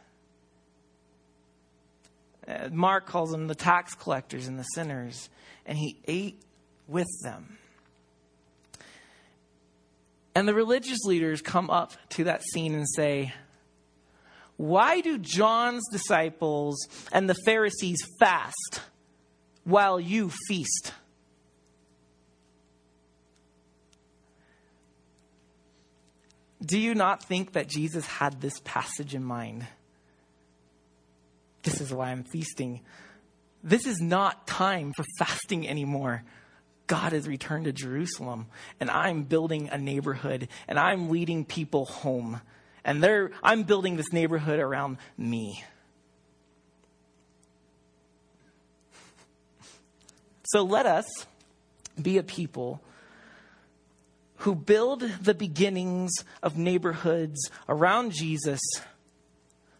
Uh, 2.46 2.68
Mark 2.70 3.06
calls 3.06 3.30
them 3.30 3.46
the 3.46 3.54
tax 3.54 3.94
collectors 3.94 4.46
and 4.46 4.58
the 4.58 4.64
sinners, 4.64 5.30
and 5.64 5.78
he 5.78 5.98
ate 6.06 6.40
with 6.88 7.08
them. 7.22 7.58
And 10.34 10.48
the 10.48 10.54
religious 10.54 11.04
leaders 11.04 11.42
come 11.42 11.70
up 11.70 11.92
to 12.10 12.24
that 12.24 12.42
scene 12.42 12.74
and 12.74 12.88
say, 12.88 13.32
Why 14.56 15.00
do 15.00 15.18
John's 15.18 15.82
disciples 15.92 16.86
and 17.12 17.28
the 17.28 17.36
Pharisees 17.44 17.98
fast 18.18 18.80
while 19.64 20.00
you 20.00 20.30
feast? 20.48 20.92
Do 26.64 26.78
you 26.78 26.94
not 26.94 27.24
think 27.24 27.52
that 27.52 27.68
Jesus 27.68 28.06
had 28.06 28.40
this 28.40 28.60
passage 28.64 29.14
in 29.14 29.24
mind? 29.24 29.66
This 31.62 31.80
is 31.80 31.92
why 31.92 32.10
I'm 32.10 32.24
feasting. 32.24 32.80
This 33.64 33.86
is 33.86 34.00
not 34.00 34.46
time 34.46 34.92
for 34.96 35.04
fasting 35.18 35.68
anymore. 35.68 36.24
God 36.86 37.12
has 37.12 37.26
returned 37.26 37.64
to 37.64 37.72
Jerusalem, 37.72 38.46
and 38.80 38.90
I'm 38.90 39.22
building 39.22 39.68
a 39.70 39.78
neighborhood, 39.78 40.48
and 40.68 40.78
I'm 40.78 41.10
leading 41.10 41.44
people 41.44 41.86
home. 41.86 42.40
And 42.84 43.02
they're, 43.02 43.30
I'm 43.42 43.62
building 43.62 43.96
this 43.96 44.12
neighborhood 44.12 44.58
around 44.58 44.98
me. 45.16 45.64
So 50.52 50.64
let 50.64 50.86
us 50.86 51.06
be 52.00 52.18
a 52.18 52.22
people 52.22 52.82
who 54.42 54.56
build 54.56 55.02
the 55.20 55.34
beginnings 55.34 56.10
of 56.42 56.58
neighborhoods 56.58 57.48
around 57.68 58.10
Jesus 58.12 58.60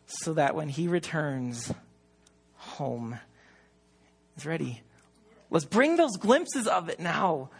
so 0.06 0.34
that 0.34 0.54
when 0.54 0.68
he 0.68 0.86
returns 0.86 1.72
home 2.54 3.18
is 4.36 4.46
ready. 4.46 4.80
Let's 5.50 5.64
bring 5.64 5.96
those 5.96 6.16
glimpses 6.16 6.68
of 6.68 6.88
it 6.88 7.00
now. 7.00 7.50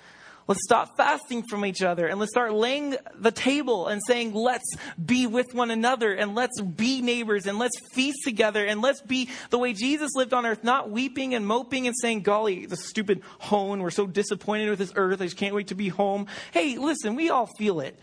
Let's 0.49 0.64
stop 0.64 0.97
fasting 0.97 1.45
from 1.45 1.64
each 1.64 1.82
other 1.82 2.07
and 2.07 2.18
let's 2.18 2.32
start 2.32 2.53
laying 2.53 2.97
the 3.14 3.30
table 3.30 3.86
and 3.86 4.01
saying, 4.07 4.34
let's 4.34 4.76
be 5.05 5.26
with 5.26 5.55
one 5.55 5.70
another 5.70 6.12
and 6.12 6.34
let's 6.34 6.61
be 6.61 7.01
neighbors 7.01 7.47
and 7.47 7.59
let's 7.59 7.78
feast 7.93 8.18
together 8.24 8.64
and 8.64 8.82
let's 8.82 9.01
be 9.01 9.28
the 9.51 9.59
way 9.59 9.72
Jesus 9.72 10.11
lived 10.14 10.34
on 10.34 10.45
earth, 10.45 10.64
not 10.64 10.90
weeping 10.90 11.34
and 11.34 11.47
moping 11.47 11.86
and 11.86 11.97
saying, 11.97 12.22
golly, 12.22 12.66
the 12.66 12.76
stupid 12.76 13.22
hone, 13.38 13.82
we're 13.82 13.90
so 13.90 14.07
disappointed 14.07 14.68
with 14.68 14.78
this 14.78 14.93
earth, 14.97 15.20
I 15.20 15.26
just 15.26 15.36
can't 15.36 15.55
wait 15.55 15.68
to 15.68 15.74
be 15.74 15.88
home. 15.88 16.26
Hey, 16.51 16.76
listen, 16.76 17.14
we 17.14 17.30
all 17.30 17.47
feel 17.47 17.80
it. 17.80 17.99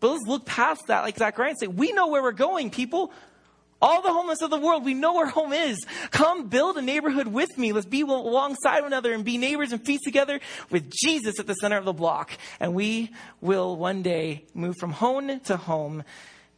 But 0.00 0.12
let's 0.12 0.26
look 0.26 0.46
past 0.46 0.86
that 0.86 1.02
like 1.02 1.18
Zechariah 1.18 1.50
and 1.50 1.58
say, 1.58 1.66
we 1.66 1.92
know 1.92 2.08
where 2.08 2.22
we're 2.22 2.32
going, 2.32 2.70
people. 2.70 3.12
All 3.80 4.00
the 4.00 4.12
homeless 4.12 4.40
of 4.40 4.50
the 4.50 4.58
world, 4.58 4.84
we 4.84 4.94
know 4.94 5.14
where 5.14 5.28
home 5.28 5.52
is. 5.52 5.84
Come 6.10 6.48
build 6.48 6.78
a 6.78 6.82
neighborhood 6.82 7.28
with 7.28 7.58
me. 7.58 7.72
Let's 7.72 7.86
be 7.86 8.00
alongside 8.00 8.80
one 8.80 8.86
another 8.86 9.12
and 9.12 9.24
be 9.24 9.36
neighbors 9.36 9.72
and 9.72 9.84
feast 9.84 10.04
together 10.04 10.40
with 10.70 10.90
Jesus 10.90 11.38
at 11.38 11.46
the 11.46 11.54
center 11.54 11.76
of 11.76 11.84
the 11.84 11.92
block. 11.92 12.32
And 12.58 12.74
we 12.74 13.10
will 13.42 13.76
one 13.76 14.02
day 14.02 14.44
move 14.54 14.76
from 14.80 14.92
home 14.92 15.40
to 15.40 15.56
home. 15.56 16.04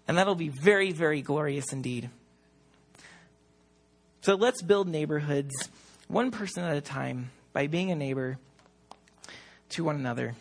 And 0.07 0.17
that'll 0.17 0.37
be 0.37 0.49
very, 0.49 0.93
very 0.93 1.21
glorious 1.21 1.73
indeed. 1.73 2.09
So 4.21 4.37
let's 4.37 4.63
build 4.63 4.89
neighborhoods 4.89 5.69
one 6.07 6.31
person 6.31 6.63
at 6.63 6.77
a 6.77 6.81
time 6.81 7.31
by 7.53 7.67
being 7.67 7.91
a 7.91 7.97
neighbor 7.97 8.39
to 9.71 9.85
one 9.85 9.97
another. 9.97 10.35